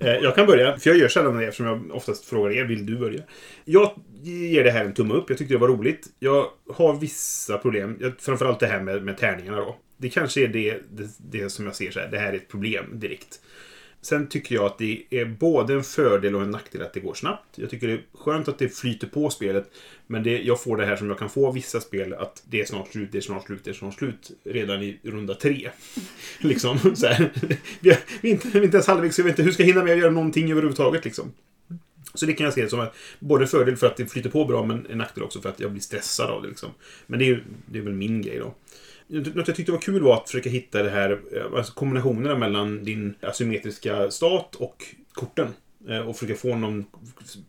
Eh, 0.00 0.16
jag 0.16 0.34
kan 0.34 0.46
börja, 0.46 0.78
för 0.78 0.90
jag 0.90 0.98
gör 0.98 1.08
sällan 1.08 1.36
det 1.36 1.44
eftersom 1.44 1.66
jag 1.66 1.96
oftast 1.96 2.24
frågar 2.24 2.50
er. 2.50 2.64
Vill 2.64 2.86
du 2.86 2.98
börja? 2.98 3.22
Jag 3.64 3.90
ger 4.22 4.64
det 4.64 4.70
här 4.70 4.84
en 4.84 4.94
tumme 4.94 5.14
upp. 5.14 5.30
Jag 5.30 5.38
tyckte 5.38 5.54
det 5.54 5.58
var 5.58 5.68
roligt. 5.68 6.06
Jag 6.18 6.46
har 6.74 6.94
vissa 6.94 7.58
problem. 7.58 8.12
Framförallt 8.18 8.60
det 8.60 8.66
här 8.66 8.80
med, 8.80 9.02
med 9.02 9.18
tärningarna 9.18 9.56
då. 9.56 9.76
Det 9.96 10.08
kanske 10.08 10.44
är 10.44 10.48
det, 10.48 10.80
det, 10.90 11.10
det 11.18 11.50
som 11.50 11.64
jag 11.64 11.76
ser 11.76 11.90
så 11.90 12.00
här. 12.00 12.08
Det 12.08 12.18
här 12.18 12.32
är 12.32 12.36
ett 12.36 12.48
problem 12.48 12.84
direkt. 12.92 13.40
Sen 14.02 14.26
tycker 14.28 14.54
jag 14.54 14.64
att 14.64 14.78
det 14.78 15.02
är 15.10 15.24
både 15.24 15.74
en 15.74 15.84
fördel 15.84 16.34
och 16.34 16.42
en 16.42 16.50
nackdel 16.50 16.82
att 16.82 16.92
det 16.92 17.00
går 17.00 17.14
snabbt. 17.14 17.58
Jag 17.58 17.70
tycker 17.70 17.86
det 17.86 17.92
är 17.92 18.02
skönt 18.14 18.48
att 18.48 18.58
det 18.58 18.68
flyter 18.68 19.06
på 19.06 19.30
spelet. 19.30 19.70
Men 20.06 20.22
det, 20.22 20.42
jag 20.42 20.62
får 20.62 20.76
det 20.76 20.86
här 20.86 20.96
som 20.96 21.08
jag 21.08 21.18
kan 21.18 21.30
få 21.30 21.46
av 21.46 21.54
vissa 21.54 21.80
spel. 21.80 22.14
Att 22.14 22.42
det 22.46 22.60
är 22.60 22.64
snart 22.64 22.88
slut, 22.88 23.08
det 23.12 23.18
är 23.18 23.22
snart 23.22 23.46
slut, 23.46 23.60
det 23.64 23.70
är 23.70 23.74
snart 23.74 23.94
slut. 23.94 24.30
Redan 24.44 24.82
i 24.82 24.98
runda 25.02 25.34
tre. 25.34 25.70
liksom. 26.40 26.78
Så 26.96 27.06
här. 27.06 27.32
Vi, 27.80 27.90
är, 27.90 27.98
vi, 28.20 28.28
är 28.28 28.32
inte, 28.32 28.48
vi 28.48 28.58
är 28.58 28.62
inte 28.62 28.76
ens 28.76 28.86
halvvägs, 28.86 29.18
jag 29.18 29.24
vet 29.24 29.32
inte 29.32 29.42
hur 29.42 29.52
ska 29.52 29.62
jag 29.62 29.68
hinna 29.68 29.84
med 29.84 29.92
att 29.92 29.98
göra 29.98 30.10
någonting 30.10 30.50
överhuvudtaget. 30.50 31.04
Liksom. 31.04 31.32
Så 32.14 32.26
det 32.26 32.32
kan 32.32 32.44
jag 32.44 32.54
se 32.54 32.68
som 32.68 32.80
en, 32.80 32.88
både 33.18 33.44
en 33.44 33.48
fördel 33.48 33.76
för 33.76 33.86
att 33.86 33.96
det 33.96 34.06
flyter 34.06 34.30
på 34.30 34.44
bra, 34.44 34.64
men 34.64 34.86
en 34.90 34.98
nackdel 34.98 35.24
också 35.24 35.40
för 35.40 35.48
att 35.48 35.60
jag 35.60 35.70
blir 35.70 35.82
stressad 35.82 36.30
av 36.30 36.42
det. 36.42 36.48
Liksom. 36.48 36.70
Men 37.06 37.18
det 37.18 37.28
är, 37.28 37.44
det 37.66 37.78
är 37.78 37.82
väl 37.82 37.92
min 37.92 38.22
grej 38.22 38.38
då. 38.38 38.54
Något 39.12 39.48
jag 39.48 39.56
tyckte 39.56 39.72
var 39.72 39.80
kul 39.80 40.02
var 40.02 40.14
att 40.14 40.26
försöka 40.30 40.50
hitta 40.50 40.82
det 40.82 40.90
här, 40.90 41.20
eh, 41.32 41.56
alltså 41.56 41.72
kombinationerna 41.72 42.38
mellan 42.38 42.84
din 42.84 43.14
asymmetriska 43.22 44.10
stat 44.10 44.54
och 44.54 44.84
korten. 45.12 45.48
Eh, 45.88 45.98
och 45.98 46.16
försöka 46.16 46.40
få 46.40 46.56
någon, 46.56 46.84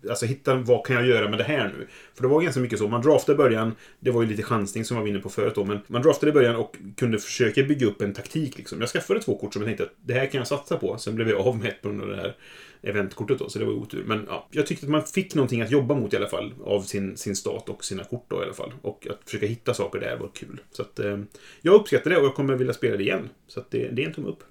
alltså 0.10 0.26
hitta 0.26 0.56
vad 0.56 0.86
kan 0.86 0.95
jag 0.95 1.06
göra 1.06 1.30
med 1.30 1.39
det 1.39 1.43
här 1.43 1.73
nu? 1.78 1.88
För 2.15 2.21
det 2.21 2.28
var 2.28 2.41
ganska 2.41 2.62
mycket 2.62 2.80
så, 2.80 2.88
man 2.88 3.02
draftade 3.02 3.34
i 3.34 3.38
början, 3.38 3.76
det 3.99 4.12
var 4.12 4.21
ju 4.21 4.28
lite 4.28 4.43
chansning 4.43 4.86
som 4.86 4.97
jag 4.97 5.02
var 5.02 5.10
inne 5.10 5.19
på 5.19 5.30
förut 5.30 5.56
då, 5.56 5.65
men 5.65 5.80
man 5.88 6.02
draftade 6.02 6.30
i 6.30 6.34
början 6.34 6.56
och 6.56 6.78
kunde 6.97 7.19
försöka 7.19 7.63
bygga 7.63 7.88
upp 7.88 8.02
en 8.02 8.13
taktik 8.13 8.58
liksom. 8.58 8.80
Jag 8.80 8.89
skaffade 8.89 9.19
två 9.19 9.38
kort 9.38 9.54
som 9.54 9.62
jag 9.62 9.67
tänkte 9.67 9.84
att 9.84 9.95
det 10.06 10.13
här 10.13 10.26
kan 10.26 10.38
jag 10.38 10.47
satsa 10.47 10.78
på, 10.78 10.97
sen 10.97 11.15
blev 11.15 11.30
jag 11.30 11.47
av 11.47 11.58
med 11.58 11.67
ett 11.67 11.82
på 11.82 11.89
grund 11.89 12.02
av 12.02 12.08
det 12.08 12.15
här 12.15 12.36
eventkortet 12.84 13.39
då, 13.39 13.50
så 13.50 13.60
det 13.60 13.65
var 13.65 13.74
otur. 13.74 14.04
Men 14.08 14.26
ja, 14.30 14.48
jag 14.52 14.67
tyckte 14.67 14.86
att 14.86 14.89
man 14.89 15.04
fick 15.04 15.36
någonting 15.36 15.62
att 15.62 15.72
jobba 15.72 15.96
mot 15.96 16.13
i 16.13 16.17
alla 16.17 16.28
fall, 16.28 16.54
av 16.63 16.82
sin, 16.82 17.17
sin 17.17 17.36
stat 17.36 17.69
och 17.69 17.84
sina 17.84 18.04
kort 18.04 18.26
då 18.28 18.41
i 18.41 18.43
alla 18.43 18.54
fall. 18.54 18.74
Och 18.82 19.08
att 19.10 19.19
försöka 19.26 19.46
hitta 19.46 19.74
saker 19.74 20.00
där 20.00 20.17
var 20.17 20.30
kul. 20.34 20.60
Så 20.72 20.82
att 20.82 21.00
eh, 21.00 21.19
jag 21.62 21.76
uppskattar 21.76 22.10
det 22.10 22.17
och 22.17 22.26
jag 22.26 22.36
kommer 22.36 22.56
vilja 22.56 22.74
spela 22.74 22.98
det 22.98 23.04
igen. 23.04 23.30
Så 23.48 23.60
att 23.60 23.72
det, 23.72 23.88
det 23.88 24.04
är 24.04 24.08
en 24.08 24.13
tumme 24.13 24.28
upp. 24.28 24.43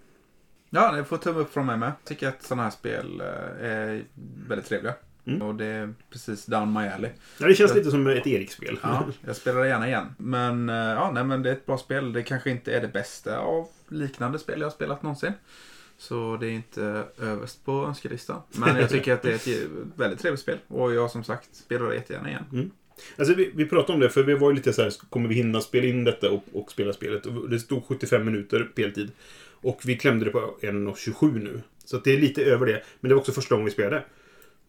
Ja, 0.70 0.92
det 0.92 1.04
får 1.04 1.18
tumme 1.18 1.40
upp 1.40 1.52
från 1.52 1.66
mig 1.66 1.76
med. 1.76 1.92
Tycker 2.04 2.28
att 2.28 2.42
sådana 2.42 2.62
här 2.62 2.70
spel 2.70 3.20
eh, 3.20 3.70
är 3.70 4.04
väldigt 4.48 4.68
trevliga. 4.68 4.94
Mm. 5.24 5.42
Och 5.42 5.54
det 5.54 5.64
är 5.64 5.94
precis 6.10 6.46
down 6.46 6.72
my 6.72 6.88
alley. 6.88 7.10
Ja, 7.38 7.46
det 7.46 7.54
känns 7.54 7.74
lite 7.74 7.90
som 7.90 8.06
ett 8.06 8.26
Erik-spel. 8.26 8.78
Ja, 8.82 9.06
jag 9.26 9.36
spelar 9.36 9.60
det 9.60 9.68
gärna 9.68 9.88
igen. 9.88 10.14
Men 10.16 10.68
eh, 10.68 10.74
ja, 10.76 11.10
nej, 11.14 11.24
men 11.24 11.42
det 11.42 11.48
är 11.48 11.52
ett 11.52 11.66
bra 11.66 11.78
spel. 11.78 12.12
Det 12.12 12.22
kanske 12.22 12.50
inte 12.50 12.76
är 12.76 12.80
det 12.80 12.88
bästa 12.88 13.38
av 13.38 13.68
liknande 13.88 14.38
spel 14.38 14.60
jag 14.60 14.66
har 14.66 14.72
spelat 14.72 15.02
någonsin. 15.02 15.32
Så 16.02 16.36
det 16.40 16.46
är 16.46 16.50
inte 16.50 17.04
överst 17.20 17.64
på 17.64 17.72
önskelistan. 17.72 18.40
Men 18.52 18.76
jag 18.76 18.90
tycker 18.90 19.12
att 19.12 19.22
det 19.22 19.30
är 19.30 19.34
ett 19.34 19.68
väldigt 19.96 20.20
trevligt 20.20 20.40
spel. 20.40 20.58
Och 20.68 20.94
jag 20.94 21.10
som 21.10 21.24
sagt 21.24 21.54
spelar 21.56 21.88
det 21.88 21.94
jättegärna 21.94 22.28
igen. 22.28 22.44
Mm. 22.52 22.70
Alltså, 23.16 23.34
vi, 23.34 23.50
vi 23.54 23.66
pratade 23.66 23.92
om 23.92 24.00
det, 24.00 24.10
för 24.10 24.22
vi 24.22 24.34
var 24.34 24.50
ju 24.50 24.56
lite 24.56 24.72
så 24.72 24.82
här, 24.82 24.92
kommer 25.10 25.28
vi 25.28 25.34
hinna 25.34 25.60
spela 25.60 25.86
in 25.86 26.04
detta 26.04 26.30
och, 26.30 26.44
och 26.52 26.70
spela 26.70 26.92
spelet? 26.92 27.26
Och 27.26 27.50
det 27.50 27.58
stod 27.58 27.84
75 27.84 28.24
minuter 28.24 28.68
speltid. 28.72 29.10
Och 29.50 29.80
vi 29.84 29.96
klämde 29.96 30.24
det 30.24 30.30
på 30.30 30.58
1.27 30.60 31.42
nu. 31.42 31.62
Så 31.84 31.96
att 31.96 32.04
det 32.04 32.14
är 32.14 32.18
lite 32.18 32.44
över 32.44 32.66
det. 32.66 32.82
Men 33.00 33.08
det 33.08 33.14
var 33.14 33.20
också 33.20 33.32
första 33.32 33.54
gången 33.54 33.66
vi 33.66 33.72
spelade. 33.72 34.04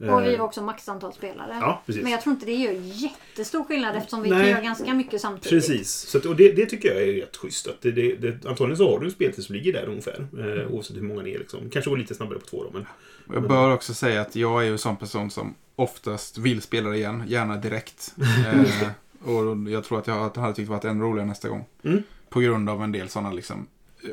Och 0.09 0.23
vi 0.23 0.33
Eh, 0.33 0.39
var 0.39 0.45
också 0.45 0.61
maxantal 0.61 1.13
spelare. 1.13 1.57
Ja, 1.61 1.81
precis. 1.85 2.03
Men 2.03 2.11
jag 2.11 2.21
tror 2.21 2.33
inte 2.33 2.45
det 2.45 2.53
gör 2.53 2.71
jättestor 2.81 3.63
skillnad 3.63 3.95
eftersom 3.95 4.21
vi 4.21 4.29
Nej. 4.29 4.41
kan 4.41 4.49
göra 4.49 4.61
ganska 4.61 4.93
mycket 4.93 5.21
samtidigt. 5.21 5.49
Precis. 5.49 5.91
Så 5.91 6.17
att, 6.17 6.25
och 6.25 6.35
det, 6.35 6.51
det 6.51 6.65
tycker 6.65 6.93
jag 6.93 7.03
är 7.03 7.13
rätt 7.13 7.37
schysst. 7.37 7.67
Att 7.67 7.81
det, 7.81 7.91
det, 7.91 8.15
det, 8.15 8.45
antagligen 8.49 8.77
så 8.77 8.91
har 8.91 8.99
du 8.99 9.05
en 9.05 9.11
speltid 9.11 9.43
som 9.43 9.55
ligger 9.55 9.73
där 9.73 9.87
ungefär. 9.87 10.27
Eh, 10.39 10.73
oavsett 10.73 10.97
hur 10.97 11.01
många 11.01 11.21
ni 11.21 11.33
är. 11.33 11.39
Liksom. 11.39 11.69
Kanske 11.69 11.89
går 11.89 11.97
lite 11.97 12.15
snabbare 12.15 12.39
på 12.39 12.45
två 12.45 12.63
då. 12.63 12.69
Men, 12.73 12.85
Jag 13.33 13.47
bör 13.47 13.73
också 13.73 13.93
säga 13.93 14.21
att 14.21 14.35
jag 14.35 14.61
är 14.61 14.65
ju 14.65 14.71
en 14.71 14.77
sån 14.77 14.97
person 14.97 15.31
som 15.31 15.55
oftast 15.75 16.37
vill 16.37 16.61
spela 16.61 16.95
igen, 16.95 17.23
gärna 17.27 17.57
direkt. 17.57 18.15
eh, 18.47 18.89
och 19.29 19.69
jag 19.69 19.83
tror 19.83 19.99
att 19.99 20.07
jag 20.07 20.37
hade 20.37 20.53
tyckt 20.53 20.67
det 20.67 20.71
varit 20.71 20.85
ännu 20.85 21.03
roligare 21.03 21.27
nästa 21.27 21.49
gång. 21.49 21.65
Mm. 21.83 22.03
På 22.29 22.39
grund 22.39 22.69
av 22.69 22.83
en 22.83 22.91
del 22.91 23.09
sådana 23.09 23.31
liksom, 23.31 23.67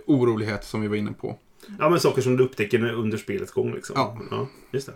oroligheter 0.07 0.66
som 0.66 0.81
vi 0.81 0.88
var 0.88 0.96
inne 0.96 1.12
på. 1.12 1.38
ja, 1.79 1.90
men 1.90 2.00
saker 2.00 2.22
som 2.22 2.37
du 2.37 2.44
upptäcker 2.44 2.92
under 2.92 3.18
spelets 3.18 3.53
gång. 3.53 3.74
Liksom. 3.74 3.94
Ja. 3.96 4.18
ja 4.31 4.46
just 4.70 4.87
det. 4.87 4.92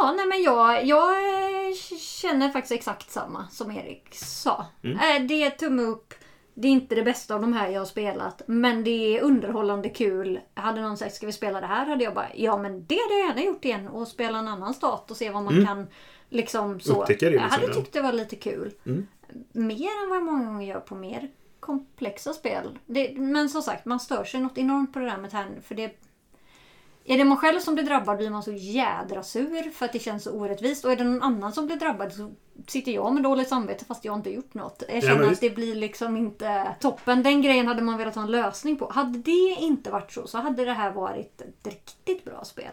Ja. 0.00 0.12
Nej 0.16 0.26
men 0.26 0.42
jag, 0.42 0.84
jag 0.86 1.10
eh, 1.10 1.74
känner 2.00 2.48
faktiskt 2.50 2.72
exakt 2.72 3.10
samma 3.10 3.48
som 3.48 3.70
Erik 3.70 4.14
sa. 4.14 4.66
Mm. 4.82 4.96
Eh, 5.22 5.28
Det 5.28 5.42
är 5.42 5.50
tumme 5.50 5.82
upp. 5.82 6.14
Det 6.54 6.68
är 6.68 6.72
inte 6.72 6.94
det 6.94 7.02
bästa 7.02 7.34
av 7.34 7.40
de 7.40 7.52
här 7.52 7.68
jag 7.68 7.80
har 7.80 7.86
spelat. 7.86 8.42
Men 8.46 8.84
det 8.84 9.16
är 9.18 9.22
underhållande 9.22 9.88
kul. 9.88 10.40
Hade 10.54 10.80
någon 10.80 10.96
sagt 10.96 11.14
ska 11.14 11.26
vi 11.26 11.32
spela 11.32 11.60
det 11.60 11.66
här? 11.66 11.86
Hade 11.86 12.04
jag 12.04 12.14
bara 12.14 12.28
ja 12.34 12.56
men 12.56 12.86
det 12.86 12.98
hade 13.02 13.18
jag 13.18 13.28
gärna 13.28 13.42
gjort 13.42 13.64
igen. 13.64 13.88
Och 13.88 14.08
spela 14.08 14.38
en 14.38 14.48
annan 14.48 14.74
stat 14.74 15.10
och 15.10 15.16
se 15.16 15.30
vad 15.30 15.42
man 15.42 15.54
Mm. 15.54 15.66
kan 15.66 15.86
liksom 16.28 16.80
så. 16.80 17.00
Upptäcka 17.02 17.26
det 17.26 17.32
jag 17.34 17.42
liksom, 17.42 17.60
hade 17.60 17.72
ja. 17.72 17.74
tyckt 17.80 17.92
det 17.92 18.00
var 18.02 18.12
lite 18.12 18.36
kul. 18.36 18.72
Mm. 18.86 19.06
Mer 19.52 20.02
än 20.02 20.08
vad 20.08 20.16
jag 20.18 20.24
många 20.24 20.44
gånger 20.44 20.66
gör 20.66 20.80
på 20.80 20.94
mer 20.94 21.28
komplexa 21.60 22.32
spel. 22.32 22.78
Det, 22.86 23.12
men 23.18 23.48
som 23.48 23.62
sagt, 23.62 23.84
man 23.84 24.00
stör 24.00 24.24
sig 24.24 24.40
något 24.40 24.58
enormt 24.58 24.92
på 24.92 24.98
det 24.98 25.04
där 25.06 25.16
med 25.16 25.30
tärning. 25.30 25.62
För 25.62 25.74
det 25.74 26.05
är 27.08 27.18
det 27.18 27.24
man 27.24 27.36
själv 27.38 27.60
som 27.60 27.74
blir 27.74 27.84
drabbad 27.84 28.16
blir 28.16 28.30
man 28.30 28.42
så 28.42 28.52
jädra 28.52 29.22
sur 29.22 29.70
för 29.70 29.86
att 29.86 29.92
det 29.92 29.98
känns 29.98 30.24
så 30.24 30.30
orättvist. 30.30 30.84
Och 30.84 30.92
är 30.92 30.96
det 30.96 31.04
någon 31.04 31.22
annan 31.22 31.52
som 31.52 31.66
blir 31.66 31.76
drabbad 31.76 32.12
så 32.12 32.32
sitter 32.66 32.92
jag 32.92 33.14
med 33.14 33.22
dåligt 33.22 33.48
samvete 33.48 33.84
fast 33.84 34.04
jag 34.04 34.18
inte 34.18 34.30
gjort 34.30 34.54
något. 34.54 34.82
Jag 34.88 34.96
Ja, 34.96 35.00
känner 35.00 35.18
men 35.20 35.32
att 35.32 35.40
det 35.40 35.50
blir 35.50 35.74
liksom 35.74 36.16
inte 36.16 36.74
toppen. 36.80 37.22
Den 37.22 37.42
grejen 37.42 37.66
hade 37.66 37.82
man 37.82 37.98
velat 37.98 38.14
ha 38.14 38.22
en 38.22 38.30
lösning 38.30 38.76
på. 38.76 38.90
Hade 38.94 39.18
det 39.18 39.56
inte 39.60 39.90
varit 39.90 40.12
så 40.12 40.26
så 40.26 40.38
hade 40.38 40.64
det 40.64 40.72
här 40.72 40.92
varit 40.92 41.40
ett 41.40 41.66
riktigt 41.66 42.24
bra 42.24 42.44
spel. 42.44 42.72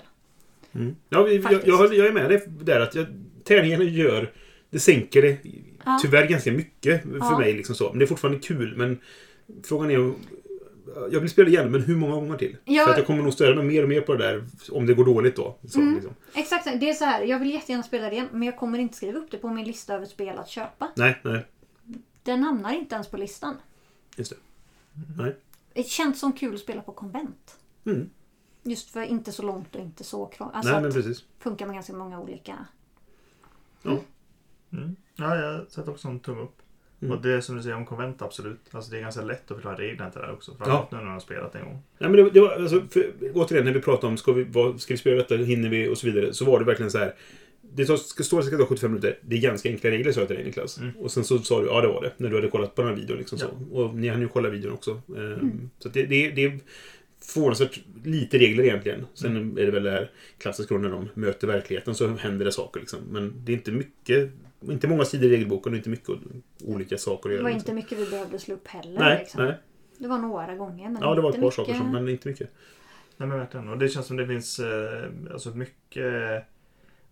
Mm. 0.76 0.96
Ja, 1.10 1.28
jag, 1.28 1.54
jag, 1.66 1.94
jag 1.94 2.08
är 2.08 2.12
med 2.12 2.30
dig 2.30 2.44
där 2.48 2.80
att 2.80 2.96
jag, 2.96 3.06
tärningarna 3.44 3.84
gör... 3.84 4.32
Det 4.70 4.80
sänker 4.80 5.22
det 5.22 5.38
Ja. 5.86 6.00
tyvärr 6.02 6.28
ganska 6.28 6.52
mycket 6.52 7.02
för 7.04 7.18
Ja. 7.20 7.40
mig. 7.40 7.54
Liksom 7.54 7.76
så. 7.76 7.90
Men 7.90 8.00
det 8.00 8.06
är 8.06 8.08
fortfarande 8.08 8.40
kul. 8.40 8.74
Men 8.78 9.00
frågan 9.64 9.92
är... 9.92 10.14
Jag 11.12 11.20
vill 11.20 11.30
spela 11.30 11.50
igen, 11.50 11.72
men 11.72 11.82
hur 11.82 11.96
många 11.96 12.16
gånger 12.16 12.38
till? 12.38 12.58
Ja. 12.66 12.84
För 12.84 12.92
att 12.92 12.98
jag 12.98 13.08
kommer 13.08 13.24
nog 13.24 13.34
störa 13.34 13.56
mig 13.56 13.66
mer 13.66 13.84
och 13.84 13.90
mer 13.90 14.02
på 14.02 14.14
det 14.16 14.24
där 14.24 14.44
om 14.72 14.86
det 14.86 14.94
går 14.94 15.06
dåligt 15.06 15.36
då. 15.36 15.58
Så, 15.68 15.80
Mm. 15.80 15.94
liksom. 15.94 16.14
Exakt, 16.34 16.66
det 16.80 16.90
är 16.90 16.94
så 16.94 17.06
här. 17.06 17.24
Jag 17.24 17.40
vill 17.40 17.50
jättegärna 17.54 17.84
spela 17.84 18.10
det 18.10 18.14
igen 18.16 18.28
men 18.32 18.44
jag 18.44 18.58
kommer 18.58 18.80
inte 18.80 18.96
skriva 18.98 19.20
upp 19.20 19.32
det 19.32 19.38
på 19.38 19.50
min 19.50 19.66
lista 19.66 19.94
över 19.94 20.06
spel 20.06 20.38
att 20.38 20.50
köpa. 20.50 20.92
Nej, 20.96 21.20
nej. 21.24 21.46
Den 22.24 22.44
hamnar 22.44 22.74
inte 22.74 22.96
ens 22.96 23.08
på 23.08 23.18
listan. 23.18 23.56
Just 24.18 24.30
det. 24.32 24.38
Nej. 25.18 25.36
Det 25.74 25.84
känns 25.84 26.20
som 26.20 26.34
kul 26.34 26.54
att 26.56 26.60
spela 26.62 26.82
på 26.82 26.92
konvent. 26.92 27.58
Mm. 27.86 28.10
Just 28.64 28.90
för 28.90 29.02
inte 29.04 29.32
så 29.32 29.44
långt 29.44 29.76
och 29.76 29.82
inte 29.82 30.04
så 30.04 30.26
krångligt. 30.26 30.56
Alltså 30.56 30.74
nej, 30.74 30.82
men 30.82 30.92
precis. 30.92 31.24
funkar 31.40 31.66
med 31.66 31.74
ganska 31.76 31.94
många 31.94 32.20
olika. 32.20 32.66
Mm. 34.72 34.96
Ja, 35.16 35.36
jag 35.36 35.72
sätter 35.72 35.92
också 35.92 36.08
en 36.08 36.20
tumme 36.20 36.42
upp. 36.42 36.62
Mm. 37.06 37.12
Och 37.18 37.22
det 37.22 37.42
som 37.42 37.56
du 37.56 37.62
säger 37.64 37.76
om 37.76 37.86
konvent, 37.86 38.22
absolut. 38.22 38.60
Alltså 38.72 38.92
det 38.92 38.98
är 38.98 39.02
ganska 39.02 39.22
lätt 39.22 39.52
att 39.52 39.58
förklara 39.58 39.76
reglerna 39.78 40.10
till 40.12 40.20
det 40.22 40.28
här 40.28 40.34
också. 40.34 40.52
Ja. 40.52 40.58
Framförallt 40.66 40.92
nu 40.92 40.98
när 40.98 41.04
man 41.04 41.14
har 41.14 41.20
spelat 41.20 41.56
en 41.56 41.62
gång. 41.66 41.80
Nej, 41.98 42.10
men 42.10 42.24
det, 42.24 42.30
det 42.30 42.40
var, 42.40 42.50
alltså, 42.50 42.82
för, 42.90 43.12
återigen, 43.34 43.66
när 43.66 43.74
vi 43.74 43.82
pratade 43.82 44.08
om 44.08 44.18
ska 44.18 44.32
vi, 44.32 44.44
vad, 44.44 44.82
ska 44.82 44.94
vi 44.94 44.98
spela 44.98 45.16
detta, 45.16 45.36
hinner 45.36 45.70
vi 45.70 45.88
och 45.88 45.98
så 45.98 46.06
vidare. 46.12 46.34
Så 46.34 46.46
var 46.46 46.60
det 46.60 46.66
verkligen 46.66 46.92
så 46.92 46.98
här. 46.98 47.14
Det 47.76 47.86
tar- 47.86 47.98
ska 47.98 48.24
stå 48.24 48.38
att 48.40 48.44
det 48.44 48.48
ska 48.48 48.58
ta 48.58 48.66
75 48.66 48.92
minuter. 48.92 49.18
Det 49.22 49.36
är 49.36 49.42
ganska 49.42 49.70
enkla 49.70 49.90
regler, 49.90 50.12
sa 50.12 50.20
jag 50.22 50.28
till 50.28 50.38
dig 50.38 50.46
Niklas. 50.46 50.78
Mm. 50.80 50.92
Och 50.98 51.12
sen 51.12 51.24
så 51.24 51.38
sa 51.40 51.62
du, 51.62 51.68
ja 51.68 51.82
det 51.82 51.88
var 51.88 52.02
det. 52.02 52.12
När 52.18 52.30
du 52.30 52.36
hade 52.36 52.48
kollat 52.48 52.76
på 52.76 52.82
den 52.82 52.90
här 52.92 52.98
videon. 52.98 53.18
Liksom, 53.18 53.38
Ja. 53.42 53.48
så. 53.70 53.76
Och 53.76 53.96
ni 53.96 54.08
hann 54.08 54.22
ju 54.22 54.28
kolla 54.28 54.50
videon 54.50 54.74
också. 54.74 55.02
Ehm, 55.18 55.70
Så 55.80 55.88
att 55.88 55.94
det, 55.94 56.04
det, 56.06 56.30
det 56.32 56.44
är 56.46 56.60
förvånansvärt 57.22 57.80
lite 58.04 58.38
regler 58.38 58.64
egentligen. 58.64 59.06
Sen 59.14 59.32
Mm. 59.38 59.58
är 59.58 59.66
det 59.66 59.72
väl 59.72 59.84
det 59.84 59.92
här 59.92 60.12
klassiska 60.38 60.78
när 60.78 60.90
de 60.90 61.10
möter 61.14 61.48
verkligheten 61.48 61.96
så 61.96 62.08
händer 62.08 62.46
det 62.46 62.52
saker. 62.52 62.80
Liksom. 62.80 63.00
Men 63.12 63.34
det 63.46 63.52
är 63.52 63.54
inte 63.54 63.72
mycket, 63.72 64.32
inte 64.70 64.88
många 64.88 65.06
sidor 65.06 65.30
i 65.30 65.34
regelboken 65.34 65.72
och 65.74 65.78
inte 65.78 65.90
mycket 65.90 66.10
olika 66.64 66.98
saker 66.98 67.30
att 67.30 67.32
Det 67.32 67.34
göra. 67.34 67.44
var 67.44 67.50
liksom. 67.50 67.78
inte 67.78 67.94
mycket 67.94 68.08
vi 68.08 68.12
behövde 68.12 68.40
slå 68.40 68.56
upp 68.56 68.68
heller. 68.68 69.00
Nej, 69.00 69.20
liksom. 69.20 69.46
nej. 69.46 69.56
Det 69.98 70.08
var 70.08 70.18
några 70.18 70.56
gånger. 70.56 70.90
Men 70.90 71.02
Ja, 71.02 71.16
det 71.16 71.22
var 71.22 71.30
ett 71.30 71.36
inte 71.36 71.42
par 71.42 71.48
mycket. 71.48 71.56
saker, 71.56 71.74
som, 71.74 71.92
men 71.92 72.10
inte 72.10 72.28
mycket. 72.28 72.50
Nej 73.18 73.30
men 73.30 73.38
verkligen. 73.40 73.70
Och 73.70 73.78
det 73.78 73.90
känns 73.90 74.06
som 74.06 74.18
det 74.18 74.28
finns 74.28 74.60
eh, 74.60 75.04
alltså 75.34 75.50
mycket 75.50 76.44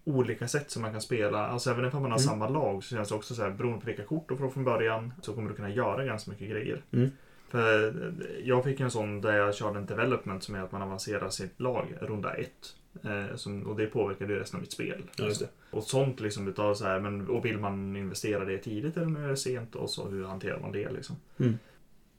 olika 0.03 0.47
sätt 0.47 0.71
som 0.71 0.81
man 0.81 0.91
kan 0.91 1.01
spela. 1.01 1.47
Alltså 1.47 1.69
även 1.71 1.85
om 1.85 1.91
man 1.91 2.01
har 2.01 2.07
Mm. 2.07 2.19
samma 2.19 2.49
lag 2.49 2.83
så 2.83 2.95
känns 2.95 3.09
det 3.09 3.15
också 3.15 3.35
så 3.35 3.41
här 3.41 3.49
beroende 3.51 3.79
på 3.79 3.85
vilka 3.85 4.03
kort 4.03 4.29
du 4.29 4.37
får 4.37 4.49
från 4.49 4.63
början 4.63 5.13
så 5.21 5.33
kommer 5.33 5.49
du 5.49 5.55
kunna 5.55 5.69
göra 5.69 6.05
ganska 6.05 6.31
mycket 6.31 6.49
grejer. 6.49 6.81
Mm. 6.91 7.09
För 7.51 7.87
eh, 7.87 8.47
jag 8.47 8.63
fick 8.63 8.79
en 8.79 8.91
sån 8.91 9.21
där 9.21 9.33
jag 9.33 9.55
körde 9.55 9.79
en 9.79 9.85
development 9.85 10.43
som 10.43 10.55
är 10.55 10.59
att 10.59 10.71
man 10.71 10.81
avancerar 10.81 11.29
sitt 11.29 11.59
lag 11.59 11.97
runda 12.01 12.33
ett. 12.33 12.75
Eh, 13.03 13.35
som, 13.35 13.67
och 13.67 13.75
det 13.75 13.85
påverkade 13.85 14.33
ju 14.33 14.39
resten 14.39 14.57
av 14.57 14.61
mitt 14.61 14.71
spel. 14.71 15.03
Ja, 15.15 15.25
just 15.25 15.39
det. 15.39 15.49
Och 15.71 15.83
sånt 15.83 16.19
liksom 16.19 16.47
utav 16.47 16.73
så 16.73 16.85
här, 16.85 16.99
men 16.99 17.29
och 17.29 17.45
vill 17.45 17.57
man 17.57 17.95
investera 17.95 18.45
det 18.45 18.57
tidigt 18.57 18.97
eller 18.97 19.19
är 19.19 19.27
det 19.27 19.37
sent 19.37 19.75
och 19.75 19.89
så 19.89 20.07
hur 20.07 20.25
hanterar 20.25 20.59
man 20.59 20.71
det 20.71 20.91
liksom? 20.91 21.15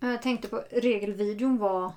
Jag 0.01 0.23
tänkte 0.23 0.49
på 0.49 0.63
regelvideon 0.71 1.59
var 1.59 1.93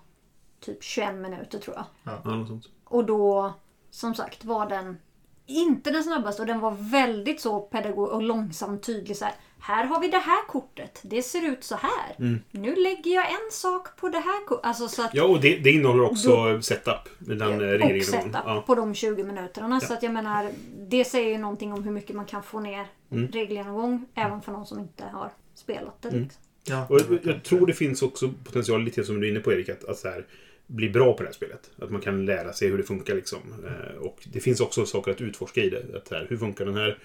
typ 0.60 0.84
21 0.84 1.16
minuter 1.16 1.60
tror 1.60 1.76
jag. 1.76 1.86
Ja, 2.04 2.32
något 2.32 2.48
sånt. 2.48 2.70
Och 2.84 3.06
då, 3.06 3.54
som 3.90 4.16
sagt, 4.16 4.46
var 4.46 4.70
den 4.70 4.98
inte 5.46 5.92
den 5.92 6.04
snabbaste 6.04 6.42
och 6.42 6.48
den 6.48 6.60
var 6.60 6.72
väldigt 6.72 7.42
så 7.42 7.60
pedagog 7.60 8.10
och 8.10 8.22
långsamt 8.22 8.84
tydlig. 8.84 9.18
Så 9.18 9.26
här, 9.26 9.36
här 9.68 9.86
har 9.86 10.02
vi 10.02 10.08
det 10.08 10.18
här 10.18 10.48
kortet. 10.48 11.00
Det 11.04 11.22
ser 11.22 11.46
ut 11.52 11.64
så 11.64 11.76
här. 11.76 12.16
Mm. 12.20 12.40
Nu 12.52 12.76
lägger 12.76 13.12
jag 13.16 13.26
en 13.30 13.52
sak 13.52 13.88
på 13.98 14.10
det 14.10 14.20
här 14.20 14.46
kortet. 14.46 14.66
Alltså 14.66 14.88
så 14.88 15.02
att 15.04 15.14
Ja, 15.14 15.24
och 15.24 15.42
det, 15.42 15.58
det 15.58 15.72
innehåller 15.72 16.04
också 16.04 16.62
setup. 16.62 17.10
Med 17.18 17.38
den 17.38 17.82
eh, 17.82 17.96
och 17.98 18.04
setup 18.04 18.32
Ja. 18.34 18.64
på 18.68 18.76
de 18.76 18.96
20 18.96 19.24
minuterna. 19.24 19.80
Ja. 19.82 19.88
Så 19.88 19.94
att 19.94 20.04
jag 20.04 20.14
menar, 20.14 20.50
det 20.90 21.06
säger 21.06 21.30
ju 21.30 21.38
någonting 21.38 21.74
om 21.74 21.84
hur 21.84 21.92
mycket 21.92 22.16
man 22.16 22.26
kan 22.26 22.44
få 22.44 22.60
ner 22.60 22.86
Mm. 23.12 23.28
regelgenomgång. 23.28 24.06
Även 24.16 24.42
för 24.42 24.52
någon 24.52 24.66
som 24.66 24.80
inte 24.80 25.04
har 25.14 25.32
spelat 25.56 26.02
det. 26.02 26.10
Mm. 26.10 26.24
Liksom. 26.24 26.42
Ja, 26.64 26.86
Och 26.90 27.00
jag, 27.00 27.20
jag 27.24 27.44
tror 27.44 27.68
det 27.68 27.74
finns 27.74 28.02
också 28.02 28.34
potential, 28.44 28.84
lite 28.84 29.04
som 29.04 29.20
du 29.22 29.28
är 29.28 29.32
inne 29.32 29.40
på 29.40 29.54
Erik, 29.54 29.70
att, 29.70 29.84
att 29.84 29.98
så 29.98 30.08
här, 30.08 30.26
bli 30.68 30.90
bra 30.90 31.14
på 31.14 31.24
det 31.24 31.30
här 31.30 31.34
spelet. 31.34 31.72
Att 31.82 31.92
man 31.92 32.02
kan 32.02 32.26
lära 32.26 32.54
sig 32.54 32.70
hur 32.70 32.78
det 32.78 32.84
funkar. 32.84 33.16
Liksom. 33.16 33.40
Eh, 33.68 33.98
och 34.02 34.18
det 34.34 34.40
finns 34.40 34.60
också 34.62 34.86
saker 34.86 35.12
att 35.12 35.22
utforska 35.22 35.62
i 35.62 35.70
det. 35.70 35.98
Att, 35.98 36.10
här, 36.12 36.26
hur 36.30 36.38
funkar 36.38 36.66
den 36.66 36.76
här 36.76 36.98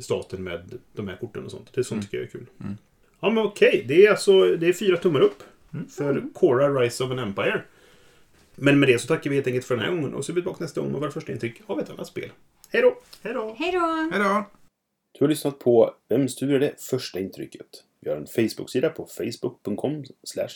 staten 0.00 0.42
med 0.44 0.78
de 0.92 1.08
här 1.08 1.16
korten 1.16 1.44
och 1.44 1.50
sånt. 1.50 1.72
Det 1.72 1.80
är 1.80 1.82
sånt 1.82 1.92
Mm. 1.96 2.02
tycker 2.04 2.16
jag 2.16 2.26
är 2.26 2.30
kul. 2.30 2.46
Mm. 2.60 2.76
Ja, 3.20 3.30
men 3.30 3.44
okej. 3.44 3.84
Det 3.88 4.06
är 4.06 4.10
alltså 4.10 4.56
det 4.56 4.66
är 4.68 4.72
fyra 4.72 4.96
tummar 4.96 5.20
upp 5.20 5.42
Mm. 5.74 5.88
för 5.88 6.24
Cora 6.34 6.68
Rise 6.80 7.04
of 7.04 7.10
an 7.10 7.18
Empire. 7.18 7.62
Men 8.54 8.80
med 8.80 8.88
det 8.88 8.98
så 8.98 9.06
tackar 9.06 9.30
vi 9.30 9.36
helt 9.36 9.46
enkelt 9.46 9.64
för 9.64 9.76
den 9.76 9.84
här 9.84 9.90
gången 9.92 10.14
och 10.14 10.24
så 10.24 10.32
är 10.32 10.34
vi 10.34 10.40
tillbaka 10.40 10.64
nästa 10.64 10.80
gång 10.80 10.92
med 10.92 11.00
våra 11.00 11.10
första 11.10 11.32
intryck 11.32 11.60
av 11.66 11.80
ett 11.80 11.90
annat 11.90 12.06
spel. 12.06 12.30
Hej 12.68 12.82
då! 12.82 12.98
Hej 13.22 13.32
då! 13.34 13.56
Hej 13.58 13.72
då! 13.72 14.44
Du 15.18 15.24
har 15.24 15.28
lyssnat 15.28 15.58
på 15.58 15.94
Vems 16.08 16.36
tur 16.36 16.54
är 16.54 16.60
det 16.60 16.74
första 16.82 17.20
intrycket? 17.20 17.66
Vi 18.00 18.10
har 18.10 18.16
en 18.16 18.26
Facebook-sida 18.26 18.88
på 18.88 19.06
facebook.com 19.06 20.04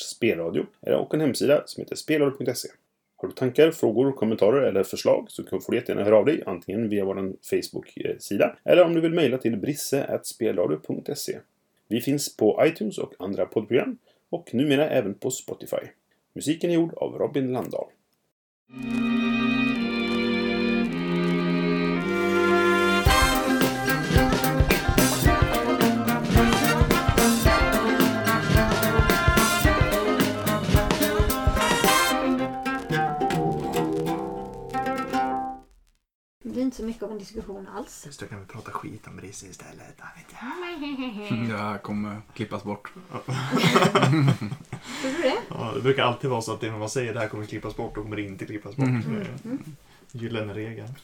spelradio 0.01 0.67
och 0.81 1.15
en 1.15 1.21
hemsida 1.21 1.63
som 1.67 1.81
heter 1.83 1.97
spelradio.se. 1.97 2.69
Har 3.17 3.29
du 3.29 3.35
tankar, 3.35 3.71
frågor, 3.71 4.13
kommentarer 4.13 4.63
eller 4.63 4.83
förslag 4.83 5.27
så 5.29 5.45
får 5.45 5.73
du 5.73 5.77
jättegärna 5.77 6.05
höra 6.05 6.17
av 6.17 6.25
dig 6.25 6.43
antingen 6.47 6.89
via 6.89 7.05
vår 7.05 7.33
Facebook-sida 7.51 8.57
eller 8.65 8.85
om 8.85 8.95
du 8.95 9.01
vill 9.01 9.15
mejla 9.15 9.39
till 9.39 9.57
brisse.spelradio.se. 9.57 11.39
Vi 11.89 12.01
finns 12.01 12.37
på 12.37 12.63
iTunes 12.67 12.99
och 12.99 13.15
andra 13.19 13.47
poddprogram 13.47 13.99
och 14.31 14.55
numera 14.55 14.89
även 14.89 15.15
på 15.15 15.31
Spotify. 15.31 15.87
Musiken 16.35 16.71
är 16.71 16.75
gjord 16.75 16.95
av 16.95 17.19
Robin 17.19 17.53
Landahl. 17.53 17.87
Inte 36.75 36.83
så 36.83 36.87
mycket 36.87 37.03
av 37.03 37.13
en 37.13 37.19
diskussion 37.19 37.69
alls. 37.75 38.03
Just 38.07 38.21
då 38.21 38.27
kan 38.27 38.41
vi 38.41 38.47
prata 38.47 38.71
skit 38.71 39.07
om 39.07 39.17
Brisse 39.17 39.47
istället. 39.47 40.01
Inte. 40.19 41.53
Jag 41.53 41.83
kommer 41.83 42.23
klippas 42.35 42.65
bort. 42.65 42.93
Gjorde 45.03 45.17
du 45.17 45.23
det? 45.23 45.37
Ja, 45.49 45.73
det 45.75 45.81
brukar 45.81 46.03
alltid 46.03 46.31
vara 46.31 46.43
så 46.43 46.53
att 46.53 46.61
det 46.61 46.71
man 46.71 46.91
säger 46.91 47.15
det 47.15 47.21
här 47.21 47.29
kommer 47.29 47.45
klippas 47.47 47.77
bort 47.77 47.97
och 47.97 48.03
kommer 48.03 48.19
inte 48.19 48.47
klippas 48.47 48.77
bort. 48.77 48.89
Mhm. 48.89 49.05
Det 49.43 50.19
är 50.19 50.23
Gyllene 50.23 50.55
regeln. 50.55 50.95